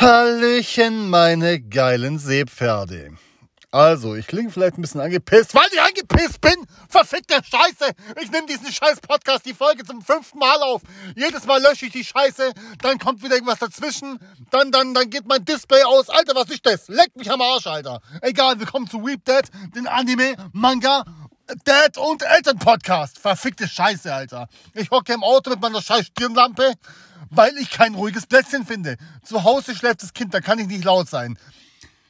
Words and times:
Hallöchen, 0.00 1.10
meine 1.10 1.60
geilen 1.60 2.20
Seepferde. 2.20 3.16
Also, 3.72 4.14
ich 4.14 4.28
klinge 4.28 4.48
vielleicht 4.48 4.78
ein 4.78 4.82
bisschen 4.82 5.00
angepisst, 5.00 5.56
weil 5.56 5.66
ich 5.72 5.80
angepisst 5.80 6.40
bin. 6.40 6.54
Verfickte 6.88 7.34
Scheiße. 7.42 7.92
Ich 8.22 8.30
nehme 8.30 8.46
diesen 8.46 8.72
scheiß 8.72 9.00
Podcast, 9.00 9.44
die 9.44 9.54
Folge 9.54 9.82
zum 9.82 10.00
fünften 10.00 10.38
Mal 10.38 10.62
auf. 10.62 10.82
Jedes 11.16 11.46
Mal 11.46 11.60
lösche 11.60 11.86
ich 11.86 11.92
die 11.92 12.04
Scheiße, 12.04 12.52
dann 12.80 13.00
kommt 13.00 13.24
wieder 13.24 13.34
irgendwas 13.34 13.58
dazwischen, 13.58 14.20
dann, 14.52 14.70
dann, 14.70 14.94
dann 14.94 15.10
geht 15.10 15.26
mein 15.26 15.44
Display 15.44 15.82
aus. 15.82 16.08
Alter, 16.10 16.36
was 16.36 16.48
ist 16.48 16.64
das? 16.64 16.86
Leck 16.86 17.16
mich 17.16 17.28
am 17.28 17.42
Arsch, 17.42 17.66
Alter. 17.66 18.00
Egal, 18.22 18.60
wir 18.60 18.66
kommen 18.66 18.88
zu 18.88 19.04
Weep 19.04 19.24
Dead, 19.24 19.50
den 19.74 19.88
Anime, 19.88 20.36
Manga, 20.52 21.02
Dad 21.64 21.98
und 21.98 22.22
Eltern 22.22 22.58
Podcast. 22.58 23.18
Verfickte 23.18 23.66
Scheiße, 23.66 24.14
Alter. 24.14 24.48
Ich 24.74 24.92
hocke 24.92 25.12
im 25.12 25.24
Auto 25.24 25.50
mit 25.50 25.60
meiner 25.60 25.82
scheiß 25.82 26.06
Stirnlampe, 26.06 26.74
weil 27.30 27.56
ich 27.58 27.70
kein 27.70 27.94
ruhiges 27.94 28.26
Plätzchen 28.26 28.66
finde. 28.66 28.96
Zu 29.24 29.44
Hause 29.44 29.74
schläft 29.74 30.02
das 30.02 30.12
Kind, 30.12 30.34
da 30.34 30.40
kann 30.40 30.58
ich 30.58 30.66
nicht 30.66 30.84
laut 30.84 31.08
sein. 31.08 31.38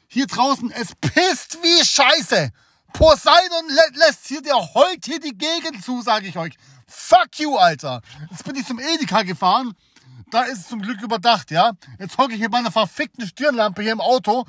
Hier 0.07 0.27
draußen, 0.27 0.71
es 0.71 0.95
pisst 0.95 1.57
wie 1.61 1.85
Scheiße. 1.85 2.51
Poseidon 2.93 3.67
lä 3.69 3.99
lässt 4.05 4.27
hier, 4.27 4.41
der 4.41 4.55
heult 4.55 5.05
hier 5.05 5.19
die 5.19 5.37
Gegend 5.37 5.83
zu, 5.83 6.01
sage 6.01 6.27
ich 6.27 6.37
euch. 6.37 6.55
Fuck 6.87 7.39
you, 7.39 7.55
Alter. 7.55 8.01
Jetzt 8.31 8.43
bin 8.43 8.55
ich 8.55 8.65
zum 8.65 8.79
Edeka 8.79 9.21
gefahren. 9.23 9.75
Da 10.31 10.43
ist 10.43 10.59
es 10.59 10.67
zum 10.67 10.81
Glück 10.81 11.01
überdacht, 11.01 11.51
ja. 11.51 11.71
Jetzt 11.99 12.17
hocke 12.17 12.33
ich 12.33 12.39
hier 12.39 12.49
bei 12.49 12.59
einer 12.59 12.71
verfickten 12.71 13.27
Stirnlampe 13.27 13.81
hier 13.81 13.91
im 13.91 14.01
Auto. 14.01 14.45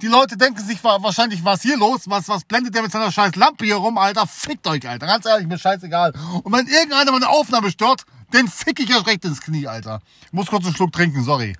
Die 0.00 0.06
Leute 0.06 0.36
denken 0.36 0.60
sich 0.60 0.82
wahrscheinlich, 0.82 1.44
was 1.44 1.62
hier 1.62 1.76
los? 1.76 2.02
Was, 2.06 2.28
was 2.28 2.44
blendet 2.44 2.74
der 2.74 2.82
mit 2.82 2.92
seiner 2.92 3.12
scheiß 3.12 3.36
Lampe 3.36 3.64
hier 3.64 3.76
rum, 3.76 3.98
Alter? 3.98 4.26
Fickt 4.26 4.66
euch, 4.66 4.88
Alter. 4.88 5.06
Ganz 5.06 5.26
ehrlich, 5.26 5.46
mir 5.46 5.58
scheißegal. 5.58 6.12
Und 6.42 6.52
wenn 6.52 6.66
irgendeiner 6.66 7.12
meine 7.12 7.28
Aufnahme 7.28 7.70
stört, 7.70 8.04
den 8.32 8.48
fick 8.48 8.80
ich 8.80 8.90
erst 8.90 9.06
recht 9.06 9.24
ins 9.24 9.40
Knie, 9.40 9.66
Alter. 9.66 10.00
Ich 10.26 10.32
muss 10.32 10.46
kurz 10.46 10.64
einen 10.64 10.74
Schluck 10.74 10.92
trinken, 10.92 11.24
sorry. 11.24 11.56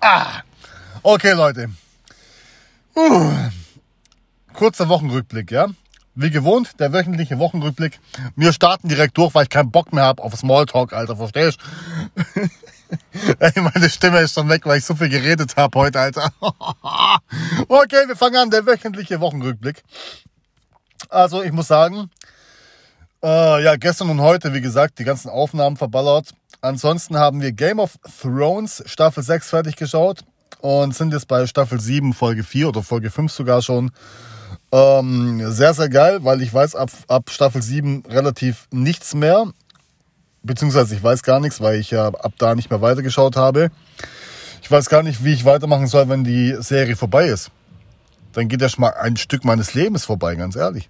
Ah. 0.00 0.42
Okay, 1.02 1.32
Leute. 1.32 1.70
Uh. 2.94 3.32
Kurzer 4.52 4.88
Wochenrückblick, 4.88 5.50
ja? 5.50 5.68
Wie 6.14 6.30
gewohnt, 6.30 6.80
der 6.80 6.92
wöchentliche 6.92 7.38
Wochenrückblick. 7.38 8.00
Wir 8.34 8.52
starten 8.52 8.88
direkt 8.88 9.16
durch, 9.16 9.34
weil 9.34 9.44
ich 9.44 9.50
keinen 9.50 9.70
Bock 9.70 9.92
mehr 9.92 10.04
habe 10.04 10.22
auf 10.22 10.34
Smalltalk, 10.34 10.92
Alter, 10.92 11.16
verstehst 11.16 11.60
Ey, 13.38 13.52
meine 13.60 13.88
Stimme 13.88 14.18
ist 14.20 14.34
schon 14.34 14.48
weg, 14.48 14.62
weil 14.64 14.78
ich 14.78 14.84
so 14.84 14.94
viel 14.96 15.10
geredet 15.10 15.56
habe 15.56 15.78
heute, 15.78 16.00
Alter. 16.00 16.32
okay, 17.68 18.08
wir 18.08 18.16
fangen 18.16 18.36
an, 18.36 18.50
der 18.50 18.66
wöchentliche 18.66 19.20
Wochenrückblick. 19.20 19.84
Also, 21.08 21.42
ich 21.42 21.52
muss 21.52 21.68
sagen, 21.68 22.10
äh, 23.22 23.64
ja, 23.64 23.76
gestern 23.76 24.10
und 24.10 24.20
heute, 24.20 24.54
wie 24.54 24.60
gesagt, 24.60 24.98
die 24.98 25.04
ganzen 25.04 25.28
Aufnahmen 25.28 25.76
verballert. 25.76 26.30
Ansonsten 26.60 27.16
haben 27.16 27.40
wir 27.40 27.52
Game 27.52 27.78
of 27.78 27.98
Thrones 28.20 28.82
Staffel 28.86 29.22
6 29.22 29.48
fertig 29.48 29.76
geschaut 29.76 30.20
und 30.60 30.94
sind 30.94 31.12
jetzt 31.12 31.28
bei 31.28 31.46
Staffel 31.46 31.80
7, 31.80 32.12
Folge 32.14 32.42
4 32.42 32.68
oder 32.68 32.82
Folge 32.82 33.10
5 33.10 33.30
sogar 33.32 33.62
schon. 33.62 33.90
Ähm, 34.72 35.50
sehr, 35.50 35.74
sehr 35.74 35.88
geil, 35.88 36.18
weil 36.22 36.42
ich 36.42 36.52
weiß 36.52 36.74
ab, 36.74 36.90
ab 37.06 37.30
Staffel 37.30 37.62
7 37.62 38.04
relativ 38.08 38.66
nichts 38.70 39.14
mehr. 39.14 39.46
Beziehungsweise 40.42 40.94
ich 40.94 41.02
weiß 41.02 41.22
gar 41.22 41.40
nichts, 41.40 41.60
weil 41.60 41.78
ich 41.78 41.90
ja 41.90 42.08
ab 42.08 42.32
da 42.38 42.54
nicht 42.54 42.70
mehr 42.70 42.80
weitergeschaut 42.80 43.36
habe. 43.36 43.70
Ich 44.62 44.70
weiß 44.70 44.88
gar 44.88 45.02
nicht, 45.02 45.24
wie 45.24 45.32
ich 45.32 45.44
weitermachen 45.44 45.86
soll, 45.86 46.08
wenn 46.08 46.24
die 46.24 46.56
Serie 46.60 46.96
vorbei 46.96 47.26
ist. 47.26 47.50
Dann 48.32 48.48
geht 48.48 48.60
ja 48.60 48.68
schon 48.68 48.82
mal 48.82 48.94
ein 48.94 49.16
Stück 49.16 49.44
meines 49.44 49.74
Lebens 49.74 50.04
vorbei, 50.04 50.34
ganz 50.34 50.54
ehrlich. 50.54 50.88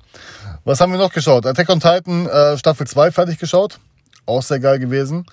Was 0.65 0.81
haben 0.81 0.93
wir 0.93 0.99
noch 0.99 1.13
geschaut? 1.13 1.47
Attack 1.47 1.69
on 1.69 1.81
Titan 1.81 2.27
äh, 2.27 2.59
Staffel 2.59 2.87
2 2.87 3.13
fertig 3.13 3.39
geschaut. 3.39 3.79
Auch 4.27 4.43
sehr 4.43 4.61
geil 4.61 4.79
gewesen. 4.79 5.25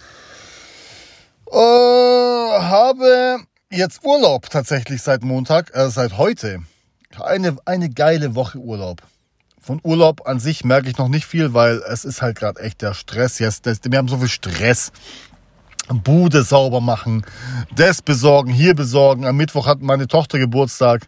Äh, 1.51 1.57
habe 1.57 3.39
jetzt 3.69 4.03
Urlaub 4.03 4.49
tatsächlich 4.49 5.01
seit 5.01 5.23
Montag, 5.23 5.75
äh, 5.75 5.89
seit 5.89 6.17
heute. 6.17 6.59
Eine, 7.19 7.57
eine 7.65 7.89
geile 7.89 8.35
Woche 8.35 8.57
Urlaub. 8.57 9.01
Von 9.61 9.79
Urlaub 9.83 10.27
an 10.27 10.39
sich 10.39 10.63
merke 10.63 10.89
ich 10.89 10.97
noch 10.97 11.07
nicht 11.07 11.25
viel, 11.25 11.53
weil 11.53 11.81
es 11.89 12.05
ist 12.05 12.21
halt 12.21 12.37
gerade 12.37 12.61
echt 12.61 12.81
der 12.81 12.93
Stress 12.93 13.39
jetzt. 13.39 13.65
Wir 13.65 13.97
haben 13.97 14.07
so 14.07 14.17
viel 14.17 14.27
Stress. 14.27 14.91
Bude 15.87 16.43
sauber 16.43 16.81
machen, 16.81 17.25
das 17.75 18.01
besorgen, 18.01 18.51
hier 18.51 18.73
besorgen. 18.73 19.25
Am 19.25 19.37
Mittwoch 19.37 19.67
hat 19.67 19.81
meine 19.81 20.07
Tochter 20.07 20.39
Geburtstag 20.39 21.07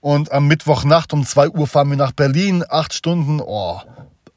und 0.00 0.32
am 0.32 0.46
Mittwochnacht 0.46 1.12
um 1.12 1.26
2 1.26 1.50
Uhr 1.50 1.66
fahren 1.66 1.90
wir 1.90 1.96
nach 1.96 2.12
Berlin. 2.12 2.64
Acht 2.68 2.94
Stunden. 2.94 3.40
Oh, 3.40 3.80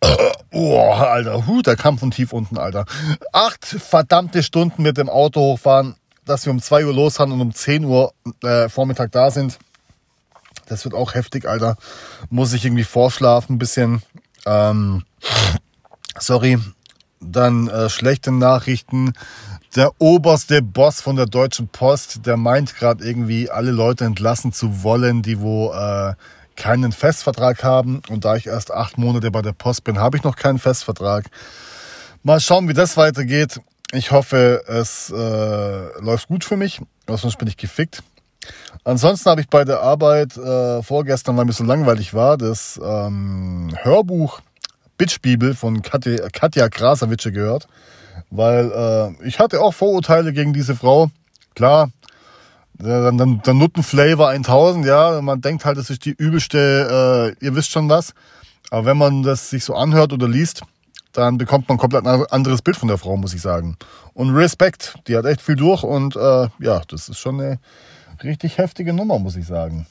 oh 0.51 0.91
Alter, 0.91 1.47
Hut, 1.47 1.67
der 1.67 1.75
kam 1.75 1.97
von 1.97 2.11
tief 2.11 2.33
unten, 2.33 2.57
Alter. 2.57 2.85
Acht 3.31 3.65
verdammte 3.65 4.43
Stunden 4.43 4.81
mit 4.81 4.97
dem 4.97 5.09
Auto 5.09 5.39
hochfahren 5.41 5.95
dass 6.25 6.45
wir 6.45 6.51
um 6.51 6.61
2 6.61 6.85
Uhr 6.85 6.93
losfahren 6.93 7.31
und 7.31 7.41
um 7.41 7.53
10 7.53 7.85
Uhr 7.85 8.13
äh, 8.43 8.69
Vormittag 8.69 9.11
da 9.11 9.31
sind. 9.31 9.59
Das 10.67 10.85
wird 10.85 10.93
auch 10.93 11.13
heftig, 11.13 11.45
Alter. 11.47 11.77
Muss 12.29 12.53
ich 12.53 12.63
irgendwie 12.65 12.83
vorschlafen, 12.83 13.55
ein 13.55 13.59
bisschen. 13.59 14.01
Ähm, 14.45 15.03
sorry. 16.17 16.57
Dann 17.19 17.67
äh, 17.67 17.89
schlechte 17.89 18.31
Nachrichten. 18.31 19.13
Der 19.75 19.93
oberste 19.99 20.61
Boss 20.61 20.99
von 20.99 21.15
der 21.15 21.27
Deutschen 21.27 21.69
Post, 21.69 22.25
der 22.25 22.35
meint 22.35 22.75
gerade 22.75 23.05
irgendwie, 23.05 23.49
alle 23.49 23.71
Leute 23.71 24.03
entlassen 24.03 24.51
zu 24.51 24.83
wollen, 24.83 25.21
die 25.21 25.39
wo 25.39 25.71
äh, 25.71 26.13
keinen 26.57 26.91
Festvertrag 26.91 27.63
haben. 27.63 28.01
Und 28.09 28.25
da 28.25 28.35
ich 28.35 28.47
erst 28.47 28.73
acht 28.73 28.97
Monate 28.97 29.31
bei 29.31 29.41
der 29.41 29.53
Post 29.53 29.85
bin, 29.85 29.97
habe 29.97 30.17
ich 30.17 30.23
noch 30.23 30.35
keinen 30.35 30.59
Festvertrag. 30.59 31.27
Mal 32.21 32.41
schauen, 32.41 32.67
wie 32.67 32.73
das 32.73 32.97
weitergeht. 32.97 33.61
Ich 33.93 34.11
hoffe, 34.11 34.61
es 34.67 35.09
äh, 35.09 36.01
läuft 36.01 36.27
gut 36.27 36.43
für 36.43 36.57
mich, 36.57 36.81
sonst 37.07 37.37
bin 37.37 37.47
ich 37.47 37.55
gefickt. 37.55 38.03
Ansonsten 38.83 39.29
habe 39.29 39.39
ich 39.39 39.47
bei 39.47 39.63
der 39.63 39.79
Arbeit 39.79 40.35
äh, 40.35 40.83
vorgestern, 40.83 41.37
weil 41.37 41.45
mir 41.45 41.53
so 41.53 41.63
langweilig 41.63 42.13
war, 42.13 42.37
das 42.37 42.79
ähm, 42.83 43.73
Hörbuch 43.81 44.41
Bitchbibel 44.97 45.55
von 45.55 45.81
Katja, 45.81 46.27
Katja 46.29 46.69
Krasavitsche 46.69 47.31
gehört, 47.31 47.67
weil 48.31 48.71
äh, 48.71 49.27
ich 49.27 49.39
hatte 49.39 49.61
auch 49.61 49.73
Vorurteile 49.73 50.33
gegen 50.33 50.53
diese 50.53 50.75
Frau. 50.75 51.11
Klar, 51.53 51.91
der, 52.73 53.11
der, 53.11 53.25
der 53.25 53.53
Nuttenflavor 53.53 54.29
1000, 54.29 54.85
ja, 54.85 55.21
man 55.21 55.41
denkt 55.41 55.65
halt, 55.65 55.77
das 55.77 55.89
ist 55.89 56.05
die 56.05 56.15
übelste, 56.17 57.35
äh, 57.39 57.45
ihr 57.45 57.55
wisst 57.55 57.71
schon 57.71 57.89
was. 57.89 58.13
Aber 58.71 58.85
wenn 58.85 58.97
man 58.97 59.21
das 59.21 59.49
sich 59.49 59.65
so 59.65 59.75
anhört 59.75 60.13
oder 60.13 60.27
liest, 60.27 60.63
dann 61.11 61.37
bekommt 61.37 61.67
man 61.67 61.77
komplett 61.77 62.07
ein 62.07 62.25
anderes 62.27 62.61
Bild 62.61 62.77
von 62.77 62.87
der 62.87 62.97
Frau, 62.97 63.17
muss 63.17 63.33
ich 63.33 63.41
sagen. 63.41 63.77
Und 64.13 64.33
Respekt, 64.33 64.95
die 65.07 65.17
hat 65.17 65.25
echt 65.25 65.41
viel 65.41 65.57
durch 65.57 65.83
und 65.83 66.15
äh, 66.15 66.47
ja, 66.59 66.81
das 66.87 67.09
ist 67.09 67.19
schon 67.19 67.39
eine 67.39 67.59
richtig 68.23 68.57
heftige 68.57 68.93
Nummer, 68.93 69.19
muss 69.19 69.35
ich 69.35 69.45
sagen. 69.45 69.87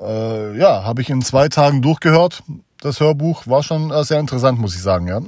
Äh, 0.00 0.56
ja, 0.56 0.84
habe 0.84 1.02
ich 1.02 1.10
in 1.10 1.22
zwei 1.22 1.48
Tagen 1.48 1.82
durchgehört. 1.82 2.44
Das 2.84 3.00
Hörbuch 3.00 3.46
war 3.46 3.62
schon 3.62 3.90
äh, 3.90 4.04
sehr 4.04 4.20
interessant, 4.20 4.60
muss 4.60 4.74
ich 4.74 4.82
sagen. 4.82 5.08
Ja. 5.08 5.22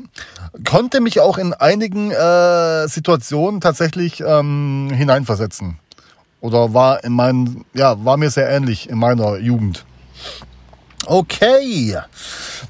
Konnte 0.69 1.01
mich 1.01 1.21
auch 1.21 1.39
in 1.39 1.55
einigen 1.55 2.11
äh, 2.11 2.87
Situationen 2.87 3.63
tatsächlich 3.63 4.21
ähm, 4.21 4.91
hineinversetzen. 4.93 5.79
Oder 6.43 6.75
war 6.75 7.03
in 7.03 7.15
meinen, 7.15 7.65
ja, 7.73 8.05
war 8.05 8.19
mir 8.19 8.29
sehr 8.29 8.51
ähnlich 8.51 8.91
in 8.91 8.99
meiner 8.99 9.39
Jugend. 9.39 9.87
Okay, 11.07 11.99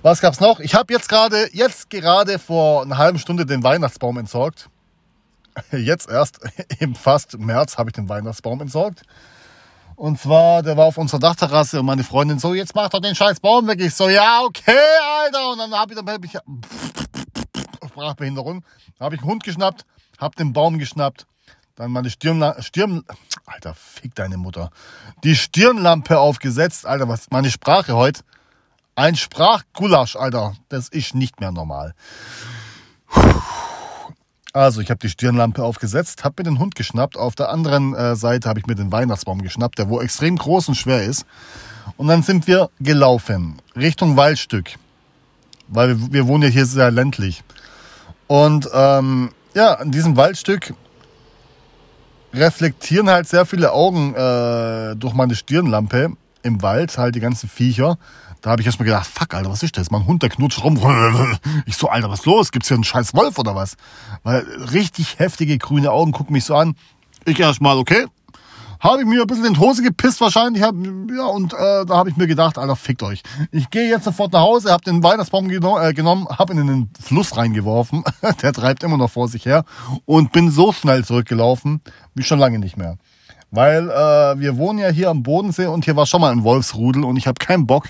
was 0.03 0.21
gab's 0.21 0.39
noch? 0.39 0.61
Ich 0.61 0.77
habe 0.77 0.93
jetzt 0.93 1.09
gerade, 1.09 1.49
jetzt 1.53 1.91
gerade 1.91 2.39
vor 2.39 2.83
einer 2.83 2.97
halben 2.97 3.19
Stunde 3.19 3.45
den 3.45 3.65
Weihnachtsbaum 3.65 4.19
entsorgt. 4.19 4.69
Jetzt 5.73 6.09
erst 6.09 6.39
im 6.79 6.95
fast 6.95 7.37
März 7.41 7.77
habe 7.77 7.91
ich 7.91 7.95
den 7.95 8.09
Weihnachtsbaum 8.09 8.61
entsorgt. 8.61 9.03
Und 9.97 10.21
zwar, 10.21 10.63
der 10.63 10.77
war 10.77 10.85
auf 10.85 10.99
unserer 10.99 11.19
Dachterrasse 11.19 11.81
und 11.81 11.87
meine 11.87 12.05
Freundin 12.05 12.39
so, 12.39 12.55
jetzt 12.55 12.75
mach 12.75 12.91
doch 12.91 13.01
den 13.01 13.15
scheiß 13.15 13.41
Baum 13.41 13.67
weg. 13.67 13.81
Ich 13.81 13.95
so, 13.95 14.09
ja, 14.09 14.43
okay, 14.43 14.77
Alter. 15.23 15.53
Und 15.53 15.59
dann 15.59 15.73
habe 15.73 15.93
ich, 15.93 15.99
dann 15.99 16.09
hab 16.09 16.25
ich 16.25 16.37
Sprachbehinderung, 17.89 18.63
habe 19.01 19.15
ich 19.15 19.23
einen 19.23 19.31
Hund 19.31 19.45
geschnappt, 19.45 19.87
habe 20.19 20.37
den 20.37 20.53
Baum 20.53 20.79
geschnappt, 20.79 21.27
dann 21.77 21.91
meine 21.91 22.11
Stirn, 22.11 22.55
Stirn, 22.61 23.05
Alter, 23.47 23.75
fick 23.75 24.15
deine 24.15 24.37
Mutter. 24.37 24.71
Die 25.25 25.35
Stirnlampe 25.35 26.19
aufgesetzt, 26.19 26.85
Alter, 26.85 27.09
was 27.09 27.31
meine 27.31 27.51
Sprache 27.51 27.97
heute? 27.97 28.23
Ein 28.97 29.17
Sprachgulasch, 29.17 30.17
Alter, 30.17 30.55
das 30.69 30.89
ist 30.89 31.15
nicht 31.15 31.41
mehr 31.41 31.53
normal. 31.53 31.95
Also, 34.53 34.81
ich 34.81 34.91
habe 34.91 34.99
die 34.99 35.09
Stirnlampe 35.09 35.63
aufgesetzt, 35.63 36.25
habe 36.25 36.37
mir 36.39 36.51
den 36.51 36.59
Hund 36.59 36.75
geschnappt. 36.75 37.17
Auf 37.17 37.35
der 37.35 37.51
anderen 37.51 37.95
äh, 37.95 38.17
Seite 38.17 38.49
habe 38.49 38.59
ich 38.59 38.67
mir 38.67 38.75
den 38.75 38.93
Weihnachtsbaum 38.93 39.43
geschnappt, 39.43 39.79
der 39.79 39.89
wo 39.89 40.01
extrem 40.01 40.37
groß 40.37 40.69
und 40.69 40.75
schwer 40.77 41.05
ist. 41.05 41.27
Und 41.97 42.09
dann 42.09 42.23
sind 42.23 42.47
wir 42.47 42.71
gelaufen 42.81 43.61
Richtung 43.75 44.17
Waldstück, 44.17 44.73
weil 45.69 45.89
wir, 45.89 46.13
wir 46.13 46.27
wohnen 46.27 46.45
ja 46.45 46.49
hier 46.49 46.67
sehr 46.67 46.91
ländlich. 46.91 47.43
Und 48.27 48.69
ähm, 48.73 49.31
ja, 49.55 49.75
an 49.75 49.91
diesem 49.91 50.17
Waldstück 50.17 50.75
reflektieren 52.35 53.09
halt 53.09 53.29
sehr 53.29 53.47
viele 53.47 53.73
Augen 53.73 54.15
äh, 54.15 54.97
durch 54.97 55.15
meine 55.15 55.35
Stirnlampe 55.35 56.13
im 56.43 56.63
Wald, 56.63 56.97
halt 56.99 57.15
die 57.15 57.21
ganzen 57.21 57.49
Viecher. 57.49 57.99
Da 58.47 58.53
habe 58.53 58.63
ich 58.63 58.67
erstmal 58.67 58.87
gedacht, 58.87 59.09
fuck, 59.09 59.35
Alter, 59.35 59.51
was 59.51 59.65
ist 59.65 59.77
das? 59.77 59.91
Mein 59.91 60.07
Hund, 60.07 60.23
der 60.23 60.31
knutscht 60.31 60.63
rum. 60.63 60.79
Ich 61.67 61.77
so, 61.77 61.89
Alter, 61.89 62.11
was 62.11 62.27
los? 62.27 62.53
Gibt's 62.53 62.69
hier 62.69 62.77
einen 62.77 62.85
scheiß 62.85 63.13
Wolf 63.13 63.41
oder 63.41 63.57
was? 63.57 63.77
Weil 64.23 64.47
richtig 64.73 65.19
heftige 65.19 65.59
grüne 65.59 65.91
Augen 65.91 66.13
gucken 66.13 66.33
mich 66.33 66.45
so 66.45 66.55
an. 66.55 66.77
Ich 67.25 67.41
erstmal, 67.41 67.77
okay. 67.77 68.07
Habe 68.79 69.01
ich 69.01 69.09
mir 69.09 69.23
ein 69.23 69.27
bisschen 69.27 69.47
in 69.47 69.55
die 69.55 69.59
Hose 69.59 69.83
gepisst 69.83 70.21
wahrscheinlich. 70.21 70.63
Hab, 70.63 70.77
ja, 70.77 71.27
und 71.27 71.55
äh, 71.55 71.85
da 71.87 71.97
habe 71.97 72.09
ich 72.09 72.17
mir 72.17 72.29
gedacht, 72.29 72.57
Alter, 72.57 72.77
fickt 72.77 73.03
euch. 73.03 73.25
Ich 73.51 73.69
gehe 73.71 73.89
jetzt 73.89 74.05
sofort 74.05 74.33
nach 74.33 74.43
Hause, 74.43 74.71
habe 74.71 74.85
den 74.85 75.03
Weihnachtsbaum 75.03 75.49
geno 75.49 75.81
äh, 75.81 75.93
genommen, 75.93 76.29
habe 76.29 76.53
ihn 76.53 76.61
in 76.61 76.67
den 76.69 76.91
Fluss 77.03 77.37
reingeworfen. 77.37 78.05
Der 78.43 78.53
treibt 78.53 78.85
immer 78.85 78.97
noch 78.97 79.11
vor 79.11 79.27
sich 79.27 79.45
her. 79.45 79.65
Und 80.05 80.31
bin 80.31 80.53
so 80.53 80.73
schnell 80.73 81.05
zurückgelaufen, 81.05 81.81
wie 82.15 82.23
schon 82.23 82.39
lange 82.39 82.61
nicht 82.61 82.77
mehr. 82.77 82.97
Weil 83.51 83.89
äh, 83.89 84.39
wir 84.41 84.57
wohnen 84.57 84.79
ja 84.79 84.89
hier 84.89 85.09
am 85.09 85.23
Bodensee 85.23 85.67
und 85.67 85.85
hier 85.85 85.97
war 85.97 86.07
schon 86.07 86.21
mal 86.21 86.33
ein 86.33 86.43
Wolfsrudel 86.43 87.05
und 87.05 87.17
ich 87.17 87.27
habe 87.27 87.39
keinen 87.39 87.67
Bock, 87.67 87.89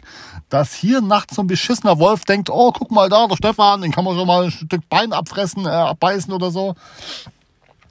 dass 0.49 0.75
hier 0.75 1.01
nachts 1.01 1.37
so 1.37 1.43
ein 1.43 1.47
beschissener 1.47 1.99
Wolf 1.99 2.25
denkt, 2.25 2.51
oh, 2.51 2.73
guck 2.73 2.91
mal 2.91 3.09
da, 3.09 3.27
der 3.27 3.37
Stefan, 3.37 3.81
den 3.81 3.91
kann 3.91 4.05
man 4.05 4.17
schon 4.17 4.27
mal 4.27 4.45
ein 4.45 4.51
Stück 4.51 4.89
Bein 4.89 5.13
abfressen, 5.13 5.65
äh, 5.65 5.71
abbeißen 5.71 6.33
oder 6.33 6.51
so. 6.51 6.75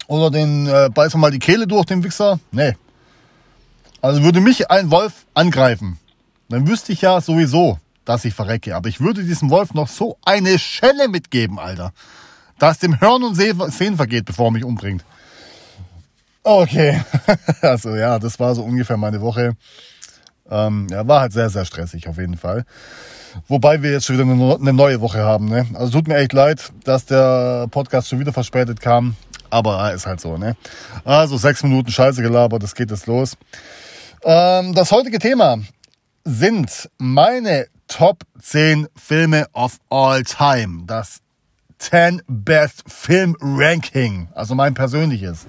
Oder 0.08 0.30
den 0.30 0.68
äh, 0.68 0.90
beißen 0.94 1.20
wir 1.20 1.22
mal 1.22 1.32
die 1.32 1.40
Kehle 1.40 1.68
durch, 1.68 1.86
den 1.86 2.04
Wichser. 2.04 2.40
Nee. 2.52 2.76
Also 4.02 4.22
würde 4.22 4.40
mich 4.40 4.70
ein 4.70 4.92
Wolf 4.92 5.26
angreifen, 5.34 5.98
dann 6.50 6.68
wüsste 6.68 6.94
ich 6.94 7.02
ja 7.02 7.20
sowieso, 7.22 7.80
dass 8.06 8.24
ich 8.24 8.36
verrecke. 8.36 8.76
Aber 8.76 8.88
ich 8.88 9.02
würde 9.02 9.24
diesem 9.24 9.50
Wolf 9.50 9.74
noch 9.74 9.88
so 9.88 10.18
eine 10.24 10.60
Schelle 10.60 11.08
mitgeben, 11.08 11.58
Alter. 11.58 11.92
Dass 12.60 12.78
dem 12.78 13.02
Hören 13.02 13.24
und 13.24 13.36
Sehen 13.36 13.98
vergeht, 13.98 14.26
bevor 14.26 14.48
er 14.48 14.52
mich 14.52 14.64
umbringt. 14.64 15.04
Okay. 16.46 17.02
also 17.62 17.96
ja, 17.96 18.20
das 18.20 18.40
war 18.40 18.54
so 18.54 18.64
ungefähr 18.64 18.98
meine 18.98 19.20
Woche. 19.20 19.58
Ähm, 20.48 20.86
ja, 20.92 21.08
war 21.08 21.22
halt 21.22 21.34
sehr, 21.34 21.50
sehr 21.50 21.66
stressig 21.66 22.08
auf 22.08 22.20
jeden 22.20 22.38
Fall. 22.38 22.66
Wobei 23.48 23.82
wir 23.82 23.92
jetzt 23.92 24.06
schon 24.06 24.20
wieder 24.20 24.56
eine 24.56 24.74
neue 24.74 25.02
Woche 25.02 25.24
haben. 25.24 25.50
Ne? 25.50 25.66
Also 25.74 25.94
tut 25.94 26.08
mir 26.08 26.18
echt 26.18 26.34
leid, 26.34 26.72
dass 26.84 27.08
der 27.08 27.68
Podcast 27.72 28.10
schon 28.10 28.20
wieder 28.20 28.32
verspätet 28.32 28.80
kam. 28.80 29.16
Aber 29.50 29.92
ist 29.92 30.06
halt 30.06 30.22
so. 30.22 30.38
Ne? 30.38 30.56
Also 31.04 31.36
sechs 31.38 31.64
Minuten 31.64 31.90
Scheiße 31.90 32.22
gelabert, 32.22 32.62
das 32.62 32.76
geht 32.76 32.92
jetzt 32.92 33.08
los. 33.08 33.36
Ähm, 34.24 34.76
das 34.76 34.92
heutige 34.92 35.18
Thema 35.18 35.58
sind 36.26 36.90
meine 37.00 37.66
Top 37.88 38.22
10 38.40 38.88
Filme 38.96 39.48
of 39.54 39.80
all 39.90 40.22
time. 40.22 40.84
Das 40.86 41.22
10 41.80 42.22
Best 42.28 42.84
Film 42.88 43.36
Ranking. 43.42 44.28
Also 44.36 44.54
mein 44.54 44.76
persönliches. 44.76 45.48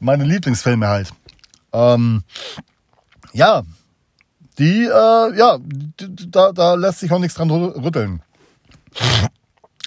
Meine 0.00 0.24
Lieblingsfilme 0.24 0.88
halt. 0.88 1.12
Ähm, 1.72 2.24
ja, 3.32 3.62
die, 4.58 4.84
äh, 4.84 5.36
ja, 5.38 5.58
da, 6.28 6.52
da 6.52 6.74
lässt 6.74 7.00
sich 7.00 7.12
auch 7.12 7.18
nichts 7.18 7.36
dran 7.36 7.50
rütteln. 7.50 8.22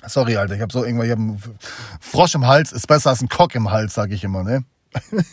Sorry, 0.05 0.37
Alter, 0.37 0.55
ich 0.55 0.61
habe 0.61 0.71
so 0.71 0.83
irgendwann, 0.83 1.05
ich 1.05 1.11
hab 1.11 1.19
einen 1.19 1.41
Frosch 1.99 2.35
im 2.35 2.47
Hals 2.47 2.71
ist 2.71 2.87
besser 2.87 3.09
als 3.09 3.21
ein 3.21 3.29
Cock 3.29 3.55
im 3.55 3.71
Hals, 3.71 3.93
sage 3.93 4.15
ich 4.15 4.23
immer, 4.23 4.43
ne? 4.43 4.63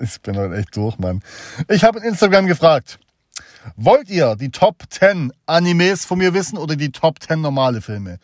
ich 0.00 0.20
bin 0.22 0.36
halt 0.36 0.52
echt 0.54 0.76
durch, 0.76 0.98
Mann. 0.98 1.22
Ich 1.68 1.84
habe 1.84 1.98
in 1.98 2.04
Instagram 2.04 2.46
gefragt, 2.46 2.98
wollt 3.76 4.08
ihr 4.08 4.36
die 4.36 4.50
Top 4.50 4.84
10 4.88 5.32
Animes 5.46 6.04
von 6.04 6.18
mir 6.18 6.32
wissen 6.34 6.58
oder 6.58 6.76
die 6.76 6.92
Top 6.92 7.20
10 7.20 7.40
normale 7.40 7.80
Filme? 7.80 8.18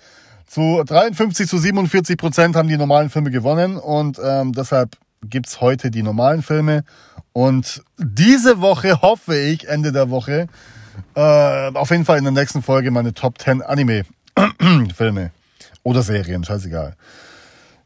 Zu 0.52 0.82
53 0.84 1.48
zu 1.48 1.56
47 1.56 2.18
Prozent 2.18 2.56
haben 2.56 2.68
die 2.68 2.76
normalen 2.76 3.08
Filme 3.08 3.30
gewonnen 3.30 3.78
und 3.78 4.20
ähm, 4.22 4.52
deshalb 4.52 4.98
gibt's 5.22 5.62
heute 5.62 5.90
die 5.90 6.02
normalen 6.02 6.42
Filme. 6.42 6.84
Und 7.32 7.82
diese 7.96 8.60
Woche 8.60 9.00
hoffe 9.00 9.34
ich, 9.34 9.66
Ende 9.66 9.92
der 9.92 10.10
Woche, 10.10 10.48
äh, 11.14 11.70
auf 11.72 11.90
jeden 11.90 12.04
Fall 12.04 12.18
in 12.18 12.24
der 12.24 12.34
nächsten 12.34 12.60
Folge 12.60 12.90
meine 12.90 13.14
Top 13.14 13.38
10 13.38 13.62
Anime-Filme 13.62 15.30
oder 15.84 16.02
Serien, 16.02 16.44
scheißegal. 16.44 16.96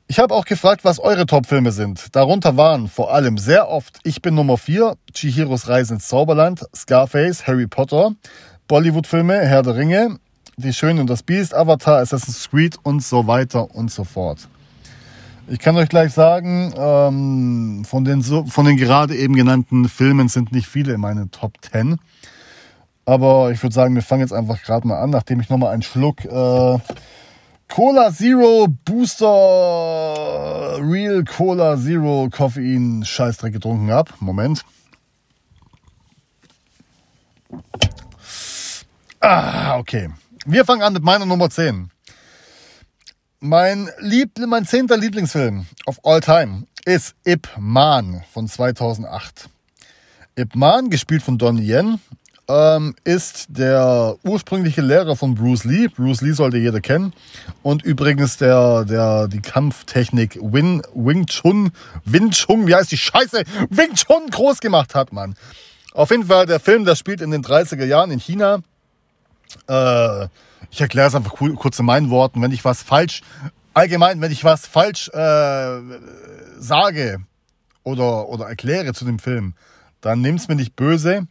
Ich 0.09 0.19
habe 0.19 0.35
auch 0.35 0.45
gefragt, 0.45 0.85
was 0.85 0.99
eure 0.99 1.27
Top-Filme 1.27 1.71
sind. 1.71 2.17
Darunter 2.17 2.57
waren 2.57 2.89
vor 2.89 3.15
allem 3.15 3.39
sehr 3.39 3.69
oft 3.69 4.01
Ich 4.03 4.23
bin 4.23 4.35
Nummer 4.35 4.59
4, 4.59 4.97
Chihiros 5.15 5.69
Reise 5.69 5.95
ins 5.95 6.09
Zauberland, 6.09 6.65
Scarface, 6.75 7.47
Harry 7.47 7.69
Potter, 7.69 8.17
Bollywood-Filme, 8.67 9.39
Herr 9.39 9.63
der 9.63 9.77
Ringe, 9.77 10.19
Die 10.59 10.73
Schöne 10.73 11.03
und 11.03 11.11
das 11.11 11.23
Biest, 11.23 11.53
Avatar, 11.53 11.99
Assassin's 11.99 12.49
Creed 12.49 12.79
und 12.83 13.03
so 13.03 13.27
weiter 13.27 13.75
und 13.75 13.91
so 13.91 14.05
fort. 14.05 14.49
Ich 15.49 15.59
kann 15.59 15.77
euch 15.77 15.91
gleich 15.91 16.15
sagen, 16.15 16.73
ähm, 16.75 17.85
von, 17.85 18.07
den 18.07 18.23
von 18.23 18.65
den 18.65 18.79
gerade 18.79 19.15
eben 19.15 19.35
genannten 19.35 19.87
Filmen 19.87 20.29
sind 20.29 20.53
nicht 20.53 20.67
viele 20.67 20.95
in 20.95 21.01
meinen 21.03 21.31
Top 21.31 21.53
10. 21.61 21.99
Aber 23.05 23.51
ich 23.51 23.63
würde 23.63 23.75
sagen, 23.75 23.95
wir 23.95 24.01
fangen 24.01 24.23
jetzt 24.23 24.33
einfach 24.33 24.63
gerade 24.63 24.89
mal 24.89 24.99
an, 24.99 25.11
nachdem 25.11 25.41
ich 25.41 25.51
nochmal 25.51 25.75
einen 25.75 25.83
Schluck 25.83 26.25
äh, 26.25 26.79
Cola 27.69 28.11
Zero 28.11 28.67
Booster 28.87 29.27
Real 30.81 31.23
Cola 31.25 31.77
Zero 31.77 32.29
Koffein 32.31 33.05
Scheißdreck 33.05 33.53
getrunken 33.53 33.91
habe. 33.91 34.11
Moment. 34.21 34.65
Ah, 39.21 39.77
okay. 39.77 40.09
Wir 40.49 40.65
fangen 40.65 40.83
an 40.83 40.93
mit 40.93 41.03
meiner 41.03 41.27
Nummer 41.27 41.51
10. 41.51 41.91
Mein, 43.41 43.91
Lieb 43.99 44.39
mein 44.47 44.65
zehnter 44.65 44.97
Lieblingsfilm 44.97 45.67
of 45.87 45.99
all 46.05 46.21
time 46.21 46.69
ist 46.85 47.17
Ip 47.25 47.49
Man 47.59 48.23
von 48.33 48.47
2008. 48.47 49.49
Ip 50.37 50.55
Man, 50.55 50.89
gespielt 50.89 51.25
von 51.25 51.37
Donnie 51.37 51.67
Yen, 51.67 51.99
ähm, 52.47 52.95
ist 53.03 53.47
der 53.49 54.15
ursprüngliche 54.23 54.83
Lehrer 54.83 55.17
von 55.17 55.35
Bruce 55.35 55.65
Lee. 55.65 55.89
Bruce 55.89 56.21
Lee 56.21 56.31
sollte 56.31 56.59
jeder 56.59 56.81
kennen. 56.81 57.13
Und 57.65 57.83
übrigens 57.83 58.37
der, 58.37 58.85
der, 58.85 59.27
die 59.27 59.43
Kampftechnik 59.43 60.39
Wing, 60.41 60.81
Wing 60.95 61.27
Chun, 61.27 61.73
Wing 62.05 62.31
Chun, 62.31 62.69
wie 62.69 62.75
heißt 62.77 62.93
die 62.93 62.97
Scheiße? 62.97 63.43
Wing 63.71 63.95
Chun 63.95 64.31
groß 64.31 64.61
gemacht 64.61 64.95
hat, 64.95 65.13
man. 65.13 65.35
Auf 65.93 66.13
jeden 66.13 66.27
Fall, 66.27 66.47
der 66.47 66.61
Film, 66.61 66.85
der 66.85 66.95
spielt 66.95 67.21
in 67.21 67.33
den 67.33 67.43
30er 67.43 67.85
Jahren 67.85 68.13
in 68.13 68.21
China. 68.21 68.61
Äh, 69.69 70.29
ich 70.71 70.81
erkläre 70.81 71.09
es 71.09 71.15
einfach 71.15 71.35
kurz 71.35 71.79
in 71.79 71.87
meinen 71.87 72.11
Worten. 72.11 72.43
Wenn 72.43 72.53
ich 72.53 72.65
was 72.65 72.83
falsch, 72.83 73.23
allgemein, 73.75 74.21
wenn 74.21 74.33
ich 74.33 74.45
was 74.45 74.67
falsch 74.67 75.09
äh, 75.09 75.81
sage 76.59 77.19
oder, 77.83 78.29
oder 78.29 78.47
erkläre 78.47 78.93
zu 78.95 79.05
dem 79.05 79.19
Film, 79.19 79.55
dann 80.01 80.21
nimm's 80.21 80.49
mir 80.49 80.57
nicht 80.57 80.77
böse 80.77 81.27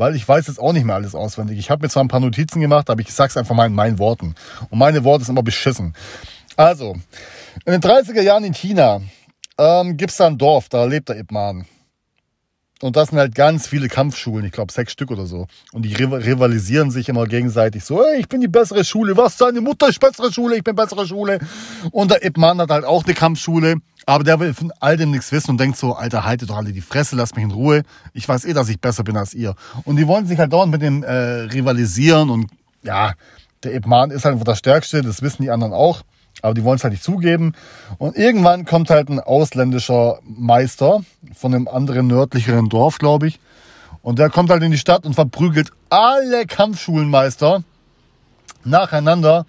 weil 0.00 0.16
ich 0.16 0.26
weiß 0.26 0.46
jetzt 0.46 0.58
auch 0.58 0.72
nicht 0.72 0.84
mehr 0.84 0.96
alles 0.96 1.14
auswendig. 1.14 1.58
Ich 1.58 1.70
habe 1.70 1.82
mir 1.82 1.90
zwar 1.90 2.02
ein 2.02 2.08
paar 2.08 2.20
Notizen 2.20 2.60
gemacht, 2.60 2.90
aber 2.90 3.00
ich 3.00 3.12
sag's 3.12 3.36
einfach 3.36 3.54
mal 3.54 3.66
in 3.66 3.74
meinen 3.74 3.98
Worten. 3.98 4.34
Und 4.70 4.78
meine 4.78 5.04
Worte 5.04 5.24
sind 5.24 5.34
immer 5.34 5.42
beschissen. 5.42 5.94
Also, 6.56 6.96
in 7.64 7.72
den 7.72 7.80
30er 7.80 8.22
Jahren 8.22 8.44
in 8.44 8.54
China 8.54 9.02
ähm, 9.58 9.96
gibt's 9.96 10.16
da 10.16 10.26
ein 10.26 10.38
Dorf, 10.38 10.68
da 10.68 10.84
lebt 10.84 11.08
der 11.08 11.18
Ip 11.18 11.30
Man. 11.30 11.66
Und 12.82 12.96
das 12.96 13.10
sind 13.10 13.18
halt 13.18 13.34
ganz 13.34 13.66
viele 13.66 13.88
Kampfschulen, 13.88 14.46
ich 14.46 14.52
glaube 14.52 14.72
sechs 14.72 14.92
Stück 14.92 15.10
oder 15.10 15.26
so. 15.26 15.46
Und 15.72 15.82
die 15.82 15.94
rivalisieren 15.94 16.90
sich 16.90 17.10
immer 17.10 17.26
gegenseitig 17.26 17.84
so, 17.84 18.02
hey, 18.02 18.20
ich 18.20 18.28
bin 18.28 18.40
die 18.40 18.48
bessere 18.48 18.84
Schule, 18.84 19.16
was, 19.18 19.36
deine 19.36 19.60
Mutter 19.60 19.88
ist 19.88 20.00
bessere 20.00 20.32
Schule, 20.32 20.56
ich 20.56 20.64
bin 20.64 20.74
bessere 20.74 21.06
Schule. 21.06 21.40
Und 21.90 22.10
der 22.10 22.24
Ip 22.24 22.38
Man 22.38 22.58
hat 22.58 22.70
halt 22.70 22.86
auch 22.86 23.04
eine 23.04 23.12
Kampfschule, 23.12 23.76
aber 24.06 24.24
der 24.24 24.40
will 24.40 24.54
von 24.54 24.72
all 24.80 24.96
dem 24.96 25.10
nichts 25.10 25.30
wissen 25.30 25.50
und 25.50 25.60
denkt 25.60 25.76
so, 25.76 25.92
Alter, 25.92 26.24
haltet 26.24 26.48
doch 26.48 26.56
alle 26.56 26.72
die 26.72 26.80
Fresse, 26.80 27.16
lasst 27.16 27.36
mich 27.36 27.44
in 27.44 27.50
Ruhe. 27.50 27.82
Ich 28.14 28.26
weiß 28.26 28.46
eh, 28.46 28.54
dass 28.54 28.70
ich 28.70 28.80
besser 28.80 29.04
bin 29.04 29.16
als 29.16 29.34
ihr. 29.34 29.54
Und 29.84 29.96
die 29.96 30.06
wollen 30.06 30.26
sich 30.26 30.38
halt 30.38 30.52
dauernd 30.52 30.72
mit 30.72 30.80
dem 30.80 31.02
äh, 31.02 31.12
rivalisieren 31.12 32.30
und 32.30 32.50
ja, 32.82 33.12
der 33.62 33.74
Ip 33.74 33.86
Man 33.86 34.10
ist 34.10 34.24
halt 34.24 34.32
einfach 34.32 34.46
der 34.46 34.54
Stärkste, 34.54 35.02
das 35.02 35.20
wissen 35.20 35.42
die 35.42 35.50
anderen 35.50 35.74
auch. 35.74 36.02
Aber 36.42 36.54
die 36.54 36.64
wollen 36.64 36.76
es 36.76 36.84
halt 36.84 36.92
nicht 36.92 37.04
zugeben. 37.04 37.54
Und 37.98 38.16
irgendwann 38.16 38.64
kommt 38.64 38.90
halt 38.90 39.08
ein 39.08 39.20
ausländischer 39.20 40.18
Meister 40.24 41.02
von 41.34 41.54
einem 41.54 41.68
anderen 41.68 42.06
nördlicheren 42.06 42.68
Dorf, 42.68 42.98
glaube 42.98 43.28
ich. 43.28 43.40
Und 44.02 44.18
der 44.18 44.30
kommt 44.30 44.50
halt 44.50 44.62
in 44.62 44.70
die 44.70 44.78
Stadt 44.78 45.04
und 45.04 45.14
verprügelt 45.14 45.70
alle 45.90 46.46
Kampfschulenmeister 46.46 47.62
nacheinander. 48.64 49.44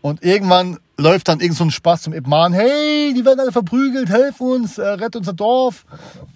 Und 0.00 0.22
irgendwann 0.22 0.78
läuft 0.96 1.28
dann 1.28 1.40
irgend 1.40 1.56
so 1.56 1.64
ein 1.64 1.70
Spaß 1.70 2.02
zum 2.02 2.12
Ibman. 2.12 2.52
Hey, 2.52 3.12
die 3.14 3.24
werden 3.24 3.40
alle 3.40 3.52
verprügelt, 3.52 4.08
helf 4.08 4.40
uns, 4.40 4.78
äh, 4.78 4.86
rett 4.86 5.16
unser 5.16 5.32
Dorf. 5.32 5.84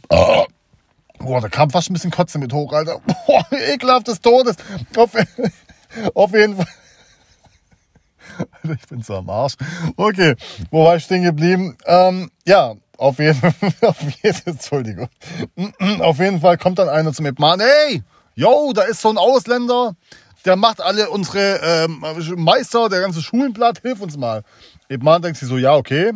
Oh. 0.09 0.45
Da 1.19 1.49
kam 1.49 1.71
fast 1.71 1.91
ein 1.91 1.95
bisschen 1.95 2.11
Kotze 2.11 2.39
mit 2.39 2.53
hoch, 2.53 2.73
Alter. 2.73 3.01
Boah, 3.27 3.45
ekelhaft 3.51 4.09
des 4.09 4.21
Todes. 4.21 4.57
Auf, 4.97 5.13
auf 6.15 6.33
jeden 6.33 6.57
Fall. 6.57 6.67
ich 8.63 8.87
bin 8.89 9.03
so 9.03 9.17
am 9.17 9.31
Arsch. 9.31 9.55
Okay, 9.97 10.35
wo 10.71 10.85
war 10.85 10.97
ich 10.97 11.05
stehen 11.05 11.23
geblieben? 11.23 11.77
Ähm, 11.87 12.31
ja, 12.47 12.75
auf 12.99 13.19
jeden 13.19 13.35
Fall, 13.35 13.55
auf 13.89 14.01
jeden, 14.23 14.43
Entschuldigung. 14.47 15.09
Auf 16.01 16.19
jeden 16.19 16.41
Fall 16.41 16.57
kommt 16.57 16.79
dann 16.79 16.89
einer 16.89 17.13
zum 17.13 17.27
Epman, 17.27 17.61
hey, 17.61 18.03
yo, 18.35 18.73
da 18.75 18.83
ist 18.83 19.01
so 19.01 19.11
ein 19.11 19.19
Ausländer, 19.19 19.95
der 20.45 20.57
macht 20.57 20.81
alle 20.81 21.11
unsere 21.11 21.61
ähm, 21.63 22.05
Meister, 22.37 22.89
der 22.89 23.01
ganze 23.01 23.21
Schulenblatt, 23.21 23.81
hilf 23.81 24.01
uns 24.01 24.17
mal. 24.17 24.43
Epman 24.89 25.23
denkt 25.23 25.39
sich 25.39 25.49
so, 25.49 25.59
ja, 25.59 25.75
okay, 25.75 26.13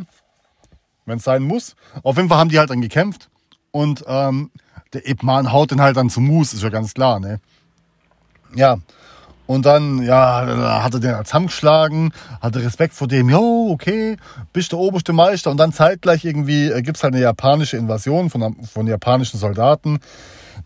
wenn 1.04 1.18
es 1.18 1.24
sein 1.24 1.42
muss. 1.42 1.74
Auf 2.02 2.16
jeden 2.16 2.28
Fall 2.28 2.38
haben 2.38 2.50
die 2.50 2.58
halt 2.58 2.70
dann 2.70 2.80
gekämpft 2.80 3.28
und 3.72 4.04
ähm, 4.06 4.50
der 4.92 5.08
Epman 5.08 5.52
haut 5.52 5.70
den 5.70 5.80
halt 5.80 5.96
dann 5.96 6.10
zum 6.10 6.26
Mus, 6.26 6.52
ist 6.52 6.62
ja 6.62 6.68
ganz 6.68 6.94
klar, 6.94 7.20
ne? 7.20 7.40
Ja, 8.54 8.78
Und 9.50 9.66
dann, 9.66 10.00
ja, 10.04 10.80
hat 10.84 10.94
er 10.94 11.00
den 11.00 11.24
zusammengeschlagen, 11.24 12.12
hatte 12.40 12.62
Respekt 12.62 12.94
vor 12.94 13.08
dem, 13.08 13.28
jo, 13.28 13.70
okay, 13.72 14.16
bist 14.52 14.70
der 14.70 14.78
oberste 14.78 15.12
Meister. 15.12 15.50
Und 15.50 15.56
dann 15.56 15.72
zeitgleich 15.72 16.24
irgendwie 16.24 16.66
äh, 16.70 16.82
gibt's 16.82 17.02
halt 17.02 17.14
eine 17.14 17.22
japanische 17.24 17.76
Invasion 17.76 18.30
von, 18.30 18.62
von 18.62 18.86
japanischen 18.86 19.40
Soldaten. 19.40 19.98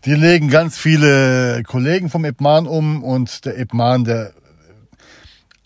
Die 0.05 0.13
legen 0.13 0.49
ganz 0.49 0.77
viele 0.77 1.63
Kollegen 1.63 2.11
vom 2.11 2.25
Ipman 2.25 2.67
um 2.67 3.03
und 3.03 3.45
der 3.45 3.57
Ipman, 3.57 4.03
der 4.03 4.33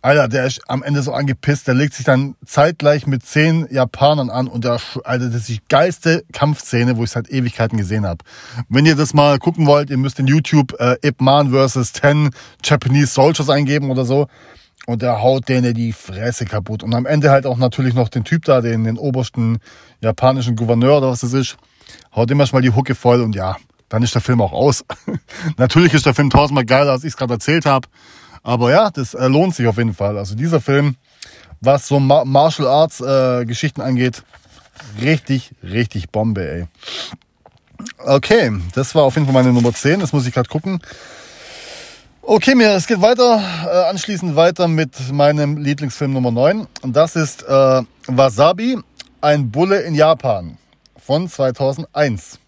Alter, 0.02 0.30
der 0.30 0.46
ist 0.46 0.62
am 0.70 0.82
Ende 0.82 1.02
so 1.02 1.12
angepisst, 1.12 1.68
der 1.68 1.74
legt 1.74 1.94
sich 1.94 2.06
dann 2.06 2.36
zeitgleich 2.46 3.06
mit 3.06 3.26
zehn 3.26 3.68
Japanern 3.70 4.30
an 4.30 4.48
und 4.48 4.64
der, 4.64 4.80
Alter, 5.04 5.28
das 5.28 5.42
ist 5.42 5.50
die 5.50 5.60
geilste 5.68 6.24
Kampfszene, 6.32 6.96
wo 6.96 7.04
ich 7.04 7.12
seit 7.12 7.30
Ewigkeiten 7.30 7.78
gesehen 7.78 8.06
habe. 8.06 8.24
Wenn 8.70 8.86
ihr 8.86 8.96
das 8.96 9.14
mal 9.14 9.40
gucken 9.40 9.66
wollt, 9.66 9.90
ihr 9.90 9.98
müsst 9.98 10.20
in 10.20 10.28
YouTube 10.28 10.74
äh, 10.80 10.96
Ip 11.06 11.20
Man 11.20 11.52
vs. 11.52 11.92
10 11.94 12.30
Japanese 12.64 13.08
Soldiers 13.08 13.50
eingeben 13.50 13.92
oder 13.92 14.06
so. 14.06 14.28
Und 14.86 15.02
der 15.02 15.22
haut 15.22 15.50
denen 15.50 15.74
die 15.74 15.92
Fresse 15.92 16.46
kaputt. 16.46 16.82
Und 16.82 16.96
am 16.96 17.06
Ende 17.06 17.30
halt 17.30 17.46
auch 17.46 17.58
natürlich 17.58 17.94
noch 17.94 18.08
den 18.10 18.24
Typ 18.24 18.46
da, 18.46 18.62
den, 18.62 18.86
den 18.86 18.98
obersten 18.98 19.60
japanischen 20.02 20.56
Gouverneur 20.56 20.98
oder 20.98 21.10
was 21.10 21.20
das 21.20 21.34
ist. 21.34 21.58
Haut 22.16 22.32
immer 22.32 22.46
mal 22.52 22.62
die 22.62 22.72
Hucke 22.72 22.96
voll 22.96 23.22
und 23.22 23.36
ja, 23.36 23.58
dann 23.90 24.02
ist 24.02 24.16
der 24.16 24.22
Film 24.22 24.42
auch 24.42 24.54
aus. 24.54 24.86
natürlich 25.58 25.94
ist 25.94 26.06
der 26.06 26.14
Film 26.14 26.30
tausendmal 26.30 26.66
geiler, 26.66 26.94
als 26.94 27.04
ich 27.04 27.10
es 27.10 27.18
gerade 27.18 27.34
erzählt 27.34 27.66
habe. 27.66 27.88
Aber 28.44 28.72
ja, 28.72 28.90
das 28.90 29.14
äh, 29.14 29.28
lohnt 29.28 29.56
sich 29.56 29.68
auf 29.68 29.78
jeden 29.78 29.94
Fall. 29.94 30.18
Also 30.18 30.36
dieser 30.36 30.62
Film, 30.62 30.96
was 31.62 31.88
so 31.88 32.00
Ma 32.00 32.26
Martial 32.26 32.68
Arts 32.68 33.02
äh, 33.02 33.46
Geschichten 33.46 33.82
angeht, 33.82 34.24
richtig, 35.02 35.52
richtig 35.64 36.10
Bombe, 36.10 36.50
ey. 36.50 36.68
Okay, 37.98 38.52
das 38.74 38.96
war 38.96 39.04
auf 39.04 39.16
jeden 39.16 39.26
Fall 39.26 39.34
meine 39.34 39.54
Nummer 39.54 39.74
10. 39.74 40.00
Das 40.00 40.14
muss 40.14 40.26
ich 40.26 40.34
gerade 40.34 40.50
gucken. 40.50 40.82
Okay, 42.22 42.54
mir, 42.54 42.72
es 42.72 42.86
geht 42.86 43.02
weiter, 43.02 43.42
äh, 43.66 43.90
anschließend 43.90 44.36
weiter 44.36 44.68
mit 44.68 45.12
meinem 45.12 45.58
Lieblingsfilm 45.58 46.14
Nummer 46.14 46.32
9. 46.32 46.68
Und 46.82 46.96
das 46.96 47.16
ist 47.16 47.44
äh, 47.44 47.82
Wasabi, 48.08 48.78
ein 49.22 49.50
Bulle 49.50 49.82
in 49.82 49.96
Japan 49.96 50.58
von 50.98 51.28
2001. 51.28 52.40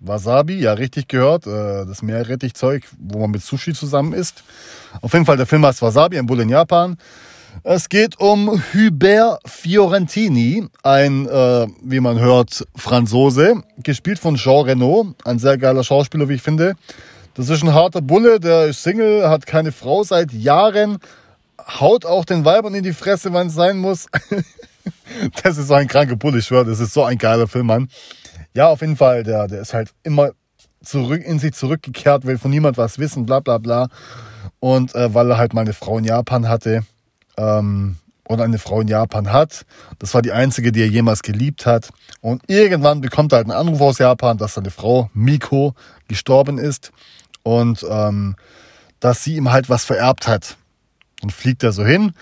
Wasabi, 0.00 0.60
ja 0.60 0.72
richtig 0.72 1.08
gehört, 1.08 1.46
äh, 1.46 1.84
das 1.86 2.02
Meerrettichzeug, 2.02 2.84
wo 2.98 3.18
man 3.18 3.30
mit 3.30 3.42
Sushi 3.42 3.74
zusammen 3.74 4.12
isst. 4.12 4.42
Auf 5.02 5.12
jeden 5.12 5.26
Fall, 5.26 5.36
der 5.36 5.46
Film 5.46 5.64
heißt 5.64 5.82
Wasabi, 5.82 6.18
ein 6.18 6.26
Bull 6.26 6.40
in 6.40 6.48
Japan. 6.48 6.96
Es 7.62 7.88
geht 7.88 8.18
um 8.18 8.62
Hubert 8.72 9.40
Fiorentini, 9.44 10.66
ein, 10.82 11.26
äh, 11.26 11.66
wie 11.82 12.00
man 12.00 12.18
hört, 12.18 12.66
Franzose, 12.74 13.62
gespielt 13.82 14.18
von 14.18 14.36
Jean 14.36 14.64
Reno, 14.64 15.14
ein 15.24 15.38
sehr 15.38 15.58
geiler 15.58 15.84
Schauspieler, 15.84 16.28
wie 16.28 16.34
ich 16.34 16.42
finde. 16.42 16.74
Das 17.34 17.48
ist 17.48 17.62
ein 17.62 17.74
harter 17.74 18.00
Bulle, 18.00 18.40
der 18.40 18.66
ist 18.66 18.82
Single, 18.82 19.28
hat 19.28 19.46
keine 19.46 19.72
Frau 19.72 20.02
seit 20.02 20.32
Jahren, 20.32 20.98
haut 21.80 22.06
auch 22.06 22.24
den 22.24 22.44
Weibern 22.44 22.74
in 22.74 22.82
die 22.82 22.92
Fresse, 22.92 23.32
wenn 23.32 23.48
es 23.48 23.54
sein 23.54 23.78
muss. 23.78 24.06
das 25.42 25.58
ist 25.58 25.68
so 25.68 25.74
ein 25.74 25.88
kranker 25.88 26.16
Bulle, 26.16 26.38
ich 26.38 26.46
schwöre, 26.46 26.64
das 26.64 26.80
ist 26.80 26.94
so 26.94 27.04
ein 27.04 27.18
geiler 27.18 27.46
Film, 27.46 27.66
Mann. 27.66 27.88
Ja, 28.54 28.68
auf 28.68 28.80
jeden 28.80 28.96
Fall, 28.96 29.22
der, 29.22 29.46
der 29.46 29.60
ist 29.60 29.74
halt 29.74 29.90
immer 30.02 30.30
zurück 30.82 31.22
in 31.24 31.38
sich 31.38 31.52
zurückgekehrt, 31.52 32.26
will 32.26 32.38
von 32.38 32.50
niemand 32.50 32.78
was 32.78 32.98
wissen, 32.98 33.26
bla 33.26 33.40
bla 33.40 33.58
bla. 33.58 33.88
Und 34.58 34.94
äh, 34.94 35.14
weil 35.14 35.30
er 35.30 35.38
halt 35.38 35.54
mal 35.54 35.62
eine 35.62 35.72
Frau 35.72 35.98
in 35.98 36.04
Japan 36.04 36.48
hatte, 36.48 36.84
ähm, 37.36 37.96
oder 38.30 38.44
eine 38.44 38.58
Frau 38.58 38.80
in 38.80 38.88
Japan 38.88 39.32
hat. 39.32 39.66
Das 39.98 40.14
war 40.14 40.22
die 40.22 40.30
einzige, 40.30 40.70
die 40.70 40.82
er 40.82 40.86
jemals 40.86 41.22
geliebt 41.22 41.66
hat. 41.66 41.90
Und 42.20 42.42
irgendwann 42.46 43.00
bekommt 43.00 43.32
er 43.32 43.38
halt 43.38 43.50
einen 43.50 43.58
Anruf 43.58 43.80
aus 43.80 43.98
Japan, 43.98 44.38
dass 44.38 44.54
seine 44.54 44.70
Frau 44.70 45.10
Miko 45.14 45.74
gestorben 46.06 46.58
ist 46.58 46.92
und 47.42 47.84
ähm, 47.90 48.36
dass 49.00 49.24
sie 49.24 49.34
ihm 49.34 49.50
halt 49.50 49.68
was 49.68 49.84
vererbt 49.84 50.28
hat. 50.28 50.56
Dann 51.20 51.30
fliegt 51.30 51.64
er 51.64 51.72
so 51.72 51.84
hin 51.84 52.12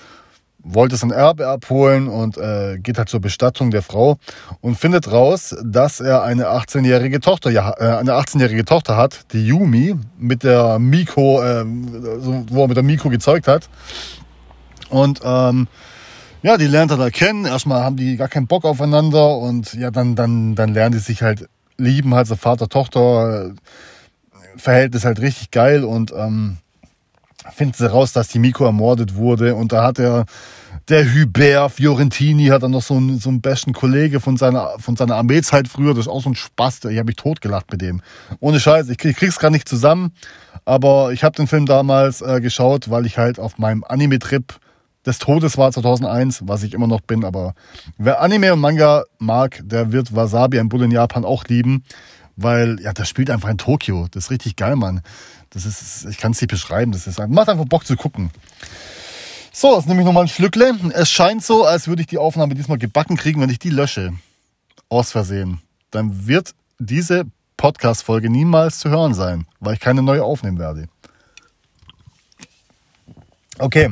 wollte 0.75 0.97
sein 0.97 1.11
Erbe 1.11 1.47
abholen 1.47 2.09
und 2.09 2.37
äh, 2.37 2.79
geht 2.79 2.99
halt 2.99 3.09
zur 3.09 3.21
Bestattung 3.21 3.71
der 3.71 3.83
Frau 3.83 4.19
und 4.61 4.77
findet 4.77 5.11
raus, 5.11 5.57
dass 5.65 6.01
er 6.01 6.23
eine 6.23 6.49
18-jährige 6.49 7.21
Tochter, 7.21 7.51
ja, 7.51 7.73
äh, 7.79 7.99
eine 7.99 8.13
18-jährige 8.13 8.65
Tochter 8.65 8.97
hat, 8.97 9.33
die 9.33 9.47
Yumi, 9.47 9.97
mit 10.19 10.45
der 10.45 10.79
Miko, 10.79 11.43
äh, 11.43 11.65
wo 11.67 12.63
er 12.63 12.69
mit 12.69 12.77
der 12.77 12.85
Miko 12.85 13.09
gezeugt 13.09 13.49
hat. 13.49 13.69
Und 14.91 15.21
ähm, 15.25 15.69
ja, 16.43 16.57
die 16.57 16.67
lernt 16.67 16.91
er 16.91 16.97
da 16.97 17.11
kennen. 17.11 17.45
Erstmal 17.45 17.83
haben 17.83 17.97
die 17.97 18.17
gar 18.17 18.29
keinen 18.29 18.47
Bock 18.47 18.65
aufeinander 18.65 19.37
und 19.37 19.75
ja, 19.75 19.91
dann, 19.91 20.15
dann, 20.15 20.55
dann 20.55 20.73
lernen 20.73 20.93
die 20.93 20.99
sich 20.99 21.23
halt 21.23 21.49
lieben, 21.77 22.15
halt 22.15 22.27
so 22.27 22.37
Vater-Tochter. 22.37 23.53
Verhältnis 24.59 25.05
halt 25.05 25.21
richtig 25.21 25.51
geil 25.51 25.85
und 25.85 26.13
ähm, 26.13 26.59
finden 27.55 27.75
sie 27.75 27.91
raus, 27.91 28.13
dass 28.13 28.29
die 28.29 28.39
Miko 28.39 28.65
ermordet 28.65 29.15
wurde. 29.15 29.55
Und 29.55 29.73
da 29.73 29.85
hat 29.85 29.99
er, 29.99 30.27
der 30.89 31.05
Hubert 31.05 31.73
Fiorentini 31.73 32.47
hat 32.47 32.63
dann 32.63 32.71
noch 32.71 32.83
so 32.83 32.95
einen, 32.95 33.19
so 33.19 33.29
einen 33.29 33.41
besten 33.41 33.73
Kollege 33.73 34.21
von 34.21 34.37
seiner, 34.37 34.79
von 34.79 34.97
seiner 34.97 35.17
Armeezeit 35.17 35.69
früher. 35.69 35.95
Das 35.95 36.07
ist 36.07 36.09
auch 36.09 36.23
so 36.23 36.31
ein 36.31 36.35
Spaß. 36.35 36.85
Ich 36.85 36.99
habe 36.99 37.05
mich 37.05 37.17
totgelacht 37.17 37.71
mit 37.71 37.83
dem. 37.83 38.01
Ohne 38.41 38.59
Scheiß. 38.61 38.89
Ich, 38.89 39.05
ich 39.05 39.17
krieg's 39.17 39.39
gar 39.39 39.51
nicht 39.51 39.69
zusammen. 39.69 40.13
Aber 40.65 41.13
ich 41.13 41.25
habe 41.25 41.37
den 41.37 41.47
Film 41.47 41.67
damals 41.67 42.21
äh, 42.21 42.41
geschaut, 42.41 42.91
weil 42.91 43.07
ich 43.07 43.19
halt 43.19 43.39
auf 43.39 43.59
meinem 43.59 43.85
Anime-Trip 43.85 44.59
des 45.07 45.19
Todes 45.19 45.57
war 45.57 45.73
2001, 45.73 46.43
was 46.47 46.63
ich 46.63 46.75
immer 46.75 46.87
noch 46.87 47.01
bin. 47.01 47.25
Aber 47.25 47.55
wer 47.97 48.21
Anime 48.21 48.53
und 48.53 48.61
Manga 48.61 49.05
mag, 49.19 49.61
der 49.65 49.93
wird 49.93 50.15
Wasabi, 50.15 50.59
ein 50.59 50.69
Bull 50.69 50.83
in 50.83 50.91
Japan, 50.91 51.25
auch 51.25 51.45
lieben. 51.45 51.85
Weil, 52.37 52.81
ja, 52.81 52.93
das 52.93 53.09
spielt 53.09 53.31
einfach 53.31 53.49
in 53.49 53.59
Tokio. 53.59 54.07
Das 54.11 54.25
ist 54.25 54.31
richtig 54.31 54.57
geil, 54.57 54.77
Mann. 54.77 55.01
Das 55.51 55.67
ist, 55.67 56.07
ich 56.09 56.19
kann 56.19 56.33
es 56.33 56.41
nicht 56.41 56.51
beschreiben. 56.51 56.93
Das 56.93 57.07
ist, 57.07 57.19
macht 57.29 57.49
einfach 57.49 57.65
Bock 57.65 57.85
zu 57.85 57.97
gucken. 57.97 58.31
So, 59.61 59.75
jetzt 59.75 59.88
nehme 59.88 60.03
ich 60.03 60.07
nochmal 60.07 60.23
ein 60.23 60.29
Schlückle. 60.29 60.79
Es 60.95 61.11
scheint 61.11 61.43
so, 61.43 61.65
als 61.65 61.88
würde 61.88 62.03
ich 62.03 62.07
die 62.07 62.19
Aufnahme 62.19 62.55
diesmal 62.55 62.79
gebacken 62.79 63.17
kriegen, 63.17 63.41
wenn 63.41 63.50
ich 63.50 63.59
die 63.59 63.71
lösche. 63.71 64.12
Aus 64.88 65.11
Versehen. 65.11 65.61
Dann 65.91 66.29
wird 66.29 66.55
diese 66.79 67.25
Podcast-Folge 67.57 68.31
niemals 68.31 68.79
zu 68.79 68.88
hören 68.88 69.15
sein, 69.15 69.49
weil 69.59 69.75
ich 69.75 69.81
keine 69.81 70.00
neue 70.00 70.23
aufnehmen 70.23 70.61
werde. 70.61 70.87
Okay. 73.59 73.91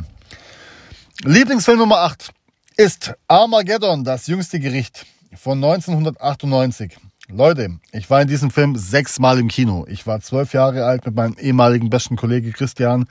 Lieblingsfilm 1.25 1.81
Nummer 1.81 1.99
8 1.99 2.31
ist 2.77 3.15
Armageddon, 3.27 4.05
das 4.05 4.29
jüngste 4.29 4.61
Gericht 4.61 5.05
von 5.35 5.59
1998. 5.65 6.97
Leute, 7.27 7.81
ich 7.91 8.09
war 8.09 8.23
in 8.23 8.29
diesem 8.29 8.53
Film 8.53 8.77
sechsmal 8.77 9.41
im 9.41 9.49
Kino. 9.49 9.85
Ich 9.89 10.07
war 10.07 10.21
zwölf 10.21 10.53
Jahre 10.53 10.85
alt 10.85 11.05
mit 11.07 11.17
meinem 11.17 11.35
ehemaligen 11.41 11.91
besten 11.91 12.15
Kollege 12.15 12.53
Christian. 12.53 13.09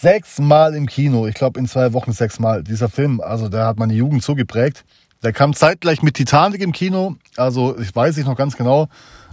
Sechsmal 0.00 0.74
im 0.74 0.86
Kino. 0.86 1.26
Ich 1.26 1.34
glaube 1.34 1.58
in 1.58 1.66
zwei 1.66 1.92
Wochen 1.92 2.12
sechsmal. 2.12 2.62
Dieser 2.62 2.88
Film, 2.88 3.20
also 3.20 3.48
der 3.48 3.66
hat 3.66 3.78
meine 3.78 3.94
Jugend 3.94 4.22
so 4.22 4.34
geprägt. 4.34 4.84
Der 5.22 5.32
kam 5.32 5.54
zeitgleich 5.54 6.02
mit 6.02 6.14
Titanic 6.14 6.60
im 6.60 6.72
Kino. 6.72 7.16
Also 7.36 7.78
ich 7.78 7.94
weiß 7.94 8.18
ich 8.18 8.26
noch 8.26 8.36
ganz 8.36 8.56
genau. 8.56 8.88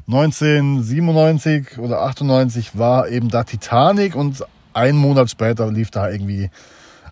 1997 0.08 1.78
oder 1.80 2.02
98 2.02 2.78
war 2.78 3.10
eben 3.10 3.30
da 3.30 3.44
Titanic 3.44 4.16
und 4.16 4.44
einen 4.74 4.98
Monat 4.98 5.30
später 5.30 5.72
lief 5.72 5.92
da 5.92 6.10
irgendwie 6.10 6.50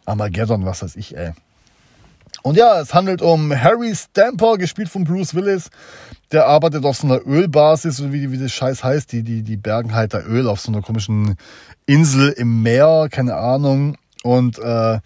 Armageddon, 0.06 0.66
was 0.66 0.82
weiß 0.82 0.96
ich, 0.96 1.16
ey. 1.16 1.32
Und 2.44 2.58
ja, 2.58 2.80
es 2.80 2.94
handelt 2.94 3.22
um 3.22 3.54
Harry 3.54 3.94
Stamper, 3.96 4.58
gespielt 4.58 4.90
von 4.90 5.04
Bruce 5.04 5.36
Willis. 5.36 5.70
Der 6.32 6.48
arbeitet 6.48 6.86
auf 6.86 6.98
so 6.98 7.08
einer 7.08 7.26
Ölbasis, 7.26 8.02
wie, 8.12 8.32
wie 8.32 8.38
das 8.38 8.52
Scheiß 8.52 8.84
heißt. 8.84 9.12
Die, 9.12 9.22
die, 9.22 9.44
die 9.44 9.58
bergen 9.58 9.94
halt 9.94 10.14
da 10.14 10.22
Öl 10.22 10.48
auf 10.48 10.60
so 10.60 10.72
einer 10.72 10.82
komischen 10.82 11.36
Insel 11.92 12.30
im 12.30 12.64
Meer, 12.64 13.08
keine 13.12 13.36
Ahnung. 13.36 13.98
Und 14.24 14.60
äh, 14.60 15.00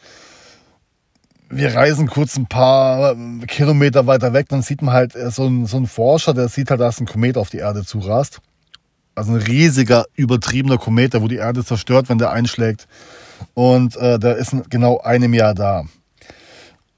wir 1.50 1.76
reisen 1.76 2.08
kurz 2.08 2.38
ein 2.38 2.48
paar 2.48 3.16
Kilometer 3.48 4.08
weiter 4.08 4.34
weg, 4.34 4.50
dann 4.50 4.62
sieht 4.62 4.82
man 4.82 4.94
halt 4.94 5.14
so 5.14 5.48
ein, 5.48 5.66
so 5.66 5.78
ein 5.78 5.88
Forscher, 5.88 6.34
der 6.34 6.48
sieht 6.48 6.70
halt, 6.70 6.82
dass 6.82 7.00
ein 7.00 7.08
Komet 7.08 7.38
auf 7.38 7.50
die 7.50 7.58
Erde 7.58 7.86
zurast. 7.86 8.40
Also 9.16 9.32
ein 9.32 9.42
riesiger, 9.42 10.06
übertriebener 10.16 10.78
Komet, 10.78 11.14
der 11.14 11.22
wo 11.22 11.28
die 11.28 11.38
Erde 11.38 11.64
zerstört, 11.64 12.10
wenn 12.10 12.18
der 12.18 12.32
einschlägt. 12.32 12.88
Und 13.54 13.96
äh, 13.96 14.20
der 14.20 14.36
ist 14.36 14.54
genau 14.70 15.00
einem 15.00 15.34
Jahr 15.34 15.54
da. 15.54 15.86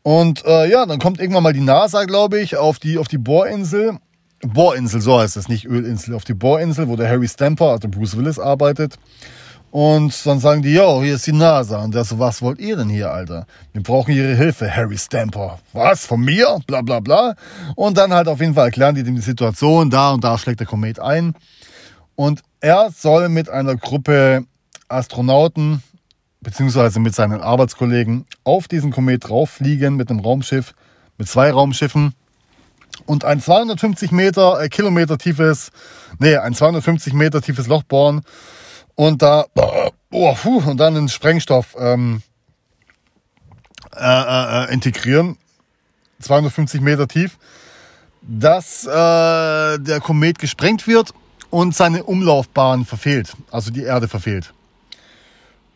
Und 0.01 0.44
äh, 0.46 0.70
ja, 0.70 0.86
dann 0.86 1.00
kommt 1.00 1.20
irgendwann 1.20 1.44
mal 1.44 1.53
die 1.53 1.62
NASA, 1.62 2.06
glaube 2.06 2.39
ich, 2.39 2.58
auf 2.58 2.79
die, 2.79 2.98
auf 2.98 3.08
die 3.08 3.17
Bohrinsel. 3.17 3.98
Bohrinsel, 4.41 5.01
so 5.01 5.20
heißt 5.20 5.38
es, 5.38 5.48
nicht 5.48 5.65
Ölinsel, 5.65 6.15
auf 6.15 6.24
die 6.24 6.34
Bohrinsel, 6.34 6.88
wo 6.88 6.96
der 6.96 7.10
Harry 7.10 7.27
Stamper, 7.27 7.72
also 7.72 7.88
Bruce 7.88 8.17
Willis, 8.17 8.39
arbeitet. 8.39 8.98
Und 9.69 10.25
dann 10.25 10.39
sagen 10.39 10.62
die, 10.62 10.74
yo, 10.74 11.03
hier 11.03 11.15
ist 11.15 11.27
die 11.27 11.33
NASA. 11.33 11.83
Und 11.83 11.93
der 11.93 12.05
so, 12.05 12.17
was 12.17 12.41
wollt 12.41 12.59
ihr 12.59 12.77
denn 12.77 12.89
hier, 12.89 13.12
Alter? 13.12 13.45
Wir 13.74 13.83
brauchen 13.83 14.15
ihre 14.15 14.33
Hilfe, 14.36 14.74
Harry 14.74 14.97
Stamper. 14.97 15.59
Was, 15.74 16.05
von 16.05 16.21
mir? 16.21 16.59
Bla 16.65 16.81
bla 16.81 17.00
bla. 17.00 17.36
Und 17.75 17.97
dann 17.97 18.13
halt 18.13 18.27
auf 18.27 18.39
jeden 18.39 18.53
Fall 18.53 18.65
erklären 18.65 18.95
die 18.95 19.03
dem 19.03 19.15
die 19.15 19.21
Situation, 19.21 19.89
da 19.89 20.12
und 20.12 20.24
da 20.24 20.38
schlägt 20.38 20.62
der 20.62 20.67
Komet 20.67 21.00
ein. 21.00 21.36
Und 22.15 22.41
er 22.62 22.89
soll 22.91 23.29
mit 23.29 23.50
einer 23.50 23.75
Gruppe 23.75 24.45
Astronauten 24.88 25.83
beziehungsweise 26.41 27.00
mit 27.00 27.13
seinen 27.13 27.41
Arbeitskollegen 27.41 28.25
auf 28.43 28.67
diesen 28.67 28.91
Komet 28.91 29.27
drauffliegen 29.27 29.95
mit 29.95 30.09
einem 30.09 30.21
Raumschiff, 30.21 30.74
mit 31.17 31.27
zwei 31.27 31.51
Raumschiffen 31.51 32.13
und 33.05 33.25
ein 33.25 33.41
250 33.41 34.12
Meter, 34.12 34.62
äh, 34.62 34.69
Kilometer 34.69 35.17
tiefes, 35.17 35.71
nee, 36.19 36.38
ein 36.38 36.53
250 36.53 37.13
Meter 37.13 37.41
tiefes 37.41 37.67
Loch 37.67 37.83
bohren 37.83 38.21
und 38.98 39.22
da 39.22 39.46
oh, 40.12 40.34
puh, 40.34 40.70
und 40.70 40.77
dann 40.77 40.98
einen 40.98 41.08
Sprengstoff 41.08 41.75
ähm, 41.80 42.22
äh, 43.96 44.00
äh, 44.00 44.66
äh 44.66 44.74
integrieren, 44.74 45.38
250 46.20 46.82
Meter 46.82 47.08
tief, 47.08 47.38
dass 48.22 48.86
äh, 48.86 48.89
der 48.89 50.01
Komet 50.01 50.39
gesprengt 50.39 50.88
wird 50.88 51.13
und 51.50 51.75
seine 51.75 52.04
Umlaufbahn 52.04 52.86
verfehlt, 52.86 53.34
also 53.51 53.72
die 53.72 53.84
Erde 53.84 54.08
verfehlt. 54.08 54.54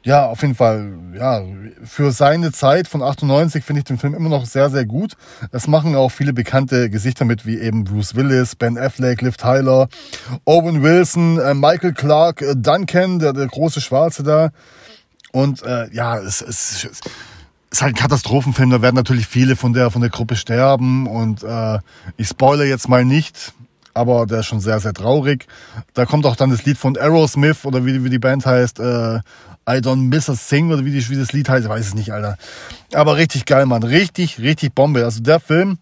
Ja, 0.03 0.25
auf 0.25 0.41
jeden 0.41 0.55
Fall, 0.55 0.93
ja, 1.15 1.43
für 1.83 2.11
seine 2.11 2.51
Zeit 2.51 2.87
von 2.87 3.03
98 3.03 3.63
finde 3.63 3.81
ich 3.81 3.85
den 3.85 3.99
Film 3.99 4.15
immer 4.15 4.29
noch 4.29 4.45
sehr, 4.45 4.71
sehr 4.71 4.85
gut. 4.85 5.13
Das 5.51 5.67
machen 5.67 5.95
auch 5.95 6.09
viele 6.09 6.33
bekannte 6.33 6.89
Gesichter 6.89 7.23
mit, 7.23 7.45
wie 7.45 7.59
eben 7.59 7.83
Bruce 7.83 8.15
Willis, 8.15 8.55
Ben 8.55 8.79
Affleck, 8.79 9.21
Liv 9.21 9.37
Tyler, 9.37 9.89
Owen 10.45 10.81
Wilson, 10.81 11.37
äh, 11.37 11.53
Michael 11.53 11.93
Clark, 11.93 12.41
äh, 12.41 12.55
Duncan, 12.55 13.19
der, 13.19 13.33
der 13.33 13.45
große 13.45 13.79
Schwarze 13.79 14.23
da. 14.23 14.49
Und 15.33 15.61
äh, 15.61 15.87
ja, 15.93 16.17
es, 16.17 16.41
es, 16.41 16.87
es 16.89 16.99
ist 17.69 17.81
halt 17.83 17.93
ein 17.93 17.99
Katastrophenfilm. 17.99 18.71
Da 18.71 18.81
werden 18.81 18.95
natürlich 18.95 19.27
viele 19.27 19.55
von 19.55 19.73
der, 19.73 19.91
von 19.91 20.01
der 20.01 20.09
Gruppe 20.09 20.35
sterben. 20.35 21.05
Und 21.05 21.43
äh, 21.43 21.77
ich 22.17 22.27
spoilere 22.27 22.65
jetzt 22.65 22.89
mal 22.89 23.05
nicht, 23.05 23.53
aber 23.93 24.25
der 24.25 24.39
ist 24.39 24.47
schon 24.47 24.61
sehr, 24.61 24.79
sehr 24.79 24.93
traurig. 24.93 25.45
Da 25.93 26.07
kommt 26.07 26.25
auch 26.25 26.35
dann 26.35 26.49
das 26.49 26.65
Lied 26.65 26.79
von 26.79 26.97
Aerosmith 26.97 27.65
oder 27.65 27.85
wie, 27.85 28.03
wie 28.03 28.09
die 28.09 28.19
Band 28.19 28.47
heißt, 28.47 28.79
äh, 28.79 29.19
I 29.71 29.79
Don't 29.79 30.09
Miss 30.09 30.29
a 30.29 30.35
Thing 30.35 30.71
oder 30.71 30.83
wie, 30.85 30.91
die, 30.91 31.09
wie 31.09 31.15
das 31.15 31.33
Lied 31.33 31.49
heißt, 31.49 31.63
ich 31.63 31.69
weiß 31.69 31.87
es 31.87 31.93
nicht, 31.93 32.11
Alter. 32.11 32.37
Aber 32.93 33.17
richtig 33.17 33.45
geil, 33.45 33.65
Mann. 33.65 33.83
Richtig, 33.83 34.39
richtig 34.39 34.75
Bombe. 34.75 35.05
Also 35.05 35.21
der 35.21 35.39
Film, 35.39 35.77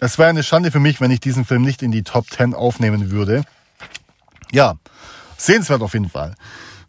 es 0.00 0.18
wäre 0.18 0.28
eine 0.28 0.42
Schande 0.42 0.70
für 0.70 0.80
mich, 0.80 1.00
wenn 1.00 1.10
ich 1.10 1.20
diesen 1.20 1.44
Film 1.44 1.62
nicht 1.62 1.82
in 1.82 1.92
die 1.92 2.02
Top 2.02 2.30
10 2.30 2.54
aufnehmen 2.54 3.10
würde. 3.10 3.44
Ja, 4.50 4.74
sehenswert 5.36 5.82
auf 5.82 5.94
jeden 5.94 6.08
Fall. 6.08 6.34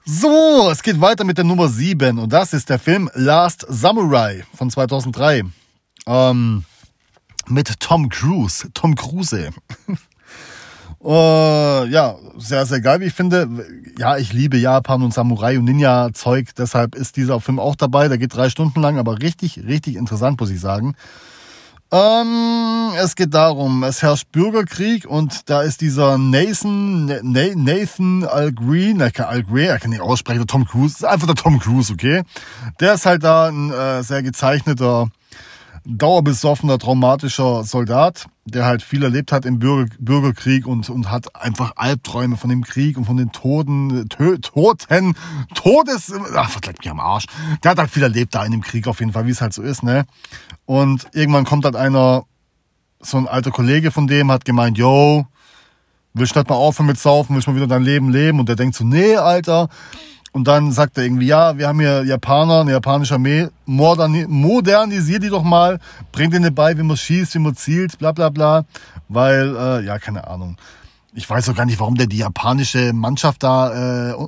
So, 0.06 0.70
es 0.72 0.84
geht 0.84 1.00
weiter 1.00 1.24
mit 1.24 1.38
der 1.38 1.46
Nummer 1.46 1.70
7 1.70 2.20
und 2.20 2.34
das 2.34 2.54
ist 2.54 2.70
der 2.70 2.80
Film 2.80 3.10
Last 3.14 3.66
Samurai 3.70 4.44
von 4.54 4.70
2003. 4.70 5.44
Ähm, 6.08 6.66
mit 7.48 7.80
Tom 7.80 8.10
Cruise. 8.10 8.70
Tom 8.74 8.96
Cruise. 8.96 9.52
Uh, 11.04 11.84
ja, 11.90 12.16
sehr, 12.38 12.66
sehr 12.66 12.80
geil, 12.80 13.02
wie 13.02 13.06
ich 13.06 13.14
finde. 13.14 13.50
Ja, 13.98 14.16
ich 14.16 14.32
liebe 14.32 14.56
Japan 14.56 15.04
und 15.04 15.14
Samurai 15.14 15.60
und 15.60 15.66
Ninja-Zeug, 15.66 16.56
deshalb 16.58 16.96
ist 16.96 17.18
dieser 17.18 17.42
Film 17.42 17.60
auch 17.60 17.76
dabei. 17.76 18.08
Der 18.08 18.18
geht 18.18 18.34
drei 18.34 18.50
Stunden 18.50 18.80
lang, 18.80 18.98
aber 18.98 19.20
richtig, 19.20 19.66
richtig 19.68 19.98
interessant, 19.98 20.40
muss 20.40 20.50
ich 20.50 20.62
sagen. 20.62 20.96
Ähm, 21.92 22.94
es 22.98 23.16
geht 23.16 23.34
darum, 23.34 23.84
es 23.84 24.02
herrscht 24.02 24.32
Bürgerkrieg 24.32 25.06
und 25.06 25.50
da 25.50 25.62
ist 25.62 25.82
dieser 25.82 26.18
Nathan, 26.18 27.06
Nathan 27.22 28.24
Al 28.24 28.54
Green, 28.54 29.00
kann 29.12 29.26
Al 29.26 29.44
Green, 29.44 29.68
er 29.68 29.80
kann 29.80 29.92
nicht 29.92 30.02
aussprechen, 30.02 30.40
der 30.40 30.48
Tom 30.48 30.66
Cruise, 30.66 30.96
ist 30.96 31.06
einfach 31.06 31.28
der 31.28 31.36
Tom 31.36 31.60
Cruise, 31.60 31.92
okay? 31.92 32.24
Der 32.80 32.94
ist 32.94 33.06
halt 33.06 33.24
da 33.26 33.50
ein 33.50 33.72
äh, 33.72 34.04
sehr 34.04 34.24
gezeichneter 34.24 35.10
dauerbesoffener, 35.86 36.80
traumatischer 36.80 37.64
Soldat, 37.64 38.28
der 38.46 38.66
halt 38.66 38.84
viel 38.84 39.04
erlebt 39.04 39.32
hat 39.32 39.46
im 39.46 39.60
Bürger, 39.60 39.94
Bürgerkrieg 40.00 40.66
und, 40.66 40.90
und 40.90 41.10
hat 41.10 41.36
einfach 41.36 41.74
Albträume 41.76 42.38
von 42.38 42.50
dem 42.50 42.64
Krieg 42.64 42.98
und 42.98 43.06
von 43.06 43.18
den 43.18 43.32
Toten, 43.32 44.08
Tö, 44.10 44.38
Toten, 44.38 45.16
Todes, 45.54 46.14
ach, 46.36 46.50
verkleibt 46.50 46.80
mich 46.80 46.90
am 46.90 47.00
Arsch. 47.00 47.26
Der 47.64 47.72
hat 47.72 47.78
halt 47.78 47.90
viel 47.90 48.04
erlebt 48.04 48.36
da 48.36 48.46
in 48.46 48.52
dem 48.52 48.62
Krieg 48.62 48.88
auf 48.88 49.00
jeden 49.00 49.14
Fall, 49.14 49.26
wie 49.26 49.32
es 49.32 49.42
halt 49.42 49.54
so 49.54 49.62
ist, 49.62 49.84
ne? 49.84 50.06
Und 50.66 51.08
irgendwann 51.14 51.46
kommt 51.46 51.66
halt 51.66 51.76
einer, 51.76 52.24
so 53.00 53.18
ein 53.18 53.28
alter 53.28 53.52
Kollege 53.52 53.92
von 53.92 54.08
dem, 54.08 54.32
hat 54.32 54.46
gemeint, 54.46 54.78
yo, 54.78 55.26
willst 56.14 56.36
du 56.36 56.40
nicht 56.40 56.50
mal 56.50 56.56
aufhören 56.56 56.88
mit 56.88 57.00
Saufen, 57.00 57.36
willst 57.36 57.48
du 57.48 57.52
mal 57.52 57.58
wieder 57.58 57.68
dein 57.68 57.84
Leben 57.84 58.10
leben? 58.10 58.40
Und 58.40 58.48
der 58.48 58.56
denkt 58.56 58.76
so, 58.76 58.84
nee, 58.84 59.16
Alter, 59.16 59.70
und 60.34 60.48
dann 60.48 60.72
sagt 60.72 60.98
er 60.98 61.04
irgendwie, 61.04 61.28
ja, 61.28 61.60
wir 61.60 61.68
haben 61.68 61.80
hier 61.80 62.04
Japaner, 62.04 62.62
eine 62.62 62.72
japanische 62.72 63.14
Armee, 63.14 63.50
modernisier 63.68 65.20
die 65.20 65.30
doch 65.30 65.44
mal, 65.44 65.80
bringt 66.12 66.34
denen 66.34 66.54
bei, 66.54 66.76
wie 66.76 66.82
man 66.82 66.98
schießt, 66.98 67.36
wie 67.36 67.40
man 67.40 67.56
zielt, 67.56 68.00
bla 68.00 68.12
bla 68.12 68.30
bla. 68.30 68.66
Weil, 69.08 69.56
äh, 69.56 69.86
ja, 69.86 70.00
keine 70.00 70.28
Ahnung. 70.28 70.58
Ich 71.14 71.30
weiß 71.30 71.50
auch 71.50 71.56
gar 71.56 71.66
nicht, 71.66 71.80
warum 71.80 71.96
der 71.96 72.08
die 72.08 72.18
japanische 72.18 72.94
Mannschaft 72.94 73.44
da 73.44 74.10
äh, 74.10 74.28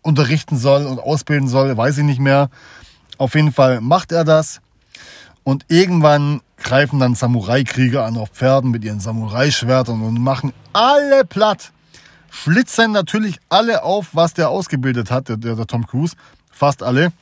unterrichten 0.00 0.56
soll 0.56 0.86
und 0.86 0.98
ausbilden 0.98 1.46
soll, 1.46 1.76
weiß 1.76 1.98
ich 1.98 2.04
nicht 2.04 2.20
mehr. 2.20 2.48
Auf 3.18 3.34
jeden 3.34 3.52
Fall 3.52 3.82
macht 3.82 4.12
er 4.12 4.24
das. 4.24 4.62
Und 5.42 5.66
irgendwann 5.68 6.40
greifen 6.56 6.98
dann 7.00 7.14
Samurai-Krieger 7.14 8.02
an 8.06 8.16
auf 8.16 8.30
Pferden 8.30 8.70
mit 8.70 8.82
ihren 8.82 9.00
Samurai-Schwertern 9.00 10.00
und 10.00 10.18
machen 10.18 10.54
alle 10.72 11.26
platt 11.26 11.73
flitzen 12.34 12.92
natürlich 12.92 13.38
alle 13.48 13.84
auf, 13.84 14.08
was 14.12 14.34
der 14.34 14.50
ausgebildet 14.50 15.10
hat, 15.10 15.28
der, 15.28 15.36
der, 15.36 15.54
der 15.54 15.66
Tom 15.66 15.86
Cruise. 15.86 16.16
Fast 16.50 16.82
alle. 16.82 17.12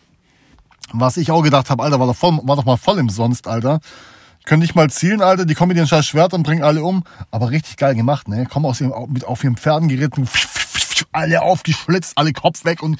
Was 0.93 1.17
ich 1.17 1.31
auch 1.31 1.43
gedacht 1.43 1.71
habe, 1.71 1.83
Alter, 1.83 2.01
war 2.01 2.07
doch, 2.07 2.17
voll, 2.17 2.41
war 2.43 2.57
doch 2.57 2.65
mal 2.65 2.77
voll 2.77 2.99
im 2.99 3.09
Sonst, 3.09 3.47
Alter. 3.47 3.81
Können 4.45 4.63
nicht 4.63 4.75
mal 4.75 4.91
zielen, 4.91 5.23
Alter. 5.23 5.45
Die 5.45 5.55
kommen 5.55 5.69
mit 5.69 5.77
ihren 5.77 5.87
scheiß 5.87 6.13
und 6.33 6.43
bringen 6.43 6.65
alle 6.65 6.83
um. 6.83 7.05
Aber 7.31 7.51
richtig 7.51 7.77
geil 7.77 7.95
gemacht, 7.95 8.27
ne? 8.27 8.47
Kommen 8.47 8.67
aus 8.67 8.81
ihrem, 8.81 9.13
mit 9.13 9.25
auf 9.25 9.45
ihren 9.45 9.57
Pferden 9.57 9.89
geritten. 9.89 10.29
Alle 11.13 11.43
aufgeschlitzt, 11.43 12.17
alle 12.17 12.33
Kopf 12.33 12.65
weg 12.65 12.83
und 12.83 12.99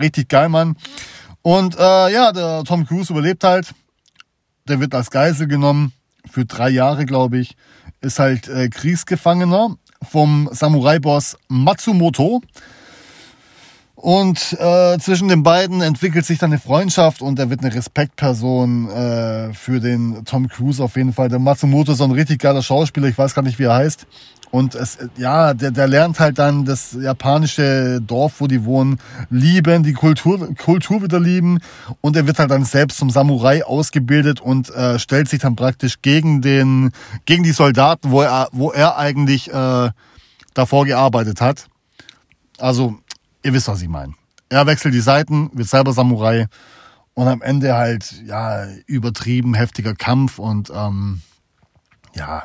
richtig 0.00 0.28
geil, 0.28 0.48
Mann. 0.48 0.76
Und 1.42 1.76
äh, 1.76 2.12
ja, 2.12 2.32
der 2.32 2.64
Tom 2.64 2.86
Cruise 2.86 3.12
überlebt 3.12 3.44
halt. 3.44 3.74
Der 4.68 4.80
wird 4.80 4.94
als 4.94 5.10
Geisel 5.10 5.48
genommen. 5.48 5.92
Für 6.30 6.44
drei 6.44 6.68
Jahre, 6.70 7.04
glaube 7.04 7.38
ich. 7.38 7.56
Ist 8.00 8.18
halt 8.18 8.48
äh, 8.48 8.68
Kriegsgefangener 8.68 9.76
vom 10.02 10.48
Samurai-Boss 10.52 11.36
Matsumoto. 11.48 12.40
Und 14.00 14.56
äh, 14.60 14.96
zwischen 14.98 15.26
den 15.26 15.42
beiden 15.42 15.80
entwickelt 15.80 16.24
sich 16.24 16.38
dann 16.38 16.52
eine 16.52 16.60
Freundschaft 16.60 17.20
und 17.20 17.36
er 17.40 17.50
wird 17.50 17.64
eine 17.64 17.74
Respektperson 17.74 18.88
äh, 18.88 19.52
für 19.54 19.80
den 19.80 20.24
Tom 20.24 20.48
Cruise 20.48 20.80
auf 20.80 20.94
jeden 20.94 21.12
Fall. 21.12 21.28
Der 21.28 21.40
Matsumoto 21.40 21.92
ist 21.92 21.98
so 21.98 22.04
ein 22.04 22.12
richtig 22.12 22.38
geiler 22.38 22.62
Schauspieler, 22.62 23.08
ich 23.08 23.18
weiß 23.18 23.34
gar 23.34 23.42
nicht, 23.42 23.58
wie 23.58 23.64
er 23.64 23.74
heißt. 23.74 24.06
Und 24.50 24.74
es, 24.74 24.98
ja, 25.16 25.52
der, 25.52 25.70
der 25.70 25.86
lernt 25.86 26.20
halt 26.20 26.38
dann 26.38 26.64
das 26.64 26.92
japanische 26.92 28.00
Dorf, 28.00 28.40
wo 28.40 28.46
die 28.46 28.64
wohnen, 28.64 28.98
lieben, 29.30 29.82
die 29.82 29.92
Kultur, 29.92 30.54
Kultur 30.54 31.02
wieder 31.02 31.20
lieben. 31.20 31.60
Und 32.00 32.16
er 32.16 32.26
wird 32.26 32.38
halt 32.38 32.50
dann 32.50 32.64
selbst 32.64 32.98
zum 32.98 33.10
Samurai 33.10 33.64
ausgebildet 33.64 34.40
und 34.40 34.70
äh, 34.70 34.98
stellt 34.98 35.28
sich 35.28 35.40
dann 35.40 35.56
praktisch 35.56 36.00
gegen 36.00 36.40
den, 36.40 36.92
gegen 37.26 37.42
die 37.42 37.52
Soldaten, 37.52 38.10
wo 38.10 38.22
er, 38.22 38.48
wo 38.52 38.72
er 38.72 38.96
eigentlich 38.96 39.52
äh, 39.52 39.90
davor 40.54 40.86
gearbeitet 40.86 41.40
hat. 41.40 41.66
Also, 42.58 42.98
ihr 43.42 43.52
wisst, 43.52 43.68
was 43.68 43.82
ich 43.82 43.88
meine. 43.88 44.14
Er 44.48 44.66
wechselt 44.66 44.94
die 44.94 45.00
Seiten, 45.00 45.50
wird 45.52 45.68
selber 45.68 45.92
Samurai 45.92 46.46
und 47.12 47.28
am 47.28 47.42
Ende 47.42 47.76
halt, 47.76 48.22
ja, 48.24 48.66
übertrieben 48.86 49.54
heftiger 49.54 49.94
Kampf 49.94 50.38
und 50.38 50.70
ähm, 50.74 51.20
ja, 52.14 52.44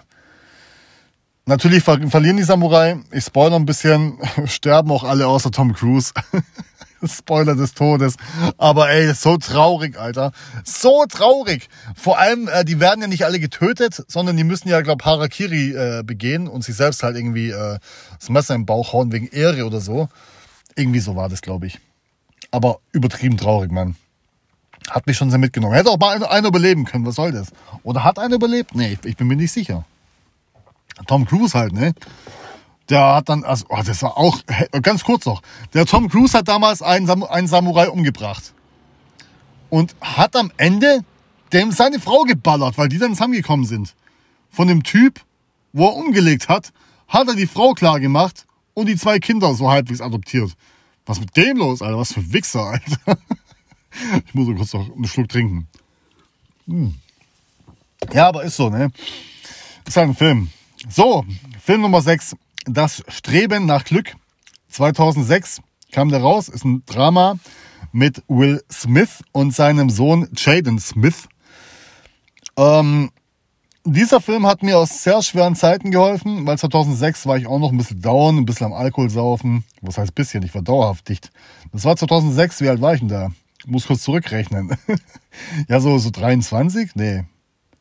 Natürlich 1.46 1.84
ver 1.84 2.00
verlieren 2.08 2.38
die 2.38 2.44
Samurai. 2.44 3.00
Ich 3.12 3.26
spoilere 3.26 3.58
ein 3.58 3.66
bisschen. 3.66 4.18
Sterben 4.46 4.92
auch 4.92 5.04
alle 5.04 5.28
außer 5.28 5.52
Tom 5.52 5.74
Cruise. 5.74 6.14
Spoiler 7.06 7.56
des 7.56 7.74
Todes. 7.74 8.16
Aber 8.58 8.90
ey, 8.90 9.14
so 9.14 9.36
traurig, 9.36 10.00
Alter. 10.00 10.32
So 10.64 11.06
traurig. 11.06 11.68
Vor 11.98 12.18
allem, 12.18 12.48
äh, 12.48 12.64
die 12.64 12.80
werden 12.80 13.02
ja 13.02 13.08
nicht 13.08 13.26
alle 13.26 13.42
getötet, 13.42 14.06
sondern 14.08 14.38
die 14.38 14.46
müssen 14.46 14.70
ja, 14.70 14.80
glaub, 14.80 15.04
Harakiri 15.04 15.72
äh, 15.72 16.04
begehen 16.04 16.48
und 16.48 16.64
sich 16.64 16.76
selbst 16.76 17.04
halt 17.04 17.18
irgendwie 17.18 17.50
äh, 17.50 17.78
das 18.18 18.30
Messer 18.30 18.56
im 18.56 18.66
Bauch 18.66 18.94
hauen 18.94 19.12
wegen 19.12 19.28
Ehre 19.28 19.66
oder 19.66 19.82
so. 19.82 20.08
Irgendwie 20.78 21.02
so 21.02 21.18
war 21.18 21.28
das, 21.28 21.42
glaube 21.42 21.68
ich. 21.68 21.80
Aber 22.52 22.80
übertrieben 22.94 23.36
traurig, 23.36 23.70
Mann. 23.70 23.98
Hat 24.90 25.08
mich 25.08 25.18
schon 25.18 25.30
sehr 25.30 25.40
mitgenommen. 25.40 25.74
Hätte 25.74 25.90
auch 25.90 26.00
mal 26.00 26.24
einer 26.24 26.48
überleben 26.48 26.86
können, 26.86 27.06
was 27.06 27.16
soll 27.16 27.34
das? 27.34 27.50
Oder 27.84 28.06
hat 28.06 28.18
einer 28.18 28.36
überlebt? 28.36 28.76
Nee, 28.76 28.98
ich 29.04 29.18
bin 29.18 29.28
mir 29.28 29.36
nicht 29.36 29.52
sicher. 29.52 29.86
Tom 31.08 31.26
Cruise 31.26 31.58
halt, 31.58 31.74
ne? 31.74 31.94
Der 32.90 33.16
hat 33.16 33.30
dann, 33.30 33.44
also, 33.44 33.66
oh, 33.70 33.82
das 33.86 34.02
war 34.02 34.18
auch, 34.18 34.40
ganz 34.82 35.04
kurz 35.04 35.26
noch. 35.26 35.42
Der 35.74 35.86
Tom 35.86 36.10
Cruise 36.10 36.38
hat 36.38 36.48
damals 36.48 36.82
einen, 36.82 37.08
Sam 37.08 37.24
einen 37.24 37.48
Samurai 37.48 37.90
umgebracht. 37.90 38.54
Und 39.70 39.96
hat 40.02 40.36
am 40.36 40.52
Ende 40.58 41.04
dem 41.54 41.72
seine 41.72 42.00
Frau 42.00 42.24
geballert, 42.24 42.78
weil 42.78 42.90
die 42.90 42.98
dann 42.98 43.14
zusammengekommen 43.14 43.66
sind. 43.66 43.96
Von 44.50 44.68
dem 44.68 44.84
Typ, 44.84 45.22
wo 45.72 45.88
er 45.88 45.96
umgelegt 45.96 46.50
hat, 46.50 46.74
hat 47.08 47.28
er 47.28 47.36
die 47.36 47.48
Frau 47.48 47.74
klar 47.74 48.00
gemacht 48.00 48.46
und 48.74 48.88
die 48.88 48.96
zwei 48.96 49.20
Kinder 49.20 49.54
so 49.54 49.70
halbwegs 49.70 50.02
adoptiert. 50.02 50.52
Was 51.06 51.20
mit 51.20 51.36
dem 51.36 51.58
los, 51.58 51.82
Alter? 51.82 51.98
Was 51.98 52.14
für 52.14 52.34
Wichser, 52.34 52.62
Alter. 52.62 53.18
Ich 54.26 54.34
muss 54.34 54.48
so 54.48 54.56
kurz 54.56 54.74
noch 54.74 54.96
einen 54.96 55.06
Schluck 55.06 55.30
trinken. 55.30 55.68
Hm. 56.66 56.96
Ja, 58.12 58.28
aber 58.28 58.44
ist 58.44 58.56
so, 58.56 58.72
ne? 58.72 58.92
Ist 59.86 59.98
halt 59.98 60.10
ein 60.10 60.16
Film. 60.16 60.50
So, 60.90 61.24
Film 61.64 61.82
Nummer 61.82 62.02
6. 62.02 62.36
Das 62.66 63.04
Streben 63.08 63.66
nach 63.66 63.86
Glück. 63.86 64.16
2006 64.70 65.62
kam 65.92 66.10
der 66.10 66.22
raus. 66.22 66.50
Ist 66.50 66.66
ein 66.66 66.84
Drama 66.86 67.38
mit 67.94 68.22
Will 68.28 68.62
Smith 68.72 69.24
und 69.32 69.54
seinem 69.54 69.90
Sohn 69.90 70.28
Jaden 70.36 70.80
Smith. 70.80 71.30
Ähm, 72.58 73.12
dieser 73.86 74.20
Film 74.20 74.46
hat 74.46 74.62
mir 74.62 74.78
aus 74.78 75.04
sehr 75.04 75.22
schweren 75.22 75.56
Zeiten 75.56 75.92
geholfen, 75.92 76.46
weil 76.46 76.58
2006 76.58 77.28
war 77.28 77.38
ich 77.38 77.48
auch 77.48 77.60
noch 77.60 77.72
ein 77.72 77.78
bisschen 77.78 78.02
down, 78.02 78.38
ein 78.38 78.46
bisschen 78.46 78.68
am 78.68 78.74
Alkohol 78.74 79.10
saufen. 79.10 79.64
Was 79.82 79.98
heißt 79.98 80.16
bisschen? 80.16 80.44
Ich 80.44 80.54
war 80.54 80.62
dauerhaft 80.62 81.08
dicht. 81.08 81.32
Das 81.72 81.86
war 81.86 81.96
2006. 81.96 82.62
Wie 82.62 82.70
alt 82.70 82.82
war 82.82 82.94
ich 82.94 83.00
denn 83.00 83.10
da? 83.10 83.32
Muss 83.66 83.88
kurz 83.88 84.04
zurückrechnen. 84.04 84.76
ja, 85.70 85.80
so, 85.80 85.98
so 85.98 86.10
23? 86.10 86.92
Nee. 86.96 87.24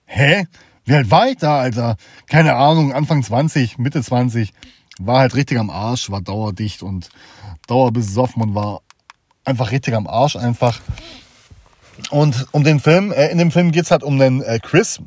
Hä? 0.05 0.47
Wie 0.85 0.95
alt 0.95 1.11
war 1.11 1.29
ich 1.29 1.37
da, 1.37 1.61
Alter? 1.61 1.97
Keine 2.27 2.55
Ahnung, 2.55 2.93
Anfang 2.93 3.23
20, 3.23 3.79
Mitte 3.79 4.03
20. 4.03 4.53
War 4.99 5.21
halt 5.21 5.35
richtig 5.35 5.59
am 5.59 5.71
Arsch, 5.71 6.11
war 6.11 6.21
dauerdicht 6.21 6.83
und 6.83 7.09
dauerbesoffen 7.67 8.43
und 8.43 8.55
war 8.55 8.83
einfach 9.45 9.71
richtig 9.71 9.95
am 9.95 10.07
Arsch 10.07 10.37
einfach. 10.37 10.81
Und 12.11 12.47
um 12.53 12.65
den 12.65 12.81
Film, 12.81 13.13
äh, 13.13 13.29
in 13.29 13.39
dem 13.39 13.51
Film 13.51 13.71
geht's 13.71 13.91
halt 13.91 14.03
um 14.03 14.19
den 14.19 14.43
äh, 14.43 14.59
Chris, 14.61 15.01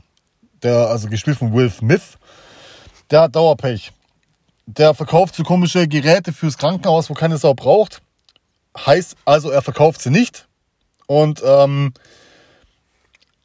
der, 0.63 0.87
also 0.87 1.09
gespielt 1.09 1.37
von 1.37 1.53
Will 1.53 1.69
Smith, 1.69 2.17
der 3.11 3.21
hat 3.21 3.35
Dauerpech. 3.35 3.91
Der 4.67 4.93
verkauft 4.93 5.35
so 5.35 5.43
komische 5.43 5.87
Geräte 5.87 6.33
fürs 6.33 6.57
Krankenhaus, 6.57 7.09
wo 7.09 7.13
keine 7.13 7.37
Sau 7.37 7.53
braucht. 7.53 8.01
Heißt 8.77 9.15
also, 9.25 9.51
er 9.51 9.61
verkauft 9.61 10.01
sie 10.01 10.09
nicht 10.09 10.47
und 11.07 11.41
ähm, 11.45 11.93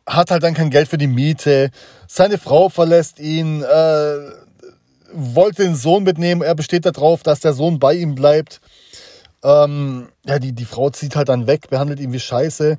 hat 0.07 0.31
halt 0.31 0.43
dann 0.43 0.55
kein 0.55 0.71
Geld 0.71 0.89
für 0.89 0.99
die 0.99 1.07
Miete. 1.07 1.71
Seine 2.07 2.39
Frau 2.39 2.69
verlässt 2.69 3.21
ihn, 3.21 3.63
äh, 3.63 4.17
wollte 5.13 5.63
den 5.63 5.77
Sohn 5.77 6.05
mitnehmen. 6.05 6.43
Er 6.43 6.55
besteht 6.55 6.87
darauf, 6.87 7.23
dass 7.23 7.41
der 7.41 7.53
Sohn 7.53 7.79
bei 7.79 7.95
ihm 7.95 8.15
bleibt. 8.15 8.61
Ähm, 9.43 10.09
ja, 10.25 10.39
die, 10.39 10.53
die 10.53 10.65
Frau 10.65 10.91
zieht 10.91 11.17
halt 11.17 11.29
dann 11.29 11.47
weg, 11.47 11.71
behandelt 11.71 12.01
ihn 12.01 12.13
wie 12.13 12.21
Scheiße. 12.21 12.79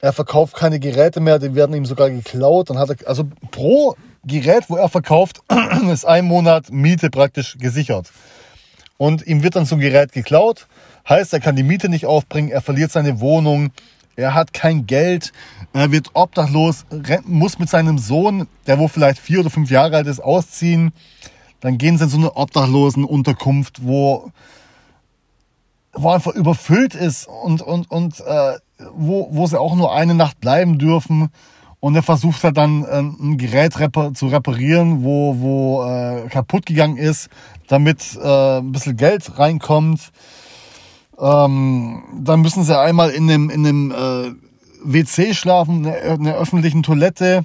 Er 0.00 0.12
verkauft 0.12 0.54
keine 0.54 0.78
Geräte 0.78 1.20
mehr, 1.20 1.38
die 1.38 1.54
werden 1.54 1.74
ihm 1.74 1.86
sogar 1.86 2.10
geklaut. 2.10 2.70
Dann 2.70 2.78
hat 2.78 2.90
er, 2.90 3.08
also 3.08 3.24
pro 3.50 3.96
Gerät, 4.24 4.64
wo 4.68 4.76
er 4.76 4.88
verkauft, 4.88 5.40
ist 5.92 6.04
ein 6.04 6.26
Monat 6.26 6.70
Miete 6.70 7.10
praktisch 7.10 7.56
gesichert. 7.58 8.10
Und 8.98 9.26
ihm 9.26 9.42
wird 9.42 9.56
dann 9.56 9.66
so 9.66 9.76
ein 9.76 9.80
Gerät 9.80 10.12
geklaut. 10.12 10.66
Heißt, 11.08 11.32
er 11.32 11.40
kann 11.40 11.56
die 11.56 11.62
Miete 11.62 11.88
nicht 11.88 12.06
aufbringen, 12.06 12.50
er 12.50 12.60
verliert 12.60 12.90
seine 12.90 13.20
Wohnung, 13.20 13.70
er 14.16 14.34
hat 14.34 14.52
kein 14.52 14.86
Geld, 14.86 15.32
er 15.72 15.92
wird 15.92 16.10
obdachlos, 16.14 16.86
muss 17.24 17.58
mit 17.58 17.68
seinem 17.68 17.98
Sohn, 17.98 18.48
der 18.66 18.78
wo 18.78 18.88
vielleicht 18.88 19.18
vier 19.18 19.40
oder 19.40 19.50
fünf 19.50 19.70
Jahre 19.70 19.96
alt 19.96 20.06
ist, 20.06 20.20
ausziehen. 20.20 20.92
Dann 21.60 21.78
gehen 21.78 21.98
sie 21.98 22.04
in 22.04 22.10
so 22.10 22.16
eine 22.16 22.34
Obdachlosenunterkunft, 22.34 23.84
wo, 23.84 24.30
wo 25.92 26.10
einfach 26.10 26.34
überfüllt 26.34 26.94
ist 26.94 27.28
und, 27.28 27.62
und, 27.62 27.90
und 27.90 28.20
äh, 28.20 28.58
wo, 28.94 29.28
wo 29.30 29.46
sie 29.46 29.60
auch 29.60 29.74
nur 29.74 29.94
eine 29.94 30.14
Nacht 30.14 30.40
bleiben 30.40 30.78
dürfen. 30.78 31.30
Und 31.80 31.94
er 31.94 32.02
versucht 32.02 32.42
halt 32.42 32.56
dann 32.56 32.84
äh, 32.84 33.00
ein 33.00 33.36
Gerät 33.36 33.78
repar 33.78 34.14
zu 34.14 34.28
reparieren, 34.28 35.04
wo, 35.04 35.36
wo 35.38 35.84
äh, 35.84 36.28
kaputt 36.28 36.66
gegangen 36.66 36.96
ist, 36.96 37.28
damit 37.68 38.18
äh, 38.22 38.58
ein 38.58 38.72
bisschen 38.72 38.96
Geld 38.96 39.38
reinkommt. 39.38 40.10
Ähm, 41.18 42.02
dann 42.18 42.40
müssen 42.40 42.64
sie 42.64 42.78
einmal 42.78 43.10
in 43.10 43.26
dem, 43.26 43.50
in 43.50 43.64
dem 43.64 43.90
äh, 43.90 44.32
WC 44.82 45.34
schlafen, 45.34 45.84
in 45.84 46.24
der 46.24 46.36
öffentlichen 46.36 46.82
Toilette. 46.82 47.44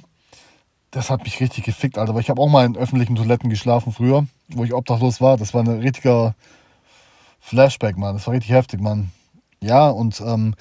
Das 0.90 1.08
hat 1.08 1.24
mich 1.24 1.40
richtig 1.40 1.64
gefickt, 1.64 1.96
Alter. 1.96 2.10
Aber 2.10 2.20
ich 2.20 2.28
habe 2.28 2.40
auch 2.40 2.48
mal 2.48 2.66
in 2.66 2.76
öffentlichen 2.76 3.16
Toiletten 3.16 3.48
geschlafen 3.48 3.92
früher, 3.92 4.26
wo 4.48 4.64
ich 4.64 4.74
obdachlos 4.74 5.20
war. 5.20 5.36
Das 5.36 5.54
war 5.54 5.62
ein 5.62 5.68
richtiger 5.68 6.34
Flashback, 7.40 7.96
Mann. 7.96 8.14
Das 8.14 8.26
war 8.26 8.34
richtig 8.34 8.52
heftig, 8.52 8.80
Mann. 8.80 9.10
Ja, 9.60 9.88
und 9.88 10.20
ähm, 10.20 10.54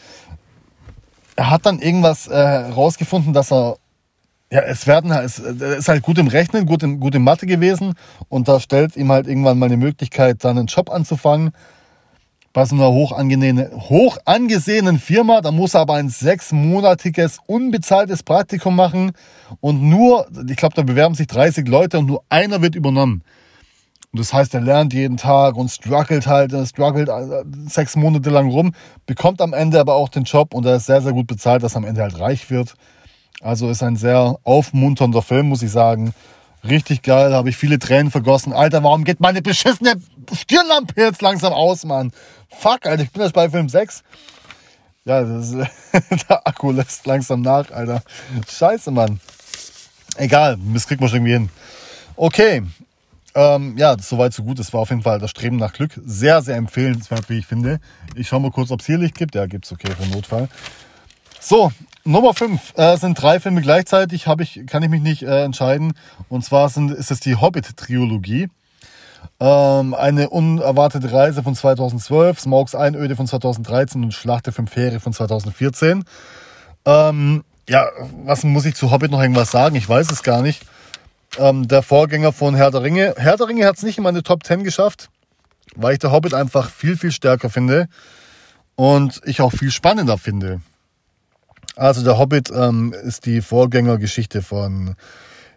er 1.35 1.49
hat 1.49 1.65
dann 1.65 1.79
irgendwas 1.79 2.27
äh, 2.27 2.37
rausgefunden, 2.39 3.33
dass 3.33 3.51
er 3.51 3.77
ja, 4.51 4.61
es 4.63 4.85
werden 4.85 5.11
es 5.11 5.39
ist 5.39 5.87
halt 5.87 6.03
gut 6.03 6.17
im 6.17 6.27
Rechnen, 6.27 6.65
gut 6.65 6.83
im, 6.83 6.99
gut 6.99 7.15
im 7.15 7.23
Mathe 7.23 7.45
gewesen 7.45 7.93
und 8.27 8.49
da 8.49 8.59
stellt 8.59 8.97
ihm 8.97 9.09
halt 9.09 9.25
irgendwann 9.25 9.57
mal 9.57 9.67
eine 9.67 9.77
Möglichkeit, 9.77 10.43
dann 10.43 10.57
einen 10.57 10.67
Job 10.67 10.89
anzufangen 10.89 11.53
bei 12.53 12.65
so 12.65 12.75
einer 12.75 12.91
hoch, 12.91 13.17
hoch 13.17 14.17
angesehenen 14.25 14.99
Firma. 14.99 15.41
Da 15.41 15.51
muss 15.51 15.73
er 15.73 15.81
aber 15.81 15.95
ein 15.95 16.09
sechsmonatiges 16.09 17.39
unbezahltes 17.45 18.23
Praktikum 18.23 18.75
machen 18.75 19.11
und 19.59 19.81
nur, 19.81 20.27
ich 20.49 20.57
glaube, 20.57 20.75
da 20.75 20.83
bewerben 20.83 21.15
sich 21.15 21.27
30 21.27 21.67
Leute 21.67 21.99
und 21.99 22.07
nur 22.07 22.23
einer 22.29 22.61
wird 22.61 22.75
übernommen. 22.75 23.23
Und 24.11 24.19
das 24.19 24.33
heißt, 24.33 24.53
er 24.53 24.61
lernt 24.61 24.93
jeden 24.93 25.15
Tag 25.15 25.55
und 25.55 25.69
struggelt 25.69 26.27
halt, 26.27 26.51
er 26.51 26.65
struggelt 26.65 27.07
äh, 27.07 27.43
sechs 27.67 27.95
Monate 27.95 28.29
lang 28.29 28.49
rum, 28.49 28.73
bekommt 29.05 29.41
am 29.41 29.53
Ende 29.53 29.79
aber 29.79 29.95
auch 29.95 30.09
den 30.09 30.23
Job 30.23 30.53
und 30.53 30.65
er 30.65 30.75
ist 30.75 30.87
sehr, 30.87 31.01
sehr 31.01 31.13
gut 31.13 31.27
bezahlt, 31.27 31.63
dass 31.63 31.75
er 31.75 31.77
am 31.77 31.85
Ende 31.85 32.01
halt 32.01 32.19
reich 32.19 32.49
wird. 32.49 32.73
Also 33.41 33.69
ist 33.69 33.81
ein 33.83 33.95
sehr 33.95 34.37
aufmunternder 34.43 35.21
Film, 35.21 35.47
muss 35.47 35.63
ich 35.63 35.71
sagen. 35.71 36.13
Richtig 36.63 37.01
geil, 37.01 37.33
habe 37.33 37.49
ich 37.49 37.57
viele 37.57 37.79
Tränen 37.79 38.11
vergossen. 38.11 38.53
Alter, 38.53 38.83
warum 38.83 39.03
geht 39.03 39.19
meine 39.19 39.41
beschissene 39.41 39.95
Stirnlampe 40.31 41.01
jetzt 41.01 41.21
langsam 41.21 41.53
aus, 41.53 41.85
Mann? 41.85 42.11
Fuck, 42.49 42.85
Alter, 42.85 43.03
ich 43.03 43.11
bin 43.11 43.23
jetzt 43.23 43.33
bei 43.33 43.49
Film 43.49 43.67
6. 43.67 44.03
Ja, 45.05 45.23
das 45.23 45.51
der 46.29 46.47
Akku 46.47 46.71
lässt 46.71 47.05
langsam 47.07 47.41
nach, 47.41 47.71
Alter. 47.71 48.03
Scheiße, 48.47 48.91
Mann. 48.91 49.19
Egal, 50.17 50.57
das 50.73 50.87
kriegt 50.87 51.01
man 51.01 51.09
schon 51.09 51.17
irgendwie 51.19 51.33
hin. 51.33 51.49
Okay, 52.15 52.63
ähm, 53.33 53.77
ja, 53.77 53.95
soweit 53.97 54.33
so 54.33 54.43
gut. 54.43 54.59
Das 54.59 54.73
war 54.73 54.81
auf 54.81 54.89
jeden 54.89 55.01
Fall 55.01 55.19
das 55.19 55.31
Streben 55.31 55.55
nach 55.55 55.73
Glück. 55.73 55.91
Sehr, 56.05 56.41
sehr 56.41 56.57
empfehlenswert, 56.57 57.29
wie 57.29 57.39
ich 57.39 57.45
finde. 57.45 57.79
Ich 58.15 58.27
schaue 58.27 58.41
mal 58.41 58.51
kurz, 58.51 58.71
ob 58.71 58.81
es 58.81 58.85
hier 58.85 58.97
Licht 58.97 59.17
gibt. 59.17 59.35
Ja, 59.35 59.45
gibt 59.45 59.65
es, 59.65 59.71
okay, 59.71 59.91
für 59.97 60.07
Notfall. 60.09 60.49
So, 61.39 61.71
Nummer 62.03 62.33
5 62.33 62.77
äh, 62.77 62.97
sind 62.97 63.21
drei 63.21 63.39
Filme 63.39 63.61
gleichzeitig, 63.61 64.27
hab 64.27 64.41
ich, 64.41 64.61
kann 64.67 64.83
ich 64.83 64.89
mich 64.89 65.01
nicht 65.01 65.23
äh, 65.23 65.43
entscheiden. 65.43 65.93
Und 66.29 66.43
zwar 66.43 66.69
sind, 66.69 66.91
ist 66.91 67.11
es 67.11 67.19
die 67.19 67.35
Hobbit-Triologie. 67.35 68.49
Ähm, 69.39 69.93
eine 69.93 70.29
unerwartete 70.29 71.11
Reise 71.11 71.43
von 71.43 71.55
2012, 71.55 72.39
Smokes 72.39 72.75
Einöde 72.75 73.15
von 73.15 73.27
2013 73.27 74.03
und 74.03 74.13
Schlacht 74.13 74.47
der 74.47 74.53
Fünf 74.53 74.75
Heere 74.75 74.99
von 74.99 75.13
2014. 75.13 76.03
Ähm, 76.85 77.43
ja, 77.69 77.87
was 78.25 78.43
muss 78.43 78.65
ich 78.65 78.75
zu 78.75 78.91
Hobbit 78.91 79.11
noch 79.11 79.21
irgendwas 79.21 79.51
sagen? 79.51 79.75
Ich 79.75 79.87
weiß 79.87 80.11
es 80.11 80.23
gar 80.23 80.41
nicht 80.41 80.63
ähm, 81.37 81.67
der 81.67 81.83
Vorgänger 81.83 82.33
von 82.33 82.55
Herr 82.55 82.71
der 82.71 82.83
Ringe. 82.83 83.13
Herr 83.17 83.37
der 83.37 83.47
Ringe 83.47 83.65
hat 83.65 83.77
es 83.77 83.83
nicht 83.83 83.97
in 83.97 84.03
meine 84.03 84.23
Top 84.23 84.43
10 84.43 84.63
geschafft, 84.63 85.09
weil 85.75 85.93
ich 85.93 85.99
der 85.99 86.11
Hobbit 86.11 86.33
einfach 86.33 86.69
viel, 86.69 86.97
viel 86.97 87.11
stärker 87.11 87.49
finde 87.49 87.87
und 88.75 89.21
ich 89.25 89.41
auch 89.41 89.51
viel 89.51 89.71
spannender 89.71 90.17
finde. 90.17 90.61
Also 91.75 92.03
der 92.03 92.17
Hobbit 92.17 92.51
ähm, 92.53 92.93
ist 93.03 93.25
die 93.25 93.41
Vorgängergeschichte 93.41 94.41
von 94.41 94.95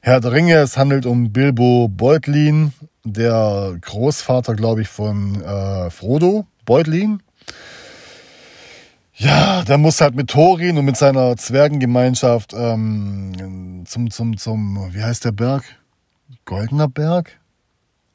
Herr 0.01 0.21
der 0.21 0.33
Ringe. 0.33 0.57
Es 0.57 0.77
handelt 0.77 1.07
um 1.07 1.33
Bilbo 1.33 1.89
Beutlin, 1.89 2.73
der 3.05 3.77
Großvater, 3.81 4.55
glaube 4.55 4.83
ich, 4.83 4.89
von 4.89 5.43
äh, 5.43 5.91
Frodo 5.91 6.47
Beutlin. 6.65 7.23
Ja, 9.17 9.63
der 9.63 9.79
muss 9.79 10.01
halt 10.01 10.17
mit 10.17 10.31
Thorin 10.31 10.77
und 10.77 10.85
mit 10.85 10.97
seiner 10.97 11.37
Zwergengemeinschaft 11.37 12.53
ähm, 12.53 13.85
zum, 13.87 14.11
zum, 14.11 14.37
zum, 14.37 14.93
wie 14.93 15.03
heißt 15.03 15.25
der 15.25 15.33
Berg? 15.33 15.65
Goldener 16.45 16.89
Berg? 16.89 17.39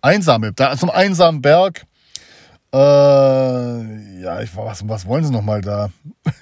Einsame, 0.02 0.52
da, 0.54 0.76
zum 0.78 0.90
einsamen 0.90 1.42
Berg. 1.42 1.86
Äh, 2.72 4.22
ja, 4.22 4.42
ich, 4.42 4.56
was, 4.56 4.88
was 4.88 5.08
wollen 5.08 5.24
sie 5.24 5.32
nochmal 5.32 5.62
da? 5.62 5.90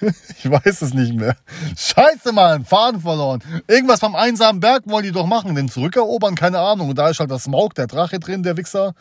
ich 0.38 0.50
weiß 0.50 0.82
es 0.82 0.92
nicht 0.92 1.14
mehr. 1.14 1.36
Scheiße, 1.76 2.32
Mann, 2.32 2.64
Faden 2.64 3.00
verloren. 3.00 3.42
Irgendwas 3.66 4.00
vom 4.00 4.14
einsamen 4.14 4.60
Berg 4.60 4.82
wollen 4.86 5.04
die 5.04 5.12
doch 5.12 5.26
machen, 5.26 5.54
den 5.54 5.68
zurückerobern, 5.68 6.34
keine 6.34 6.58
Ahnung. 6.58 6.90
Und 6.90 6.98
da 6.98 7.08
ist 7.08 7.20
halt 7.20 7.30
das 7.30 7.44
Smaug, 7.44 7.74
der 7.74 7.86
Drache 7.86 8.18
drin, 8.18 8.42
der 8.42 8.58
Wichser. 8.58 8.94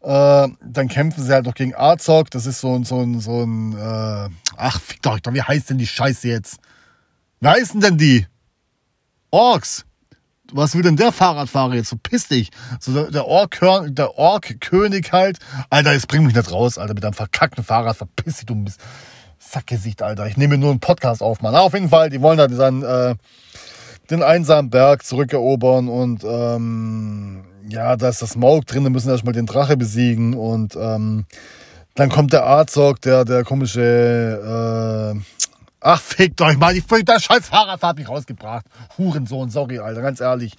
Äh, 0.00 0.48
dann 0.64 0.88
kämpfen 0.88 1.22
sie 1.22 1.32
halt 1.32 1.46
noch 1.46 1.54
gegen 1.54 1.74
Azog. 1.74 2.30
Das 2.30 2.46
ist 2.46 2.60
so 2.60 2.74
ein, 2.74 2.84
so 2.84 3.00
ein, 3.00 3.20
so 3.20 3.42
ein, 3.44 3.72
äh, 3.72 4.28
ach, 4.56 4.80
fick 4.80 5.02
doch, 5.02 5.18
wie 5.30 5.42
heißt 5.42 5.70
denn 5.70 5.78
die 5.78 5.86
Scheiße 5.86 6.26
jetzt? 6.28 6.58
Wie 7.40 7.48
heißen 7.48 7.80
denn 7.80 7.96
die? 7.96 8.26
Orks. 9.30 9.84
Was 10.52 10.74
will 10.74 10.82
denn 10.82 10.96
der 10.96 11.12
Fahrradfahrer 11.12 11.74
jetzt? 11.74 11.88
So 11.88 11.96
piss 11.96 12.28
dich. 12.28 12.50
So 12.80 12.92
der, 12.92 13.10
der 13.10 13.26
Ork, 13.26 13.58
der 13.88 14.16
Ork-König 14.18 15.12
halt. 15.12 15.38
Alter, 15.70 15.92
jetzt 15.92 16.08
bring 16.08 16.24
mich 16.24 16.34
nicht 16.34 16.52
raus, 16.52 16.78
Alter, 16.78 16.94
mit 16.94 17.04
deinem 17.04 17.14
verkackten 17.14 17.64
Fahrrad. 17.64 17.96
Verpiss 17.96 18.36
dich, 18.36 18.46
du 18.46 18.54
Mist. 18.54 18.80
Sackgesicht, 19.38 20.02
Alter. 20.02 20.26
Ich 20.26 20.36
nehme 20.36 20.58
nur 20.58 20.70
einen 20.70 20.80
Podcast 20.80 21.22
auf, 21.22 21.40
Mann. 21.40 21.54
auf 21.54 21.74
jeden 21.74 21.88
Fall, 21.88 22.10
die 22.10 22.20
wollen 22.20 22.38
da 22.38 22.48
diesen, 22.48 22.82
äh, 22.82 23.14
den 24.10 24.22
einsamen 24.22 24.70
Berg 24.70 25.04
zurückerobern 25.04 25.88
und 25.88 26.24
ähm, 26.24 27.44
ja, 27.68 27.96
da 27.96 28.08
ist 28.08 28.22
das 28.22 28.30
Smoke 28.30 28.64
drin, 28.64 28.84
da 28.84 28.90
müssen 28.90 29.10
erstmal 29.10 29.34
den 29.34 29.46
Drache 29.46 29.76
besiegen 29.76 30.34
und 30.34 30.76
ähm, 30.76 31.26
dann 31.94 32.10
kommt 32.10 32.32
der 32.32 32.44
Arzog, 32.44 33.00
der, 33.00 33.24
der 33.24 33.42
komische, 33.44 35.14
äh, 35.16 35.45
ach, 35.80 36.00
fickt 36.00 36.40
euch 36.40 36.56
mal, 36.58 36.76
ich, 36.76 36.86
der 36.86 37.20
scheiß 37.20 37.48
Fahrrad 37.48 37.82
hat 37.82 37.96
mich 37.96 38.08
rausgebracht. 38.08 38.66
Hurensohn, 38.98 39.50
sorry, 39.50 39.78
Alter, 39.78 40.02
ganz 40.02 40.20
ehrlich. 40.20 40.52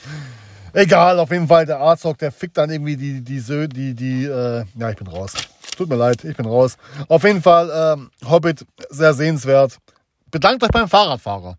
Egal, 0.74 1.20
auf 1.20 1.32
jeden 1.32 1.48
Fall, 1.48 1.66
der 1.66 1.80
Arzog, 1.80 2.18
der 2.18 2.32
fickt 2.32 2.58
dann 2.58 2.70
irgendwie 2.70 2.98
die, 2.98 3.22
die, 3.22 3.42
die, 3.42 3.68
die, 3.68 3.94
die 3.96 4.26
äh, 4.26 4.66
ja, 4.76 4.90
ich 4.90 4.98
bin 4.98 5.08
raus. 5.08 5.34
Tut 5.76 5.90
mir 5.90 5.96
leid, 5.96 6.24
ich 6.24 6.36
bin 6.36 6.46
raus. 6.46 6.78
Auf 7.08 7.24
jeden 7.24 7.42
Fall, 7.42 7.98
ähm, 7.98 8.12
Hobbit, 8.28 8.66
sehr 8.90 9.14
sehenswert. 9.14 9.78
Bedankt 10.32 10.64
euch 10.64 10.72
beim 10.72 10.90
Fahrradfahrer. 10.90 11.58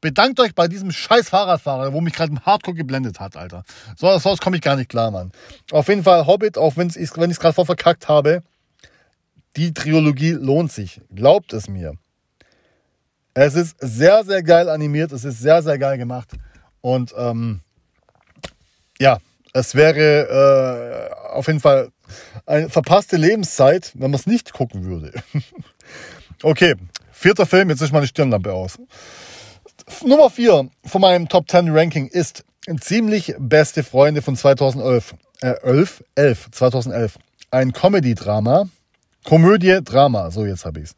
Bedankt 0.00 0.40
euch 0.40 0.54
bei 0.54 0.66
diesem 0.66 0.90
scheiß 0.90 1.28
Fahrradfahrer, 1.28 1.92
wo 1.92 2.00
mich 2.00 2.14
gerade 2.14 2.32
im 2.32 2.40
Hardcore 2.40 2.74
geblendet 2.74 3.20
hat, 3.20 3.36
Alter. 3.36 3.64
So, 3.96 4.16
sonst 4.18 4.40
komme 4.40 4.56
ich 4.56 4.62
gar 4.62 4.76
nicht 4.76 4.88
klar, 4.88 5.10
Mann. 5.10 5.30
Auf 5.72 5.88
jeden 5.88 6.02
Fall 6.02 6.26
Hobbit, 6.26 6.56
auch 6.56 6.76
wenn 6.76 6.88
ich 6.88 6.96
es 6.96 7.12
gerade 7.12 7.52
vor 7.52 7.66
verkackt 7.66 8.08
habe. 8.08 8.42
Die 9.56 9.74
Trilogie 9.74 10.32
lohnt 10.32 10.72
sich. 10.72 11.02
Glaubt 11.14 11.52
es 11.52 11.68
mir. 11.68 11.94
Es 13.34 13.54
ist 13.54 13.76
sehr, 13.80 14.24
sehr 14.24 14.42
geil 14.42 14.68
animiert. 14.68 15.12
Es 15.12 15.24
ist 15.24 15.40
sehr, 15.40 15.62
sehr 15.62 15.78
geil 15.78 15.98
gemacht. 15.98 16.30
Und 16.80 17.14
ähm, 17.16 17.60
ja, 18.98 19.18
es 19.52 19.74
wäre 19.74 21.10
äh, 21.10 21.32
auf 21.32 21.46
jeden 21.46 21.60
Fall 21.60 21.90
eine 22.46 22.68
verpasste 22.68 23.16
Lebenszeit, 23.16 23.92
wenn 23.94 24.10
man 24.10 24.18
es 24.18 24.26
nicht 24.26 24.52
gucken 24.52 24.84
würde. 24.84 25.12
okay, 26.42 26.74
vierter 27.12 27.46
Film, 27.46 27.70
jetzt 27.70 27.80
ist 27.80 27.92
meine 27.92 28.06
Stirnlampe 28.06 28.52
aus. 28.52 28.78
Nummer 30.04 30.30
vier 30.30 30.68
von 30.84 31.00
meinem 31.00 31.28
Top 31.28 31.50
10 31.50 31.70
Ranking 31.70 32.08
ist 32.08 32.44
ziemlich 32.80 33.34
beste 33.38 33.82
Freunde 33.82 34.22
von 34.22 34.36
2011. 34.36 35.14
Äh, 35.40 35.54
11? 35.62 36.04
11, 36.14 36.50
2011. 36.52 37.18
Ein 37.50 37.72
Comedy-Drama. 37.72 38.68
Komödie, 39.24 39.80
Drama, 39.84 40.30
so 40.30 40.46
jetzt 40.46 40.64
habe 40.64 40.80
ich's. 40.80 40.94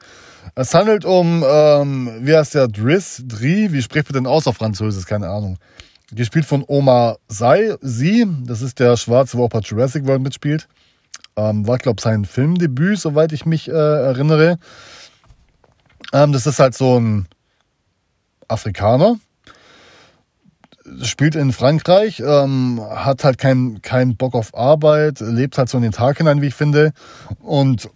Es 0.54 0.74
handelt 0.74 1.04
um, 1.04 1.44
ähm, 1.46 2.10
wie 2.20 2.36
heißt 2.36 2.54
der, 2.54 2.68
Driss, 2.68 3.22
Dri, 3.26 3.72
wie 3.72 3.82
spricht 3.82 4.12
man 4.12 4.24
denn 4.24 4.30
aus 4.30 4.46
auf 4.46 4.56
Französisch, 4.56 5.06
keine 5.06 5.28
Ahnung. 5.28 5.58
Gespielt 6.12 6.44
von 6.44 6.64
Oma 6.66 7.16
Sai, 7.28 7.74
sie, 7.80 8.26
das 8.44 8.60
ist 8.60 8.78
der 8.78 8.96
Schwarze, 8.96 9.38
wo 9.38 9.44
auch 9.44 9.48
bei 9.48 9.60
Jurassic 9.60 10.06
World 10.06 10.22
mitspielt. 10.22 10.68
Ähm, 11.36 11.66
war, 11.66 11.78
glaube 11.78 11.96
ich, 11.98 12.04
sein 12.04 12.24
Filmdebüt, 12.24 12.98
soweit 12.98 13.32
ich 13.32 13.46
mich 13.46 13.68
äh, 13.68 13.72
erinnere. 13.72 14.58
Ähm, 16.12 16.32
das 16.32 16.46
ist 16.46 16.58
halt 16.58 16.74
so 16.74 17.00
ein 17.00 17.26
Afrikaner, 18.48 19.16
spielt 21.02 21.34
in 21.34 21.52
Frankreich, 21.52 22.20
ähm, 22.20 22.80
hat 22.90 23.24
halt 23.24 23.38
keinen 23.38 23.80
kein 23.80 24.16
Bock 24.16 24.34
auf 24.34 24.54
Arbeit, 24.54 25.20
lebt 25.20 25.56
halt 25.56 25.70
so 25.70 25.78
in 25.78 25.82
den 25.82 25.92
Tag 25.92 26.18
hinein, 26.18 26.42
wie 26.42 26.48
ich 26.48 26.54
finde, 26.54 26.92
und 27.40 27.88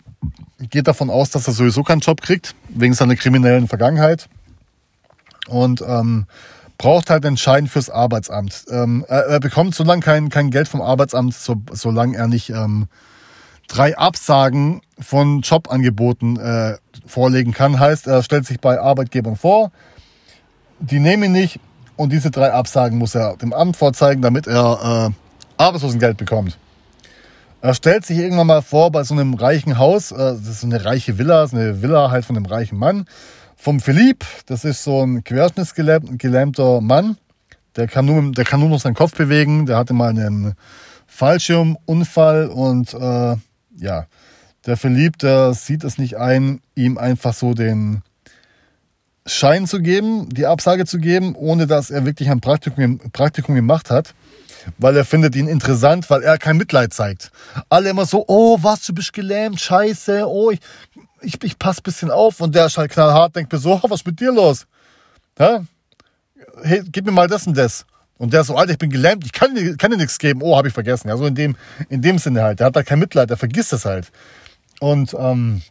geht 0.59 0.89
davon 0.89 1.11
aus, 1.11 1.31
dass 1.31 1.47
er 1.47 1.55
sowieso 1.55 1.83
keinen 1.83 2.01
Job 2.01 2.21
kriegt, 2.21 2.55
wegen 2.69 2.95
seiner 2.95 3.17
kriminellen 3.17 3.69
Vergangenheit. 3.69 4.29
Und 5.49 5.83
ähm, 5.87 6.27
braucht 6.79 7.11
halt 7.11 7.25
entscheidend 7.25 7.71
fürs 7.71 7.91
Arbeitsamt. 7.91 8.65
Ähm, 8.71 9.05
er, 9.09 9.27
er, 9.27 9.41
bekommt 9.41 9.75
so 9.75 9.85
lange 9.85 10.03
kein, 10.03 10.29
kein 10.29 10.51
Geld 10.51 10.69
vom 10.69 10.83
Arbeitsamt, 10.83 11.35
so, 11.35 11.57
solange 11.73 12.17
er 12.17 12.29
nicht 12.29 12.51
ähm, 12.51 12.89
drei 13.69 13.97
Absagen 13.97 14.83
von 14.99 15.41
Jobangeboten 15.41 16.39
äh, 16.39 16.77
vorlegen 17.07 17.53
kann. 17.53 17.79
Heißt, 17.79 18.07
er 18.07 18.23
stellt 18.23 18.47
sich 18.47 18.61
bei 18.61 18.81
Arbeitgebern 18.81 19.37
vor, 19.37 19.71
die 20.79 21.01
nehmen 21.01 21.25
ihn 21.25 21.33
nicht 21.33 21.61
und 21.97 22.12
diese 22.12 22.31
drei 22.31 22.53
Absagen 22.53 22.99
muss 22.99 23.15
er 23.15 23.37
dem 23.37 23.53
Amt 23.53 23.77
vorzeigen, 23.77 24.23
damit 24.23 24.47
er 24.47 25.11
äh, 25.11 25.62
Arbeitslosengeld 25.62 26.17
bekommt. 26.17 26.59
Er 27.61 27.75
stellt 27.75 28.05
sich 28.05 28.19
irgendwann 28.19 28.47
mal 28.47 28.62
vor 28.62 28.90
bei 28.92 29.03
so 29.03 29.14
einem 29.14 29.35
reichen 29.35 29.79
Haus, 29.79 30.12
äh, 30.12 30.16
das 30.16 30.49
ist 30.49 30.64
eine 30.64 30.85
reiche 30.85 31.19
Villa, 31.19 31.40
das 31.40 31.53
ist 31.53 31.59
eine 31.59 31.83
Villa 31.83 32.11
halt 32.11 32.25
von 32.25 32.37
einem 32.37 32.47
reichen 32.47 32.79
Mann, 32.79 33.07
vom 33.57 33.81
Philipp, 33.81 34.25
das 34.47 34.64
ist 34.64 34.85
so 34.85 35.03
ein 35.03 35.25
querschnittsgelähmter 35.25 36.81
Mann, 36.81 37.16
der 37.75 37.88
kann, 37.88 38.05
nur, 38.05 38.33
der 38.33 38.45
kann 38.45 38.61
nur 38.61 38.69
noch 38.69 38.81
seinen 38.81 38.95
Kopf 38.95 39.14
bewegen, 39.16 39.66
der 39.66 39.79
hatte 39.79 39.95
mal 39.95 40.11
einen 40.11 40.55
Fallschirmunfall 41.07 42.49
und 42.49 42.92
äh, 42.92 43.37
ja, 43.79 44.07
der 44.66 44.77
Philipp, 44.77 45.19
der 45.19 45.55
sieht 45.55 45.83
es 45.85 45.97
nicht 45.97 46.16
ein, 46.19 46.61
ihm 46.75 46.99
einfach 46.99 47.33
so 47.33 47.55
den 47.55 48.03
Schein 49.25 49.66
zu 49.66 49.81
geben, 49.81 50.29
die 50.29 50.47
Absage 50.47 50.85
zu 50.85 50.99
geben, 50.99 51.35
ohne 51.35 51.66
dass 51.66 51.90
er 51.90 52.05
wirklich 52.05 52.31
ein 52.31 52.40
Praktikum, 52.40 52.99
Praktikum 53.12 53.55
gemacht 53.55 53.90
hat 53.90 54.14
weil 54.79 54.96
er 54.96 55.05
findet 55.05 55.37
ihn 55.37 55.48
interessant, 55.48 56.09
weil 56.11 56.22
er 56.22 56.38
kein 56.38 56.57
Mitleid 56.57 56.92
zeigt. 56.92 57.31
Alle 57.68 57.90
immer 57.90 58.07
so, 58.07 58.24
oh, 58.29 58.59
was, 58.61 58.85
du 58.85 58.94
bist 58.94 59.12
gelähmt, 59.12 59.61
scheiße, 59.61 60.26
oh, 60.26 60.50
ich, 60.50 60.61
ich, 61.20 61.42
ich 61.42 61.59
pass 61.59 61.81
bisschen 61.81 62.11
auf. 62.11 62.40
Und 62.40 62.55
der 62.55 62.66
ist 62.66 62.79
halt 62.79 62.90
knallhart, 62.90 63.37
denkt 63.37 63.52
mir 63.52 63.59
so, 63.59 63.81
was 63.83 64.00
ist 64.00 64.07
mit 64.07 64.20
dir 64.20 64.33
los? 64.33 64.66
Ja? 65.38 65.64
Hey, 66.62 66.83
gib 66.90 67.05
mir 67.07 67.12
mal 67.12 67.29
das 67.29 67.46
und 67.46 67.57
das. 67.57 67.85
Und 68.18 68.33
der 68.33 68.40
ist 68.40 68.46
so, 68.46 68.57
Alter, 68.57 68.72
ich 68.72 68.79
bin 68.79 68.90
gelähmt, 68.90 69.24
ich 69.24 69.33
kann, 69.33 69.55
kann 69.76 69.90
dir 69.90 69.98
nichts 69.98 70.18
geben. 70.18 70.40
Oh, 70.42 70.57
habe 70.57 70.68
ich 70.68 70.74
vergessen. 70.74 71.09
Ja, 71.09 71.16
so 71.16 71.26
in 71.26 71.35
dem, 71.35 71.57
in 71.90 72.00
dem 72.00 72.18
Sinne 72.18 72.42
halt. 72.42 72.61
Der 72.61 72.68
hat 72.68 72.76
da 72.76 72.83
kein 72.83 72.98
Mitleid, 72.98 73.29
der 73.29 73.37
vergisst 73.37 73.72
es 73.72 73.85
halt. 73.85 74.11
Und 74.81 75.14
ähm, 75.18 75.62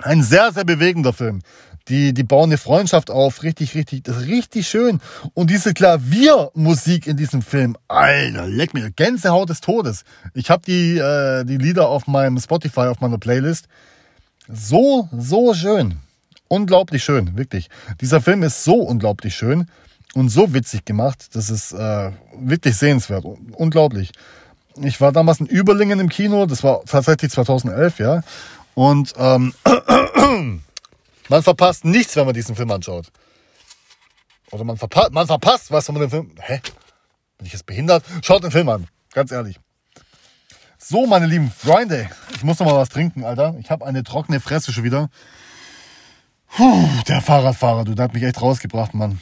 ein 0.00 0.22
sehr, 0.22 0.52
sehr 0.52 0.64
bewegender 0.64 1.12
Film. 1.12 1.42
Die, 1.88 2.12
die 2.14 2.22
bauen 2.22 2.50
eine 2.50 2.58
Freundschaft 2.58 3.10
auf, 3.10 3.42
richtig, 3.42 3.74
richtig, 3.74 4.04
das 4.04 4.18
ist 4.18 4.28
richtig 4.28 4.68
schön. 4.68 5.00
Und 5.34 5.50
diese 5.50 5.74
Klaviermusik 5.74 7.06
in 7.06 7.16
diesem 7.16 7.42
Film, 7.42 7.76
Alter, 7.88 8.46
leck 8.46 8.74
mir, 8.74 8.90
Gänsehaut 8.90 9.50
des 9.50 9.60
Todes. 9.60 10.04
Ich 10.34 10.50
habe 10.50 10.62
die, 10.66 10.98
äh, 10.98 11.44
die 11.44 11.56
Lieder 11.56 11.88
auf 11.88 12.06
meinem 12.06 12.38
Spotify, 12.38 12.82
auf 12.82 13.00
meiner 13.00 13.18
Playlist. 13.18 13.66
So, 14.48 15.08
so 15.16 15.54
schön. 15.54 15.98
Unglaublich 16.48 17.02
schön, 17.02 17.36
wirklich. 17.36 17.70
Dieser 18.00 18.20
Film 18.20 18.42
ist 18.42 18.64
so 18.64 18.74
unglaublich 18.74 19.34
schön 19.34 19.66
und 20.14 20.28
so 20.28 20.52
witzig 20.52 20.84
gemacht. 20.84 21.34
Das 21.34 21.50
ist 21.50 21.72
äh, 21.72 22.10
wirklich 22.38 22.76
sehenswert. 22.76 23.24
Unglaublich. 23.52 24.12
Ich 24.82 25.00
war 25.00 25.12
damals 25.12 25.40
in 25.40 25.46
Überlingen 25.46 26.00
im 26.00 26.08
Kino, 26.08 26.46
das 26.46 26.62
war 26.62 26.84
tatsächlich 26.84 27.30
2011, 27.30 27.98
ja. 27.98 28.22
Und 28.74 29.12
ähm, 29.18 29.52
Man 31.32 31.42
verpasst 31.42 31.86
nichts, 31.86 32.14
wenn 32.16 32.26
man 32.26 32.34
diesen 32.34 32.54
Film 32.54 32.70
anschaut. 32.70 33.06
Oder 34.50 34.64
man, 34.64 34.76
verpa 34.76 35.08
man 35.12 35.26
verpasst 35.26 35.70
was, 35.70 35.88
wenn 35.88 35.94
man 35.94 36.02
den 36.02 36.10
Film. 36.10 36.34
Hä? 36.38 36.60
Bin 37.38 37.46
ich 37.46 37.54
jetzt 37.54 37.64
behindert? 37.64 38.04
Schaut 38.22 38.44
den 38.44 38.50
Film 38.50 38.68
an. 38.68 38.86
Ganz 39.14 39.32
ehrlich. 39.32 39.58
So, 40.76 41.06
meine 41.06 41.24
lieben 41.24 41.50
Freunde. 41.50 42.10
Ich 42.34 42.44
muss 42.44 42.58
noch 42.58 42.66
mal 42.66 42.76
was 42.76 42.90
trinken, 42.90 43.24
Alter. 43.24 43.56
Ich 43.60 43.70
habe 43.70 43.86
eine 43.86 44.04
trockene 44.04 44.40
Fresse 44.40 44.74
schon 44.74 44.84
wieder. 44.84 45.08
Puh, 46.48 46.86
der 47.08 47.22
Fahrradfahrer, 47.22 47.84
du, 47.84 47.94
der 47.94 48.04
hat 48.04 48.12
mich 48.12 48.24
echt 48.24 48.42
rausgebracht, 48.42 48.92
Mann. 48.92 49.18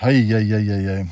Hei, 0.00 0.14
hei, 0.14 0.44
hei, 0.44 1.08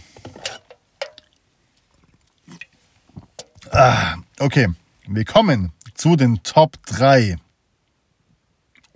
hei. 3.73 3.73
Ah, 3.73 4.15
okay, 4.39 4.69
wir 5.09 5.25
kommen 5.25 5.73
zu 5.95 6.15
den 6.15 6.41
Top 6.45 6.77
3. 6.87 7.37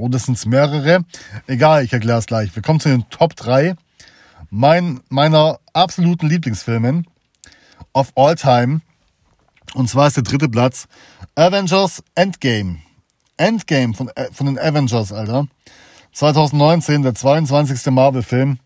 Oder 0.01 0.19
sind 0.19 0.39
es 0.39 0.47
mehrere? 0.47 1.05
Egal, 1.47 1.85
ich 1.85 1.93
erkläre 1.93 2.19
es 2.19 2.27
gleich. 2.27 2.55
Wir 2.57 2.63
kommen 2.63 2.81
zu 2.81 2.89
den 2.89 3.09
Top 3.11 3.37
3 3.37 3.75
mein, 4.49 5.01
meiner 5.11 5.61
absoluten 5.75 6.27
Lieblingsfilmen 6.27 7.07
of 7.93 8.11
all 8.17 8.35
time. 8.35 8.81
Und 9.75 9.91
zwar 9.91 10.07
ist 10.07 10.17
der 10.17 10.25
dritte 10.25 10.49
Platz 10.49 10.89
Avengers 11.35 12.03
Endgame. 12.15 12.79
Endgame 13.37 13.93
von, 13.93 14.09
äh, 14.17 14.33
von 14.33 14.47
den 14.47 14.59
Avengers, 14.59 15.13
Alter. 15.13 15.47
2019, 16.13 17.03
der 17.03 17.15
22. 17.15 17.93
Marvel-Film. 17.93 18.59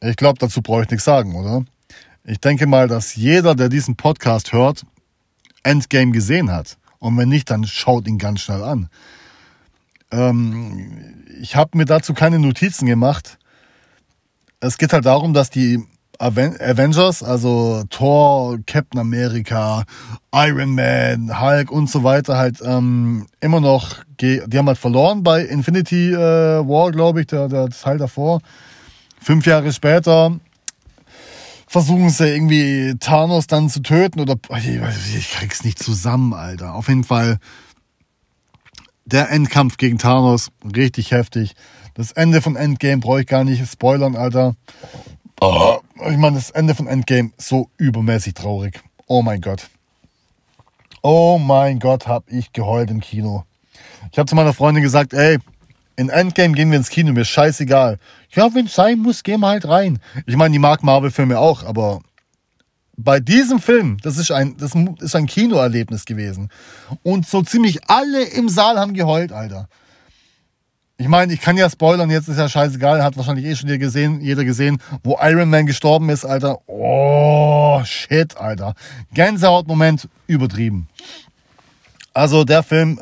Ich 0.00 0.16
glaube, 0.16 0.38
dazu 0.40 0.60
brauche 0.60 0.82
ich 0.82 0.90
nichts 0.90 1.04
sagen, 1.04 1.36
oder? 1.36 1.64
Ich 2.24 2.40
denke 2.40 2.66
mal, 2.66 2.88
dass 2.88 3.14
jeder, 3.14 3.54
der 3.54 3.68
diesen 3.68 3.96
Podcast 3.96 4.52
hört, 4.52 4.84
Endgame 5.62 6.10
gesehen 6.10 6.50
hat. 6.50 6.76
Und 6.98 7.16
wenn 7.16 7.28
nicht, 7.28 7.50
dann 7.50 7.64
schaut 7.64 8.06
ihn 8.06 8.18
ganz 8.18 8.40
schnell 8.40 8.62
an. 8.62 8.88
Ähm, 10.10 11.24
ich 11.40 11.56
habe 11.56 11.76
mir 11.76 11.84
dazu 11.84 12.14
keine 12.14 12.38
Notizen 12.38 12.86
gemacht. 12.86 13.38
Es 14.60 14.78
geht 14.78 14.92
halt 14.92 15.06
darum, 15.06 15.34
dass 15.34 15.50
die 15.50 15.84
Avengers, 16.18 17.22
also 17.22 17.84
Thor, 17.90 18.58
Captain 18.66 19.00
America, 19.00 19.84
Iron 20.34 20.74
Man, 20.74 21.40
Hulk 21.40 21.70
und 21.70 21.88
so 21.88 22.02
weiter, 22.02 22.36
halt 22.36 22.60
ähm, 22.64 23.26
immer 23.40 23.60
noch, 23.60 23.98
die 24.20 24.40
haben 24.40 24.66
halt 24.66 24.78
verloren 24.78 25.22
bei 25.22 25.42
Infinity 25.42 26.12
äh, 26.12 26.16
War, 26.16 26.90
glaube 26.90 27.20
ich, 27.20 27.28
der, 27.28 27.48
der 27.48 27.68
Teil 27.68 27.98
davor. 27.98 28.40
Fünf 29.20 29.46
Jahre 29.46 29.72
später 29.72 30.40
versuchen 31.68 32.10
sie 32.10 32.28
irgendwie 32.28 32.96
Thanos 32.98 33.46
dann 33.46 33.68
zu 33.68 33.80
töten 33.80 34.20
oder 34.20 34.36
ich 35.14 35.30
krieg's 35.30 35.62
nicht 35.64 35.78
zusammen, 35.78 36.32
Alter. 36.32 36.74
Auf 36.74 36.88
jeden 36.88 37.04
Fall 37.04 37.38
der 39.04 39.30
Endkampf 39.30 39.76
gegen 39.76 39.98
Thanos, 39.98 40.50
richtig 40.74 41.12
heftig. 41.12 41.54
Das 41.94 42.12
Ende 42.12 42.42
von 42.42 42.56
Endgame 42.56 42.98
brauche 42.98 43.20
ich 43.20 43.26
gar 43.26 43.44
nicht 43.44 43.66
spoilern, 43.70 44.16
Alter. 44.16 44.54
Ich 45.40 46.16
meine, 46.16 46.36
das 46.36 46.50
Ende 46.50 46.74
von 46.74 46.86
Endgame 46.86 47.30
so 47.36 47.70
übermäßig 47.76 48.34
traurig. 48.34 48.80
Oh 49.06 49.22
mein 49.22 49.40
Gott. 49.40 49.68
Oh 51.02 51.38
mein 51.38 51.78
Gott, 51.78 52.06
hab 52.06 52.30
ich 52.30 52.52
geheult 52.52 52.90
im 52.90 53.00
Kino. 53.00 53.44
Ich 54.10 54.18
habe 54.18 54.28
zu 54.28 54.34
meiner 54.34 54.52
Freundin 54.52 54.82
gesagt, 54.82 55.12
ey, 55.12 55.38
in 55.98 56.10
Endgame 56.10 56.54
gehen 56.54 56.70
wir 56.70 56.78
ins 56.78 56.90
Kino, 56.90 57.12
mir 57.12 57.24
scheißegal. 57.24 57.98
Ja, 58.30 58.54
wenn 58.54 58.66
es 58.66 58.74
sein 58.74 59.00
muss, 59.00 59.24
gehen 59.24 59.40
wir 59.40 59.48
halt 59.48 59.66
rein. 59.66 59.98
Ich 60.26 60.36
meine, 60.36 60.52
die 60.52 60.60
mag 60.60 60.84
Marvel-Filme 60.84 61.36
auch, 61.36 61.64
aber 61.64 62.00
bei 62.96 63.18
diesem 63.18 63.58
Film, 63.58 63.96
das 64.02 64.16
ist 64.16 64.30
ein, 64.30 64.56
das 64.58 64.74
ist 65.00 65.16
ein 65.16 65.26
Kinoerlebnis 65.26 66.04
gewesen. 66.04 66.50
Und 67.02 67.26
so 67.26 67.42
ziemlich 67.42 67.80
alle 67.90 68.22
im 68.22 68.48
Saal 68.48 68.78
haben 68.78 68.94
geheult, 68.94 69.32
Alter. 69.32 69.68
Ich 70.98 71.08
meine, 71.08 71.32
ich 71.32 71.40
kann 71.40 71.56
ja 71.56 71.68
spoilern, 71.68 72.10
jetzt 72.10 72.28
ist 72.28 72.38
ja 72.38 72.48
scheißegal, 72.48 73.02
hat 73.02 73.16
wahrscheinlich 73.16 73.46
eh 73.46 73.56
schon 73.56 73.68
jeder 73.68 73.78
gesehen, 73.78 74.20
jeder 74.20 74.44
gesehen, 74.44 74.78
wo 75.02 75.18
Iron 75.20 75.50
Man 75.50 75.66
gestorben 75.66 76.10
ist, 76.10 76.24
Alter. 76.24 76.58
Oh, 76.68 77.80
shit, 77.84 78.36
Alter. 78.36 78.74
Gänsehautmoment 79.14 80.08
übertrieben. 80.28 80.88
Also 82.18 82.42
der 82.42 82.64
Film, 82.64 82.98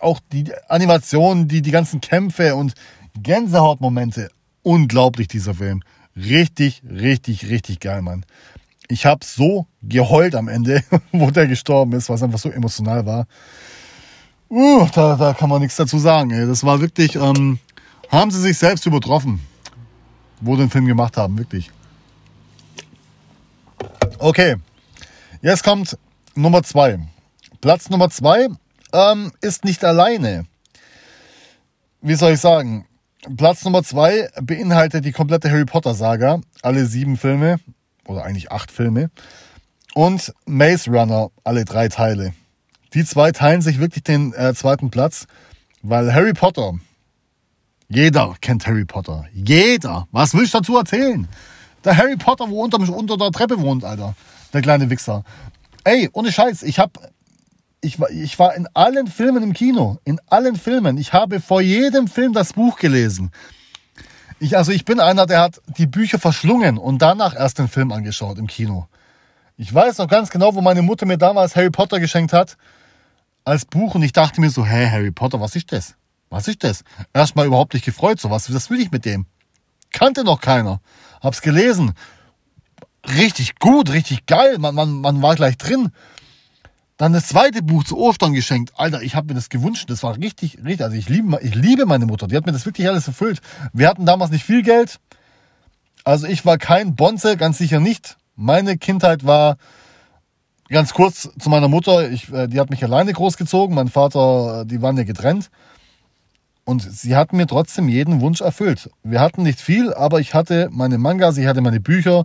auch 0.00 0.18
die 0.32 0.52
Animationen, 0.66 1.46
die, 1.46 1.62
die 1.62 1.70
ganzen 1.70 2.00
Kämpfe 2.00 2.56
und 2.56 2.74
Gänsehautmomente, 3.14 4.28
unglaublich 4.64 5.28
dieser 5.28 5.54
Film. 5.54 5.84
Richtig, 6.16 6.82
richtig, 6.84 7.48
richtig 7.48 7.78
geil, 7.78 8.02
Mann. 8.02 8.26
Ich 8.88 9.06
habe 9.06 9.24
so 9.24 9.68
geheult 9.82 10.34
am 10.34 10.48
Ende, 10.48 10.82
wo 11.12 11.30
der 11.30 11.46
gestorben 11.46 11.92
ist, 11.92 12.08
was 12.08 12.24
einfach 12.24 12.40
so 12.40 12.50
emotional 12.50 13.06
war. 13.06 13.28
Uh, 14.50 14.88
da, 14.92 15.14
da 15.14 15.32
kann 15.32 15.48
man 15.48 15.62
nichts 15.62 15.76
dazu 15.76 16.00
sagen. 16.00 16.32
Ey. 16.32 16.48
Das 16.48 16.64
war 16.64 16.80
wirklich, 16.80 17.14
ähm, 17.14 17.60
haben 18.10 18.32
sie 18.32 18.40
sich 18.40 18.58
selbst 18.58 18.84
übertroffen, 18.84 19.38
wo 20.40 20.56
den 20.56 20.70
Film 20.70 20.86
gemacht 20.86 21.16
haben, 21.16 21.38
wirklich. 21.38 21.70
Okay, 24.18 24.56
jetzt 25.40 25.62
kommt 25.62 25.96
Nummer 26.34 26.64
zwei. 26.64 26.98
Platz 27.66 27.90
Nummer 27.90 28.10
zwei 28.10 28.46
ähm, 28.92 29.32
ist 29.40 29.64
nicht 29.64 29.84
alleine. 29.84 30.46
Wie 32.00 32.14
soll 32.14 32.34
ich 32.34 32.40
sagen? 32.40 32.86
Platz 33.36 33.64
Nummer 33.64 33.82
zwei 33.82 34.28
beinhaltet 34.40 35.04
die 35.04 35.10
komplette 35.10 35.50
Harry 35.50 35.64
Potter 35.64 35.92
Saga, 35.94 36.38
alle 36.62 36.86
sieben 36.86 37.16
Filme 37.16 37.56
oder 38.06 38.22
eigentlich 38.22 38.52
acht 38.52 38.70
Filme 38.70 39.10
und 39.96 40.32
Maze 40.44 40.88
Runner, 40.88 41.30
alle 41.42 41.64
drei 41.64 41.88
Teile. 41.88 42.34
Die 42.94 43.04
zwei 43.04 43.32
teilen 43.32 43.62
sich 43.62 43.80
wirklich 43.80 44.04
den 44.04 44.32
äh, 44.34 44.54
zweiten 44.54 44.90
Platz, 44.90 45.26
weil 45.82 46.14
Harry 46.14 46.34
Potter, 46.34 46.74
jeder 47.88 48.36
kennt 48.40 48.64
Harry 48.68 48.84
Potter. 48.84 49.24
Jeder. 49.34 50.06
Was 50.12 50.34
willst 50.34 50.54
du 50.54 50.58
dazu 50.58 50.78
erzählen? 50.78 51.26
Der 51.84 51.96
Harry 51.96 52.16
Potter, 52.16 52.48
wo 52.48 52.62
unter, 52.62 52.78
unter 52.78 53.16
der 53.16 53.32
Treppe 53.32 53.60
wohnt, 53.60 53.82
Alter. 53.82 54.14
Der 54.52 54.62
kleine 54.62 54.88
Wichser. 54.88 55.24
Ey, 55.82 56.08
ohne 56.12 56.30
Scheiß, 56.30 56.62
ich 56.62 56.78
hab, 56.78 56.98
ich 57.86 58.00
war, 58.00 58.10
ich 58.10 58.38
war 58.38 58.54
in 58.54 58.68
allen 58.74 59.06
Filmen 59.06 59.42
im 59.42 59.52
Kino. 59.52 59.98
In 60.04 60.20
allen 60.28 60.56
Filmen. 60.56 60.98
Ich 60.98 61.12
habe 61.12 61.40
vor 61.40 61.60
jedem 61.60 62.08
Film 62.08 62.32
das 62.32 62.52
Buch 62.52 62.76
gelesen. 62.78 63.30
Ich, 64.38 64.56
also 64.56 64.72
ich 64.72 64.84
bin 64.84 65.00
einer, 65.00 65.26
der 65.26 65.40
hat 65.40 65.62
die 65.78 65.86
Bücher 65.86 66.18
verschlungen 66.18 66.76
und 66.76 67.00
danach 67.00 67.34
erst 67.34 67.58
den 67.58 67.68
Film 67.68 67.92
angeschaut 67.92 68.38
im 68.38 68.48
Kino. 68.48 68.86
Ich 69.56 69.72
weiß 69.72 69.98
noch 69.98 70.08
ganz 70.08 70.28
genau, 70.28 70.54
wo 70.54 70.60
meine 70.60 70.82
Mutter 70.82 71.06
mir 71.06 71.16
damals 71.16 71.56
Harry 71.56 71.70
Potter 71.70 72.00
geschenkt 72.00 72.34
hat 72.34 72.58
als 73.44 73.64
Buch 73.64 73.94
und 73.94 74.02
ich 74.02 74.12
dachte 74.12 74.40
mir 74.40 74.50
so, 74.50 74.66
hey, 74.66 74.88
Harry 74.90 75.12
Potter, 75.12 75.40
was 75.40 75.56
ist 75.56 75.72
das? 75.72 75.94
Was 76.28 76.48
ist 76.48 76.64
das? 76.64 76.82
Erstmal 77.14 77.46
überhaupt 77.46 77.72
nicht 77.72 77.84
gefreut, 77.84 78.20
so 78.20 78.30
was, 78.30 78.52
was 78.52 78.68
will 78.68 78.80
ich 78.80 78.90
mit 78.90 79.04
dem? 79.04 79.26
Kannte 79.92 80.24
noch 80.24 80.40
keiner. 80.40 80.80
Hab's 81.22 81.40
gelesen. 81.40 81.94
Richtig 83.08 83.58
gut, 83.60 83.90
richtig 83.92 84.26
geil, 84.26 84.58
man, 84.58 84.74
man, 84.74 85.00
man 85.00 85.22
war 85.22 85.36
gleich 85.36 85.56
drin. 85.56 85.92
Dann 86.96 87.12
das 87.12 87.28
zweite 87.28 87.62
Buch 87.62 87.84
zu 87.84 87.98
Ostern 87.98 88.32
geschenkt. 88.32 88.72
Alter, 88.76 89.02
ich 89.02 89.14
habe 89.14 89.28
mir 89.28 89.34
das 89.34 89.50
gewünscht. 89.50 89.90
Das 89.90 90.02
war 90.02 90.16
richtig, 90.16 90.58
richtig. 90.64 90.82
Also 90.82 90.96
ich 90.96 91.08
liebe, 91.08 91.38
ich 91.42 91.54
liebe 91.54 91.84
meine 91.84 92.06
Mutter. 92.06 92.26
Die 92.26 92.36
hat 92.36 92.46
mir 92.46 92.52
das 92.52 92.64
wirklich 92.64 92.88
alles 92.88 93.06
erfüllt. 93.06 93.40
Wir 93.74 93.88
hatten 93.88 94.06
damals 94.06 94.30
nicht 94.30 94.44
viel 94.44 94.62
Geld. 94.62 94.98
Also 96.04 96.26
ich 96.26 96.46
war 96.46 96.56
kein 96.56 96.94
Bonze, 96.94 97.36
ganz 97.36 97.58
sicher 97.58 97.80
nicht. 97.80 98.16
Meine 98.34 98.78
Kindheit 98.78 99.26
war 99.26 99.56
ganz 100.68 100.94
kurz 100.94 101.28
zu 101.38 101.50
meiner 101.50 101.68
Mutter. 101.68 102.10
Ich, 102.10 102.32
äh, 102.32 102.46
die 102.46 102.60
hat 102.60 102.70
mich 102.70 102.82
alleine 102.82 103.12
großgezogen. 103.12 103.74
Mein 103.74 103.88
Vater, 103.88 104.62
äh, 104.62 104.66
die 104.66 104.80
waren 104.80 104.96
ja 104.96 105.04
getrennt. 105.04 105.50
Und 106.64 106.82
sie 106.82 107.14
hat 107.14 107.32
mir 107.32 107.46
trotzdem 107.46 107.88
jeden 107.88 108.20
Wunsch 108.20 108.40
erfüllt. 108.40 108.90
Wir 109.04 109.20
hatten 109.20 109.42
nicht 109.42 109.60
viel, 109.60 109.92
aber 109.92 110.18
ich 110.18 110.34
hatte 110.34 110.68
meine 110.72 110.98
Mangas, 110.98 111.36
ich 111.36 111.46
hatte 111.46 111.60
meine 111.60 111.78
Bücher, 111.78 112.24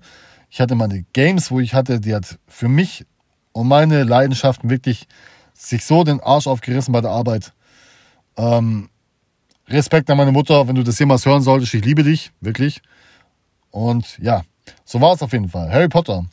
ich 0.49 0.59
hatte 0.59 0.75
meine 0.75 1.03
Games, 1.13 1.51
wo 1.51 1.59
ich 1.59 1.73
hatte, 1.73 1.99
die 1.99 2.15
hat 2.15 2.39
für 2.47 2.67
mich 2.67 3.05
und 3.53 3.67
meine 3.67 4.03
Leidenschaften 4.03 4.69
wirklich 4.69 5.07
sich 5.53 5.85
so 5.85 6.03
den 6.03 6.19
Arsch 6.19 6.47
aufgerissen 6.47 6.91
bei 6.91 7.01
der 7.01 7.11
Arbeit. 7.11 7.53
Ähm, 8.37 8.89
Respekt 9.67 10.09
an 10.09 10.17
meine 10.17 10.31
Mutter, 10.31 10.67
wenn 10.67 10.75
du 10.75 10.83
das 10.83 10.99
jemals 10.99 11.25
hören 11.25 11.41
solltest, 11.41 11.73
ich 11.73 11.85
liebe 11.85 12.03
dich, 12.03 12.31
wirklich. 12.41 12.81
Und 13.69 14.17
ja, 14.19 14.43
so 14.85 14.99
war 15.01 15.13
es 15.13 15.21
auf 15.21 15.31
jeden 15.33 15.49
Fall. 15.49 15.71
Harry 15.71 15.87
Potter. 15.87 16.25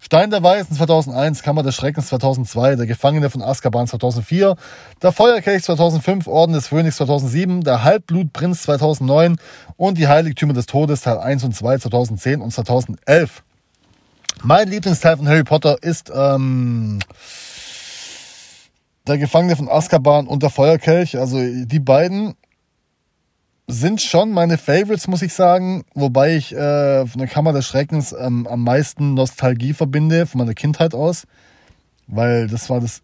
Stein 0.00 0.30
der 0.30 0.42
Weisen 0.42 0.76
2001, 0.76 1.42
Kammer 1.42 1.62
des 1.62 1.74
Schreckens 1.74 2.08
2002, 2.08 2.76
Der 2.76 2.86
Gefangene 2.86 3.30
von 3.30 3.42
Azkaban 3.42 3.86
2004, 3.86 4.56
Der 5.02 5.12
Feuerkelch 5.12 5.64
2005, 5.64 6.28
Orden 6.28 6.52
des 6.52 6.68
Phönix 6.68 6.96
2007, 6.96 7.62
Der 7.62 7.82
Halbblutprinz 7.82 8.62
2009 8.62 9.36
und 9.76 9.98
Die 9.98 10.06
Heiligtümer 10.06 10.52
des 10.52 10.66
Todes 10.66 11.00
Teil 11.02 11.18
1 11.18 11.44
und 11.44 11.54
2 11.54 11.78
2010 11.78 12.40
und 12.40 12.52
2011. 12.52 13.42
Mein 14.42 14.68
Lieblingsteil 14.68 15.16
von 15.16 15.28
Harry 15.28 15.44
Potter 15.44 15.82
ist 15.82 16.12
ähm, 16.14 16.98
Der 19.06 19.18
Gefangene 19.18 19.56
von 19.56 19.68
Azkaban 19.68 20.26
und 20.26 20.42
Der 20.42 20.50
Feuerkelch. 20.50 21.18
Also 21.18 21.38
die 21.40 21.80
beiden 21.80 22.34
sind 23.66 24.00
schon 24.00 24.30
meine 24.30 24.58
Favorites, 24.58 25.08
muss 25.08 25.22
ich 25.22 25.32
sagen. 25.32 25.84
Wobei 25.94 26.36
ich 26.36 26.54
äh, 26.54 27.06
von 27.06 27.18
der 27.18 27.28
Kammer 27.28 27.52
des 27.52 27.66
Schreckens 27.66 28.14
ähm, 28.18 28.46
am 28.46 28.62
meisten 28.62 29.14
Nostalgie 29.14 29.72
verbinde, 29.72 30.26
von 30.26 30.38
meiner 30.38 30.54
Kindheit 30.54 30.94
aus. 30.94 31.26
Weil 32.06 32.46
das 32.46 32.70
war 32.70 32.80
das 32.80 33.02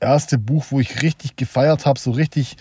erste 0.00 0.38
Buch, 0.38 0.66
wo 0.70 0.80
ich 0.80 1.02
richtig 1.02 1.36
gefeiert 1.36 1.86
habe, 1.86 2.00
so 2.00 2.10
richtig 2.10 2.56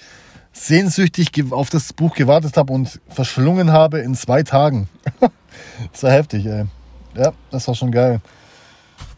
sehnsüchtig 0.52 1.32
auf 1.52 1.70
das 1.72 1.94
Buch 1.94 2.14
gewartet 2.14 2.58
habe 2.58 2.72
und 2.74 3.00
verschlungen 3.08 3.72
habe 3.72 4.00
in 4.00 4.14
zwei 4.14 4.44
Tagen. 4.44 4.88
das 5.92 6.04
war 6.04 6.12
heftig, 6.12 6.46
ey. 6.46 6.66
Ja, 7.16 7.34
das 7.52 7.68
war 7.68 7.76
schon 7.76 7.92
geil. 7.92 8.22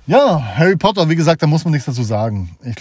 Ja, 0.07 0.39
Harry 0.57 0.75
Potter, 0.75 1.09
wie 1.09 1.15
gesagt, 1.15 1.41
da 1.41 1.47
muss 1.47 1.63
man 1.63 1.71
nichts 1.71 1.87
dazu 1.87 2.03
sagen. 2.03 2.55
Ich, 2.63 2.75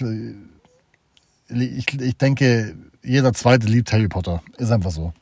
ich, 1.49 2.01
ich 2.01 2.17
denke, 2.17 2.75
jeder 3.03 3.33
Zweite 3.33 3.67
liebt 3.67 3.93
Harry 3.93 4.09
Potter. 4.09 4.43
Ist 4.59 4.71
einfach 4.71 4.91
so. 4.91 5.13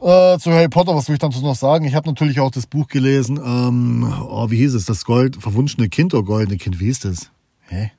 Äh, 0.00 0.38
zu 0.38 0.52
Harry 0.52 0.68
Potter, 0.68 0.94
was 0.94 1.08
will 1.08 1.14
ich 1.14 1.20
dazu 1.20 1.40
noch 1.40 1.56
sagen? 1.56 1.86
Ich 1.86 1.94
habe 1.94 2.08
natürlich 2.08 2.38
auch 2.38 2.50
das 2.50 2.66
Buch 2.66 2.86
gelesen. 2.86 3.40
Ähm, 3.42 4.14
oh, 4.28 4.50
wie 4.50 4.58
hieß 4.58 4.74
es? 4.74 4.84
Das 4.84 5.04
Gold, 5.04 5.36
verwunschene 5.36 5.88
Kind 5.88 6.12
oder 6.12 6.22
goldene 6.22 6.58
Kind? 6.58 6.78
Wie 6.78 6.84
hieß 6.84 7.00
das? 7.00 7.30
Hä? 7.68 7.92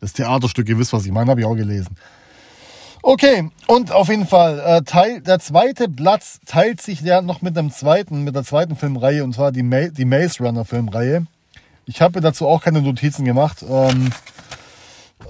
Das 0.00 0.12
Theaterstück, 0.12 0.68
ihr 0.68 0.78
wisst, 0.78 0.92
was 0.92 1.06
ich 1.06 1.12
meine, 1.12 1.30
habe 1.30 1.40
ich 1.40 1.46
auch 1.46 1.56
gelesen. 1.56 1.96
Okay, 3.02 3.50
und 3.66 3.92
auf 3.92 4.08
jeden 4.08 4.26
Fall, 4.26 4.60
äh, 4.60 4.82
Teil, 4.82 5.22
der 5.22 5.38
zweite 5.38 5.88
Platz 5.88 6.38
teilt 6.44 6.82
sich 6.82 7.00
ja 7.00 7.22
noch 7.22 7.40
mit 7.40 7.56
dem 7.56 7.70
zweiten, 7.70 8.24
mit 8.24 8.34
der 8.34 8.44
zweiten 8.44 8.76
Filmreihe, 8.76 9.24
und 9.24 9.34
zwar 9.34 9.52
die, 9.52 9.62
Ma 9.62 9.88
die 9.88 10.04
Maze 10.04 10.44
Runner 10.44 10.66
Filmreihe. 10.66 11.26
Ich 11.86 12.02
habe 12.02 12.20
dazu 12.20 12.46
auch 12.46 12.62
keine 12.62 12.82
Notizen 12.82 13.24
gemacht, 13.24 13.64
ähm, 13.68 14.10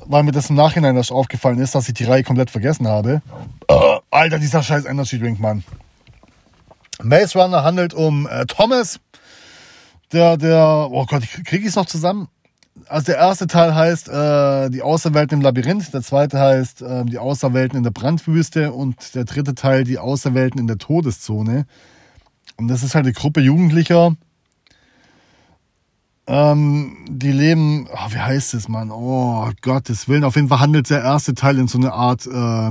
weil 0.04 0.24
mir 0.24 0.32
das 0.32 0.50
im 0.50 0.56
Nachhinein 0.56 0.96
erst 0.96 1.12
aufgefallen 1.12 1.60
ist, 1.60 1.74
dass 1.76 1.88
ich 1.88 1.94
die 1.94 2.04
Reihe 2.04 2.24
komplett 2.24 2.50
vergessen 2.50 2.88
habe. 2.88 3.22
Äh, 3.68 3.98
Alter, 4.10 4.40
dieser 4.40 4.62
scheiß 4.62 4.84
Energy 4.84 5.20
Drink, 5.20 5.38
Mann. 5.38 5.62
Maze 7.02 7.38
Runner 7.38 7.62
handelt 7.62 7.94
um 7.94 8.26
äh, 8.26 8.46
Thomas, 8.46 8.98
der, 10.12 10.36
der, 10.36 10.88
oh 10.90 11.06
Gott, 11.06 11.22
kriege 11.44 11.62
ich 11.62 11.68
es 11.68 11.76
noch 11.76 11.86
zusammen? 11.86 12.28
Also 12.88 13.06
der 13.06 13.16
erste 13.16 13.46
Teil 13.46 13.74
heißt 13.74 14.08
äh, 14.08 14.70
die 14.70 14.82
Außerwelten 14.82 15.38
im 15.38 15.42
Labyrinth, 15.42 15.92
der 15.92 16.02
zweite 16.02 16.38
heißt 16.38 16.82
äh, 16.82 17.04
die 17.04 17.18
Außerwelten 17.18 17.76
in 17.76 17.82
der 17.82 17.90
Brandwüste 17.90 18.72
und 18.72 19.14
der 19.14 19.24
dritte 19.24 19.54
Teil 19.54 19.84
die 19.84 19.98
Außerwelten 19.98 20.60
in 20.60 20.66
der 20.66 20.78
Todeszone. 20.78 21.66
Und 22.56 22.68
das 22.68 22.82
ist 22.82 22.94
halt 22.94 23.06
eine 23.06 23.12
Gruppe 23.12 23.40
Jugendlicher, 23.40 24.16
ähm, 26.26 26.96
die 27.08 27.32
leben, 27.32 27.88
oh, 27.92 28.12
wie 28.12 28.18
heißt 28.18 28.54
es, 28.54 28.68
Mann? 28.68 28.90
Oh 28.90 29.50
Gottes 29.62 30.08
Willen. 30.08 30.24
Auf 30.24 30.36
jeden 30.36 30.48
Fall 30.48 30.60
handelt 30.60 30.88
der 30.90 31.02
erste 31.02 31.34
Teil 31.34 31.58
in 31.58 31.66
so 31.66 31.78
eine 31.78 31.92
Art 31.92 32.26
äh, 32.26 32.70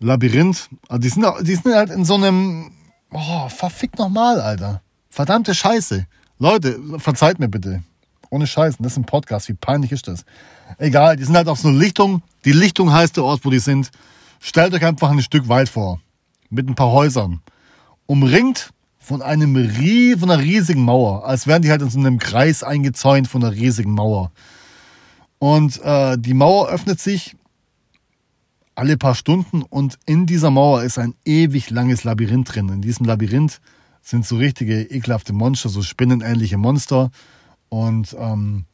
Labyrinth. 0.00 0.68
Also 0.88 1.00
die 1.00 1.08
sind, 1.08 1.26
die 1.42 1.54
sind 1.54 1.74
halt 1.74 1.90
in 1.90 2.04
so 2.04 2.14
einem 2.14 2.72
Oh, 3.12 3.48
verfickt 3.48 3.98
nochmal, 3.98 4.40
Alter. 4.40 4.80
Verdammte 5.10 5.54
Scheiße. 5.54 6.06
Leute, 6.38 6.80
verzeiht 6.98 7.38
mir 7.38 7.48
bitte. 7.48 7.82
Ohne 8.32 8.46
Scheiße, 8.46 8.78
das 8.80 8.92
ist 8.92 8.98
ein 8.98 9.04
Podcast. 9.04 9.50
Wie 9.50 9.52
peinlich 9.52 9.92
ist 9.92 10.08
das? 10.08 10.24
Egal, 10.78 11.16
die 11.16 11.24
sind 11.24 11.36
halt 11.36 11.48
auf 11.48 11.58
so 11.58 11.68
einer 11.68 11.76
Lichtung. 11.76 12.22
Die 12.46 12.52
Lichtung 12.52 12.90
heißt 12.90 13.18
der 13.18 13.24
Ort, 13.24 13.44
wo 13.44 13.50
die 13.50 13.58
sind. 13.58 13.90
Stellt 14.40 14.72
euch 14.72 14.82
einfach 14.86 15.10
ein 15.10 15.20
Stück 15.20 15.48
weit 15.48 15.68
vor. 15.68 16.00
Mit 16.48 16.66
ein 16.66 16.74
paar 16.74 16.92
Häusern. 16.92 17.42
Umringt 18.06 18.70
von 18.98 19.20
einem 19.20 19.54
von 20.18 20.30
einer 20.30 20.42
riesigen 20.42 20.80
Mauer. 20.80 21.26
Als 21.26 21.46
wären 21.46 21.60
die 21.60 21.70
halt 21.70 21.82
in 21.82 21.90
so 21.90 21.98
einem 21.98 22.18
Kreis 22.18 22.62
eingezäunt 22.62 23.28
von 23.28 23.44
einer 23.44 23.52
riesigen 23.52 23.92
Mauer. 23.92 24.32
Und 25.38 25.82
äh, 25.82 26.16
die 26.16 26.32
Mauer 26.32 26.70
öffnet 26.70 27.00
sich 27.00 27.36
alle 28.74 28.96
paar 28.96 29.14
Stunden 29.14 29.60
und 29.60 29.98
in 30.06 30.24
dieser 30.24 30.50
Mauer 30.50 30.84
ist 30.84 30.98
ein 30.98 31.14
ewig 31.26 31.68
langes 31.68 32.04
Labyrinth 32.04 32.54
drin. 32.54 32.70
In 32.70 32.80
diesem 32.80 33.04
Labyrinth 33.04 33.60
sind 34.00 34.24
so 34.24 34.36
richtige 34.36 34.84
ekelhafte 34.84 35.34
Monster, 35.34 35.68
so 35.68 35.82
spinnenähnliche 35.82 36.56
Monster 36.56 37.10
und 37.72 38.14
ähm, 38.18 38.66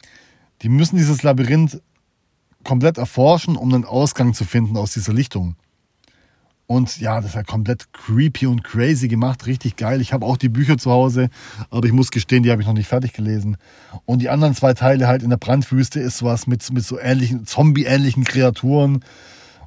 die 0.62 0.68
müssen 0.68 0.96
dieses 0.96 1.22
Labyrinth 1.22 1.80
komplett 2.64 2.99
erforschen, 2.99 3.55
um 3.55 3.72
einen 3.72 3.84
Ausgang 3.84 4.34
zu 4.34 4.44
finden 4.44 4.76
aus 4.76 4.92
dieser 4.92 5.12
Lichtung. 5.12 5.55
Und 6.66 6.99
ja, 6.99 7.20
das 7.20 7.30
ist 7.30 7.36
ja 7.36 7.44
komplett 7.44 7.92
creepy 7.92 8.46
und 8.46 8.64
crazy 8.64 9.07
gemacht, 9.07 9.46
richtig 9.46 9.76
geil. 9.76 10.01
Ich 10.01 10.12
habe 10.12 10.26
auch 10.26 10.36
die 10.36 10.49
Bücher 10.49 10.78
zu 10.78 10.90
Hause, 10.90 11.30
aber 11.70 11.86
ich 11.86 11.92
muss 11.92 12.11
gestehen, 12.11 12.42
die 12.42 12.51
habe 12.51 12.61
ich 12.61 12.66
noch 12.66 12.74
nicht 12.74 12.88
fertig 12.88 13.12
gelesen. 13.12 13.57
Und 14.05 14.20
die 14.20 14.30
anderen 14.30 14.57
zwei 14.57 14.74
Teile 14.74 15.07
halt 15.07 15.22
in 15.22 15.30
der 15.30 15.36
Brandwüste 15.36 16.01
ist 16.01 16.24
was 16.24 16.49
mit, 16.49 16.68
mit 16.72 16.84
so 16.84 16.99
ähnlichen, 16.99 17.46
Zombie-ähnlichen 17.46 18.24
Kreaturen. 18.24 19.05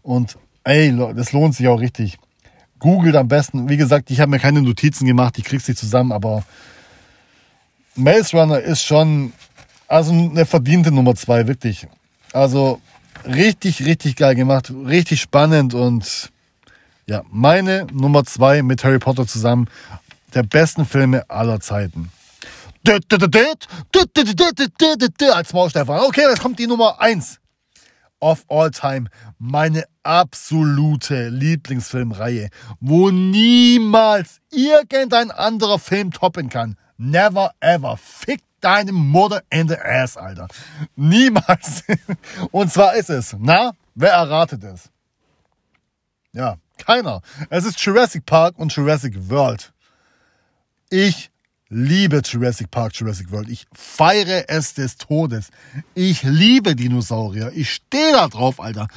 Und 0.01 0.37
ey, 0.65 0.93
das 1.15 1.31
lohnt 1.31 1.55
sich 1.55 1.69
auch 1.69 1.79
richtig. 1.79 2.17
Googelt 2.79 3.15
am 3.15 3.29
besten. 3.29 3.69
Wie 3.69 3.77
gesagt, 3.77 4.11
ich 4.11 4.19
habe 4.19 4.29
mir 4.29 4.39
keine 4.39 4.61
Notizen 4.61 5.05
gemacht, 5.05 5.37
ich 5.37 5.45
krieg's 5.45 5.69
nicht 5.69 5.79
zusammen, 5.79 6.11
aber 6.11 6.43
Maze 7.95 8.37
Runner 8.37 8.59
ist 8.59 8.83
schon 8.83 9.33
also 9.87 10.11
eine 10.13 10.45
verdiente 10.45 10.91
Nummer 10.91 11.15
zwei, 11.15 11.47
wirklich. 11.47 11.87
Also 12.31 12.79
richtig, 13.25 13.85
richtig 13.85 14.15
geil 14.15 14.35
gemacht, 14.35 14.71
richtig 14.85 15.19
spannend 15.19 15.73
und 15.73 16.31
ja, 17.07 17.23
meine 17.29 17.87
Nummer 17.91 18.23
zwei 18.23 18.61
mit 18.61 18.83
Harry 18.83 18.99
Potter 18.99 19.27
zusammen 19.27 19.67
der 20.33 20.43
besten 20.43 20.85
Filme 20.85 21.29
aller 21.29 21.59
Zeiten. 21.59 22.09
Als 25.35 25.51
Maulstefan. 25.51 25.99
Okay, 25.99 26.21
jetzt 26.21 26.41
kommt 26.41 26.57
die 26.57 26.67
Nummer 26.67 26.99
eins 27.01 27.40
of 28.21 28.45
all 28.47 28.71
time. 28.71 29.09
Meine 29.37 29.83
absolute 30.03 31.29
Lieblingsfilmreihe, 31.29 32.49
wo 32.79 33.11
niemals 33.11 34.39
irgendein 34.51 35.31
anderer 35.31 35.79
Film 35.79 36.11
toppen 36.11 36.49
kann. 36.49 36.77
Never 36.97 37.51
ever. 37.59 37.97
Fick 37.97 38.41
deine 38.61 38.91
Mutter 38.91 39.41
in 39.49 39.67
the 39.67 39.75
ass, 39.75 40.15
Alter. 40.17 40.47
Niemals. 40.95 41.83
Und 42.51 42.71
zwar 42.71 42.95
ist 42.95 43.09
es, 43.09 43.35
na, 43.39 43.73
wer 43.95 44.11
erratet 44.11 44.63
es? 44.63 44.89
Ja, 46.31 46.57
keiner. 46.77 47.21
Es 47.49 47.65
ist 47.65 47.79
Jurassic 47.81 48.25
Park 48.25 48.57
und 48.57 48.73
Jurassic 48.73 49.29
World. 49.29 49.73
Ich 50.89 51.30
liebe 51.71 52.21
Jurassic 52.23 52.69
Park, 52.69 52.93
Jurassic 52.93 53.31
World. 53.31 53.49
Ich 53.49 53.65
feiere 53.73 54.45
es 54.49 54.75
des 54.75 54.97
Todes. 54.97 55.49
Ich 55.95 56.21
liebe 56.21 56.75
Dinosaurier. 56.75 57.51
Ich 57.55 57.73
stehe 57.73 58.11
da 58.11 58.27
drauf, 58.27 58.59
Alter. 58.59 58.87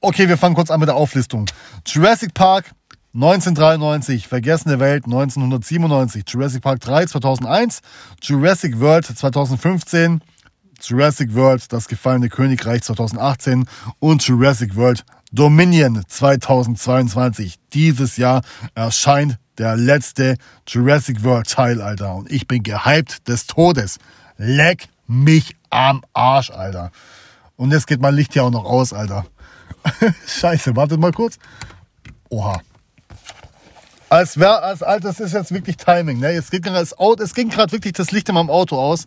Okay, 0.00 0.28
wir 0.28 0.38
fangen 0.38 0.54
kurz 0.54 0.70
an 0.70 0.80
mit 0.80 0.88
der 0.88 0.96
Auflistung. 0.96 1.46
Jurassic 1.86 2.32
Park 2.34 2.72
1993, 3.14 4.26
Vergessene 4.26 4.80
Welt 4.80 5.04
1997, 5.04 6.24
Jurassic 6.26 6.62
Park 6.62 6.80
3 6.80 7.06
2001, 7.06 7.80
Jurassic 8.22 8.80
World 8.80 9.04
2015, 9.04 10.20
Jurassic 10.80 11.34
World 11.34 11.72
Das 11.72 11.88
gefallene 11.88 12.28
Königreich 12.28 12.82
2018 12.82 13.66
und 13.98 14.26
Jurassic 14.26 14.76
World 14.76 15.04
Dominion 15.32 16.02
2022. 16.06 17.56
Dieses 17.72 18.16
Jahr 18.16 18.42
erscheint 18.74 19.38
der 19.58 19.76
letzte 19.76 20.36
Jurassic 20.66 21.22
World 21.24 21.48
Teil, 21.48 21.82
Alter. 21.82 22.14
Und 22.14 22.30
ich 22.30 22.46
bin 22.46 22.62
gehypt 22.62 23.28
des 23.28 23.46
Todes. 23.46 23.98
Leck 24.36 24.88
mich 25.06 25.56
am 25.70 26.02
Arsch, 26.12 26.50
Alter. 26.50 26.92
Und 27.56 27.72
jetzt 27.72 27.86
geht 27.86 28.00
mein 28.00 28.14
Licht 28.14 28.32
hier 28.32 28.44
auch 28.44 28.50
noch 28.50 28.64
aus, 28.64 28.92
Alter. 28.92 29.26
Scheiße, 30.26 30.76
wartet 30.76 31.00
mal 31.00 31.12
kurz. 31.12 31.38
Oha. 32.28 32.60
Als 34.10 34.38
wäre, 34.38 34.62
als, 34.62 34.82
als 34.82 35.02
das 35.02 35.20
ist 35.20 35.32
jetzt 35.32 35.52
wirklich 35.52 35.76
Timing. 35.76 36.18
Ne? 36.18 36.32
Es, 36.32 36.50
geht 36.50 36.66
es 36.66 37.34
ging 37.34 37.50
gerade 37.50 37.72
wirklich 37.72 37.92
das 37.92 38.10
Licht 38.10 38.28
in 38.28 38.36
meinem 38.36 38.50
Auto 38.50 38.76
aus. 38.78 39.04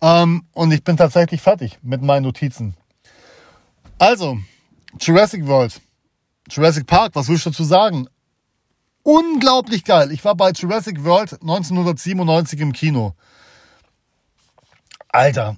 Ähm, 0.00 0.44
und 0.52 0.72
ich 0.72 0.82
bin 0.82 0.96
tatsächlich 0.96 1.40
fertig 1.40 1.78
mit 1.82 2.02
meinen 2.02 2.24
Notizen. 2.24 2.74
Also, 3.98 4.38
Jurassic 5.00 5.46
World. 5.46 5.80
Jurassic 6.50 6.86
Park, 6.86 7.14
was 7.14 7.28
willst 7.28 7.46
du 7.46 7.50
dazu 7.50 7.64
sagen? 7.64 8.08
Unglaublich 9.02 9.84
geil. 9.84 10.12
Ich 10.12 10.24
war 10.24 10.34
bei 10.34 10.50
Jurassic 10.50 11.04
World 11.04 11.34
1997 11.34 12.60
im 12.60 12.72
Kino. 12.72 13.14
Alter. 15.08 15.56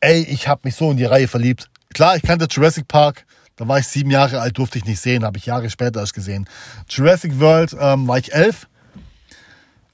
Ey, 0.00 0.22
ich 0.22 0.48
habe 0.48 0.62
mich 0.64 0.76
so 0.76 0.90
in 0.90 0.96
die 0.96 1.04
Reihe 1.04 1.28
verliebt. 1.28 1.70
Klar, 1.94 2.16
ich 2.16 2.22
kannte 2.22 2.46
Jurassic 2.50 2.88
Park. 2.88 3.26
Da 3.56 3.68
war 3.68 3.78
ich 3.78 3.86
sieben 3.86 4.10
Jahre 4.10 4.40
alt, 4.40 4.56
durfte 4.56 4.78
ich 4.78 4.86
nicht 4.86 5.00
sehen, 5.00 5.24
habe 5.24 5.36
ich 5.36 5.44
Jahre 5.44 5.68
später 5.68 6.00
erst 6.00 6.14
gesehen. 6.14 6.48
Jurassic 6.88 7.38
World 7.40 7.76
ähm, 7.78 8.08
war 8.08 8.16
ich 8.16 8.32
elf. 8.32 8.66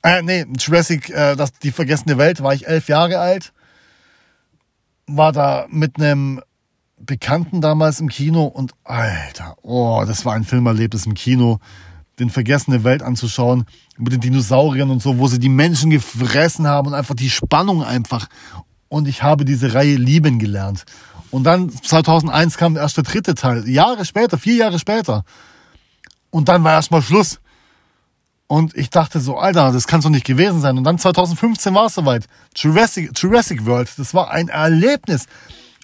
Äh, 0.03 0.23
nee, 0.23 0.47
Jurassic, 0.57 1.11
äh, 1.11 1.35
das, 1.35 1.53
die 1.53 1.73
vergessene 1.73 2.17
Welt, 2.17 2.41
war 2.43 2.55
ich 2.55 2.69
elf 2.69 2.89
Jahre 2.89 3.19
alt. 3.19 3.53
War 5.09 5.33
da 5.33 5.67
mit 5.69 5.97
einem 5.97 6.41
Bekannten 6.99 7.61
damals 7.61 8.01
im 8.01 8.09
Kino 8.09 8.45
und 8.45 8.73
Alter, 8.85 9.57
oh, 9.63 10.05
das 10.07 10.25
war 10.25 10.35
ein 10.35 10.45
Filmerlebnis 10.45 11.07
im 11.07 11.15
Kino, 11.15 11.59
den 12.19 12.31
vergessene 12.31 12.85
Welt 12.85 13.03
anzuschauen, 13.03 13.67
mit 13.99 14.13
den 14.13 14.21
Dinosauriern 14.21 14.91
und 14.91 15.03
so, 15.03 15.19
wo 15.19 15.29
sie 15.29 15.39
die 15.39 15.49
Menschen 15.49 15.91
gefressen 15.91 16.67
haben 16.67 16.89
und 16.89 16.95
einfach 16.95 17.15
die 17.15 17.31
Spannung 17.31 17.83
einfach. 17.83 18.29
Und 18.89 19.09
ich 19.09 19.23
habe 19.23 19.45
diese 19.45 19.75
Reihe 19.75 19.97
lieben 19.97 20.39
gelernt. 20.39 20.85
Und 21.31 21.45
dann 21.45 21.71
2001 21.71 22.57
kam 22.57 22.77
erst 22.77 22.97
der 22.97 23.05
dritte 23.05 23.35
Teil, 23.35 23.69
Jahre 23.69 24.05
später, 24.05 24.39
vier 24.39 24.55
Jahre 24.55 24.79
später. 24.79 25.25
Und 26.31 26.49
dann 26.49 26.65
war 26.65 26.73
erstmal 26.73 27.03
Schluss. 27.03 27.41
Und 28.49 28.77
ich 28.77 28.91
dachte 28.91 29.19
so, 29.19 29.37
Alter, 29.37 29.73
das 29.73 29.89
kann 29.89 30.01
doch 30.01 30.09
nicht 30.09 30.25
gewesen 30.25 30.61
sein. 30.61 30.79
Und 30.79 30.85
dann 30.85 30.99
2015 30.99 31.75
war 31.75 31.87
es 31.87 31.95
soweit. 31.95 32.27
Jurassic, 32.55 33.11
Jurassic 33.17 33.67
World, 33.67 33.91
das 33.99 34.15
war 34.15 34.31
ein 34.31 34.49
Erlebnis 34.49 35.27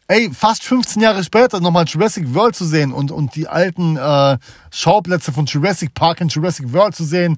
ey, 0.08 0.30
fast 0.32 0.64
15 0.64 1.02
Jahre 1.02 1.24
später 1.24 1.60
nochmal 1.60 1.84
Jurassic 1.86 2.34
World 2.34 2.56
zu 2.56 2.64
sehen 2.64 2.92
und, 2.92 3.10
und 3.10 3.34
die 3.34 3.48
alten 3.48 3.96
äh, 3.96 4.38
Schauplätze 4.70 5.32
von 5.32 5.46
Jurassic 5.46 5.94
Park 5.94 6.20
und 6.20 6.32
Jurassic 6.34 6.72
World 6.72 6.94
zu 6.94 7.04
sehen. 7.04 7.36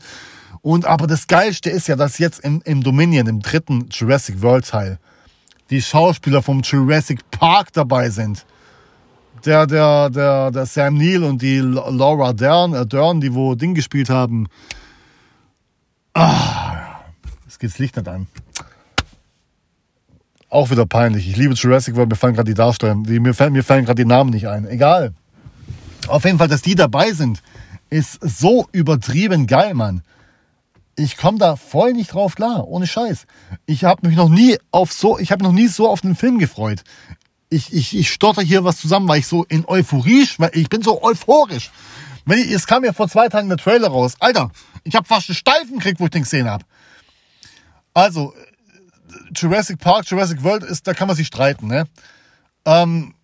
Und 0.62 0.86
aber 0.86 1.06
das 1.06 1.26
Geilste 1.26 1.70
ist 1.70 1.88
ja, 1.88 1.96
dass 1.96 2.18
jetzt 2.18 2.40
im, 2.40 2.62
im 2.64 2.82
Dominion, 2.82 3.26
im 3.26 3.40
dritten 3.40 3.88
Jurassic 3.90 4.40
World 4.40 4.66
Teil, 4.66 4.98
die 5.70 5.82
Schauspieler 5.82 6.42
vom 6.42 6.60
Jurassic 6.62 7.30
Park 7.30 7.72
dabei 7.72 8.10
sind. 8.10 8.44
Der, 9.44 9.66
der, 9.66 10.08
der, 10.08 10.50
der 10.50 10.66
Sam 10.66 10.96
Neill 10.96 11.22
und 11.22 11.42
die 11.42 11.58
Laura 11.58 12.32
Dern, 12.32 12.72
äh 12.72 12.86
Dern, 12.86 13.20
die 13.20 13.34
wo 13.34 13.54
Ding 13.54 13.74
gespielt 13.74 14.08
haben. 14.08 14.48
Ah, 16.14 17.00
jetzt 17.44 17.60
geht's 17.60 17.78
Licht 17.78 17.96
nicht 17.96 18.08
an. 18.08 18.26
Auch 20.55 20.70
wieder 20.70 20.86
peinlich. 20.86 21.28
Ich 21.28 21.36
liebe 21.36 21.55
Jurassic 21.55 21.96
World, 21.96 22.11
mir 22.11 22.14
fallen 22.14 22.34
gerade 22.34 22.48
die 22.48 22.55
Darsteller, 22.55 22.94
die, 22.94 23.18
mir 23.18 23.34
fallen, 23.34 23.52
mir 23.52 23.64
fallen 23.64 23.84
gerade 23.86 24.00
die 24.00 24.09
Namen 24.09 24.30
nicht 24.30 24.46
ein. 24.46 24.68
Egal. 24.68 25.12
Auf 26.07 26.24
jeden 26.24 26.38
Fall, 26.38 26.46
dass 26.46 26.62
die 26.62 26.76
dabei 26.76 27.11
sind, 27.11 27.42
ist 27.90 28.20
so 28.22 28.68
übertrieben 28.70 29.48
geil, 29.48 29.74
Mann. 29.74 30.02
Ich 30.94 31.16
komme 31.16 31.38
da 31.38 31.57
voll 31.57 31.92
nicht 31.92 32.14
drauf 32.14 32.36
klar, 32.36 32.68
ohne 32.68 32.86
Scheiß. 32.86 33.26
Ich 33.66 33.82
habe 33.82 34.07
mich 34.07 34.16
noch 34.16 34.28
nie 34.28 34.57
auf 34.70 34.92
so, 34.92 35.18
ich 35.18 35.32
habe 35.32 35.42
noch 35.42 35.50
nie 35.50 35.66
so 35.66 35.88
auf 35.88 36.02
den 36.02 36.14
Film 36.14 36.38
gefreut. 36.38 36.84
Ich, 37.50 37.72
ich, 37.72 37.98
ich 37.98 38.12
stotter 38.12 38.42
hier 38.42 38.62
was 38.62 38.76
zusammen, 38.76 39.09
weil 39.09 39.18
ich 39.18 39.26
so 39.26 39.42
in 39.42 39.64
Euphorie, 39.66 40.28
weil 40.38 40.52
ich 40.55 40.68
bin 40.68 40.82
so 40.82 41.02
euphorisch. 41.02 41.72
Wenn 42.26 42.38
ich, 42.38 42.52
es 42.52 42.68
kam 42.68 42.84
ja 42.84 42.92
vor 42.92 43.09
zwei 43.09 43.28
Tagen 43.28 43.48
der 43.48 43.59
Trailer 43.59 43.88
raus. 43.88 44.14
Alter, 44.20 44.52
ich 44.84 44.94
habe 44.94 45.05
fast 45.05 45.28
einen 45.28 45.34
Steifen 45.34 45.78
gekriegt, 45.78 45.98
wo 45.98 46.05
ich 46.05 46.11
den 46.12 46.22
gesehen 46.22 46.48
habe. 46.48 46.64
Also, 47.92 48.32
Jurassic 49.35 49.78
Park, 49.78 50.07
Jurassic 50.11 50.43
World 50.43 50.62
ist, 50.62 50.87
da 50.87 50.95
kann 50.95 51.09
man 51.09 51.16
sich 51.16 51.26
streiten, 51.26 51.66
ne? 51.66 51.85
Ähm, 52.64 53.14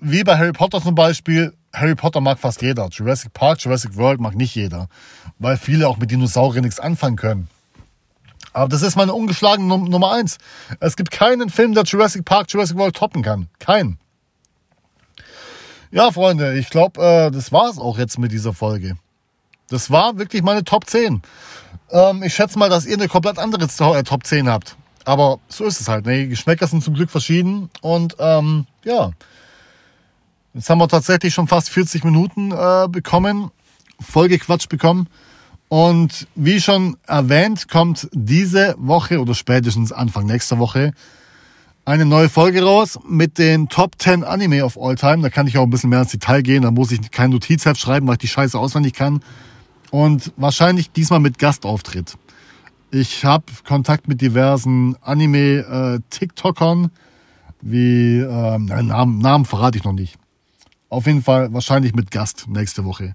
wie 0.00 0.24
bei 0.24 0.36
Harry 0.36 0.52
Potter 0.52 0.80
zum 0.80 0.94
Beispiel, 0.94 1.54
Harry 1.72 1.94
Potter 1.94 2.20
mag 2.20 2.38
fast 2.38 2.60
jeder. 2.60 2.88
Jurassic 2.88 3.32
Park, 3.32 3.62
Jurassic 3.62 3.96
World 3.96 4.20
mag 4.20 4.34
nicht 4.34 4.54
jeder. 4.54 4.88
Weil 5.38 5.56
viele 5.56 5.88
auch 5.88 5.96
mit 5.96 6.10
Dinosauriern 6.10 6.64
nichts 6.64 6.80
anfangen 6.80 7.16
können. 7.16 7.48
Aber 8.52 8.68
das 8.68 8.82
ist 8.82 8.96
meine 8.96 9.14
ungeschlagene 9.14 9.66
Nummer 9.66 10.12
eins. 10.12 10.38
Es 10.80 10.96
gibt 10.96 11.10
keinen 11.10 11.48
Film, 11.48 11.74
der 11.74 11.84
Jurassic 11.84 12.24
Park, 12.24 12.52
Jurassic 12.52 12.76
World 12.76 12.94
toppen 12.94 13.22
kann. 13.22 13.48
Keinen. 13.58 13.98
Ja, 15.90 16.10
Freunde, 16.10 16.58
ich 16.58 16.68
glaube, 16.68 17.00
äh, 17.02 17.30
das 17.30 17.52
war's 17.52 17.78
auch 17.78 17.98
jetzt 17.98 18.18
mit 18.18 18.32
dieser 18.32 18.52
Folge. 18.52 18.96
Das 19.68 19.90
war 19.90 20.18
wirklich 20.18 20.42
meine 20.42 20.64
Top 20.64 20.88
10. 20.88 21.22
Ähm, 21.90 22.22
ich 22.22 22.34
schätze 22.34 22.58
mal, 22.58 22.68
dass 22.68 22.86
ihr 22.86 22.94
eine 22.94 23.08
komplett 23.08 23.38
andere 23.38 23.64
äh, 23.64 24.02
Top 24.02 24.26
10 24.26 24.48
habt. 24.48 24.76
Aber 25.04 25.38
so 25.48 25.64
ist 25.64 25.80
es 25.80 25.88
halt. 25.88 26.06
Ne? 26.06 26.24
Die 26.24 26.28
Geschmäcker 26.28 26.66
sind 26.66 26.82
zum 26.82 26.94
Glück 26.94 27.10
verschieden. 27.10 27.70
Und 27.80 28.16
ähm, 28.18 28.66
ja, 28.84 29.10
jetzt 30.54 30.70
haben 30.70 30.78
wir 30.78 30.88
tatsächlich 30.88 31.34
schon 31.34 31.48
fast 31.48 31.70
40 31.70 32.04
Minuten 32.04 32.52
äh, 32.52 32.88
bekommen, 32.88 33.50
vollgequatscht 34.00 34.68
bekommen. 34.68 35.08
Und 35.68 36.26
wie 36.34 36.60
schon 36.60 36.98
erwähnt, 37.06 37.68
kommt 37.68 38.08
diese 38.12 38.74
Woche 38.78 39.20
oder 39.20 39.34
spätestens 39.34 39.90
Anfang 39.90 40.26
nächster 40.26 40.58
Woche 40.58 40.92
eine 41.84 42.04
neue 42.04 42.28
Folge 42.28 42.62
raus 42.62 42.98
mit 43.08 43.38
den 43.38 43.68
Top 43.68 43.94
10 43.98 44.22
Anime 44.22 44.64
of 44.64 44.78
All 44.78 44.94
Time. 44.94 45.22
Da 45.22 45.30
kann 45.30 45.46
ich 45.46 45.58
auch 45.58 45.64
ein 45.64 45.70
bisschen 45.70 45.90
mehr 45.90 46.02
ins 46.02 46.12
Detail 46.12 46.42
gehen. 46.42 46.62
Da 46.62 46.70
muss 46.70 46.92
ich 46.92 47.10
kein 47.10 47.30
Notizheft 47.30 47.80
schreiben, 47.80 48.06
weil 48.06 48.14
ich 48.14 48.20
die 48.20 48.28
Scheiße 48.28 48.58
auswendig 48.58 48.92
kann. 48.92 49.20
Und 49.90 50.32
wahrscheinlich 50.36 50.92
diesmal 50.92 51.20
mit 51.20 51.38
Gastauftritt. 51.38 52.16
Ich 52.94 53.24
habe 53.24 53.46
Kontakt 53.66 54.06
mit 54.06 54.20
diversen 54.20 54.96
Anime-TikTokern, 55.00 56.84
äh, 56.84 56.88
wie, 57.62 58.18
ähm, 58.18 58.66
Namen, 58.66 59.16
Namen 59.16 59.46
verrate 59.46 59.78
ich 59.78 59.84
noch 59.84 59.94
nicht. 59.94 60.18
Auf 60.90 61.06
jeden 61.06 61.22
Fall 61.22 61.54
wahrscheinlich 61.54 61.94
mit 61.94 62.10
Gast 62.10 62.48
nächste 62.48 62.84
Woche. 62.84 63.14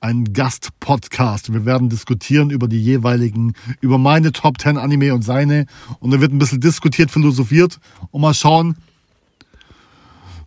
Ein 0.00 0.32
Gast-Podcast. 0.32 1.52
Wir 1.52 1.64
werden 1.64 1.88
diskutieren 1.88 2.50
über 2.50 2.68
die 2.68 2.80
jeweiligen, 2.80 3.54
über 3.80 3.98
meine 3.98 4.30
Top 4.30 4.60
10 4.60 4.78
Anime 4.78 5.12
und 5.12 5.22
seine. 5.22 5.66
Und 5.98 6.12
da 6.12 6.20
wird 6.20 6.32
ein 6.32 6.38
bisschen 6.38 6.60
diskutiert, 6.60 7.10
philosophiert 7.10 7.80
und 8.12 8.20
mal 8.20 8.32
schauen, 8.32 8.76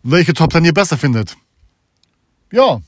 welche 0.03 0.33
Top 0.33 0.53
10 0.53 0.63
ihr 0.63 0.73
besser 0.73 0.97
findet. 0.97 1.35
Ja. 2.49 2.79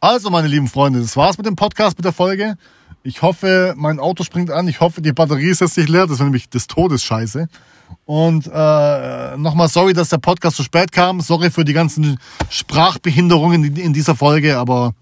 Also, 0.00 0.28
meine 0.28 0.48
lieben 0.48 0.68
Freunde, 0.68 1.00
das 1.00 1.16
war's 1.16 1.38
mit 1.38 1.46
dem 1.46 1.56
Podcast, 1.56 1.96
mit 1.96 2.04
der 2.04 2.12
Folge. 2.12 2.58
Ich 3.02 3.22
hoffe, 3.22 3.74
mein 3.76 3.98
Auto 3.98 4.24
springt 4.24 4.50
an. 4.50 4.68
Ich 4.68 4.80
hoffe, 4.80 5.00
die 5.00 5.12
Batterie 5.12 5.48
ist 5.48 5.60
jetzt 5.60 5.78
nicht 5.78 5.88
leer. 5.88 6.06
Das 6.06 6.18
wäre 6.18 6.24
nämlich 6.24 6.50
des 6.50 6.66
Todes 6.66 7.02
scheiße. 7.02 7.48
Und 8.04 8.46
äh, 8.46 9.36
nochmal 9.36 9.68
sorry, 9.68 9.94
dass 9.94 10.10
der 10.10 10.18
Podcast 10.18 10.56
so 10.56 10.62
spät 10.62 10.92
kam. 10.92 11.20
Sorry 11.20 11.50
für 11.50 11.64
die 11.64 11.72
ganzen 11.72 12.18
Sprachbehinderungen 12.50 13.76
in, 13.76 13.92
dieser 13.94 14.14
Folge, 14.14 14.58
aber 14.58 14.92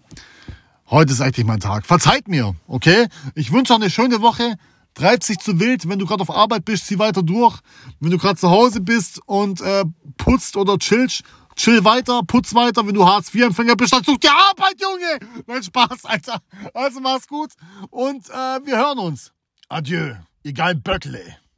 heute 0.91 1.13
ist 1.13 1.21
eigentlich 1.21 1.45
mein 1.45 1.61
Tag. 1.61 1.87
Verzeiht 1.87 2.29
mir, 2.29 2.55
okay? 2.69 3.09
Ich 3.35 3.53
wünsche 3.53 3.75
auch 3.75 3.79
eine 3.79 3.91
schöne 3.91 4.23
Woche. 4.23 4.55
Treibt 4.95 5.25
sich 5.25 5.39
zu 5.39 5.59
wild. 5.61 5.89
Wenn 5.89 5.99
du 5.99 6.07
gerade 6.07 6.23
auf 6.23 6.31
Arbeit 6.31 6.65
bist, 6.65 6.87
zieh 6.87 6.99
weiter 6.99 7.23
durch. 7.23 7.59
Wenn 8.01 8.11
du 8.11 8.19
gerade 8.19 8.37
zu 8.37 8.51
Hause 8.51 8.81
bist 8.81 9.21
und 9.27 9.61
äh, 9.61 9.85
putzt 10.17 10.57
oder 10.57 10.79
chillst, 10.79 11.25
chill 11.59 11.85
weiter, 11.85 12.23
putz 12.27 12.55
weiter. 12.55 12.87
Wenn 12.87 12.95
du 12.95 13.05
Hartz-IV-Empfänger 13.05 13.77
bist, 13.77 13.93
dann 13.93 14.05
such 14.05 14.19
dir 14.19 14.33
Arbeit, 14.33 14.81
Junge. 14.81 15.43
Nein, 15.47 15.63
Spaß, 15.63 16.05
Alter. 16.05 16.41
Also 16.73 17.01
mach's 17.01 17.29
gut 17.29 17.53
und 17.91 18.29
äh, 18.31 18.33
wir 18.65 18.79
hören 18.79 18.99
uns. 18.99 19.33
Adieu, 19.69 20.15
geilen 20.55 20.83
Böckle. 20.83 21.39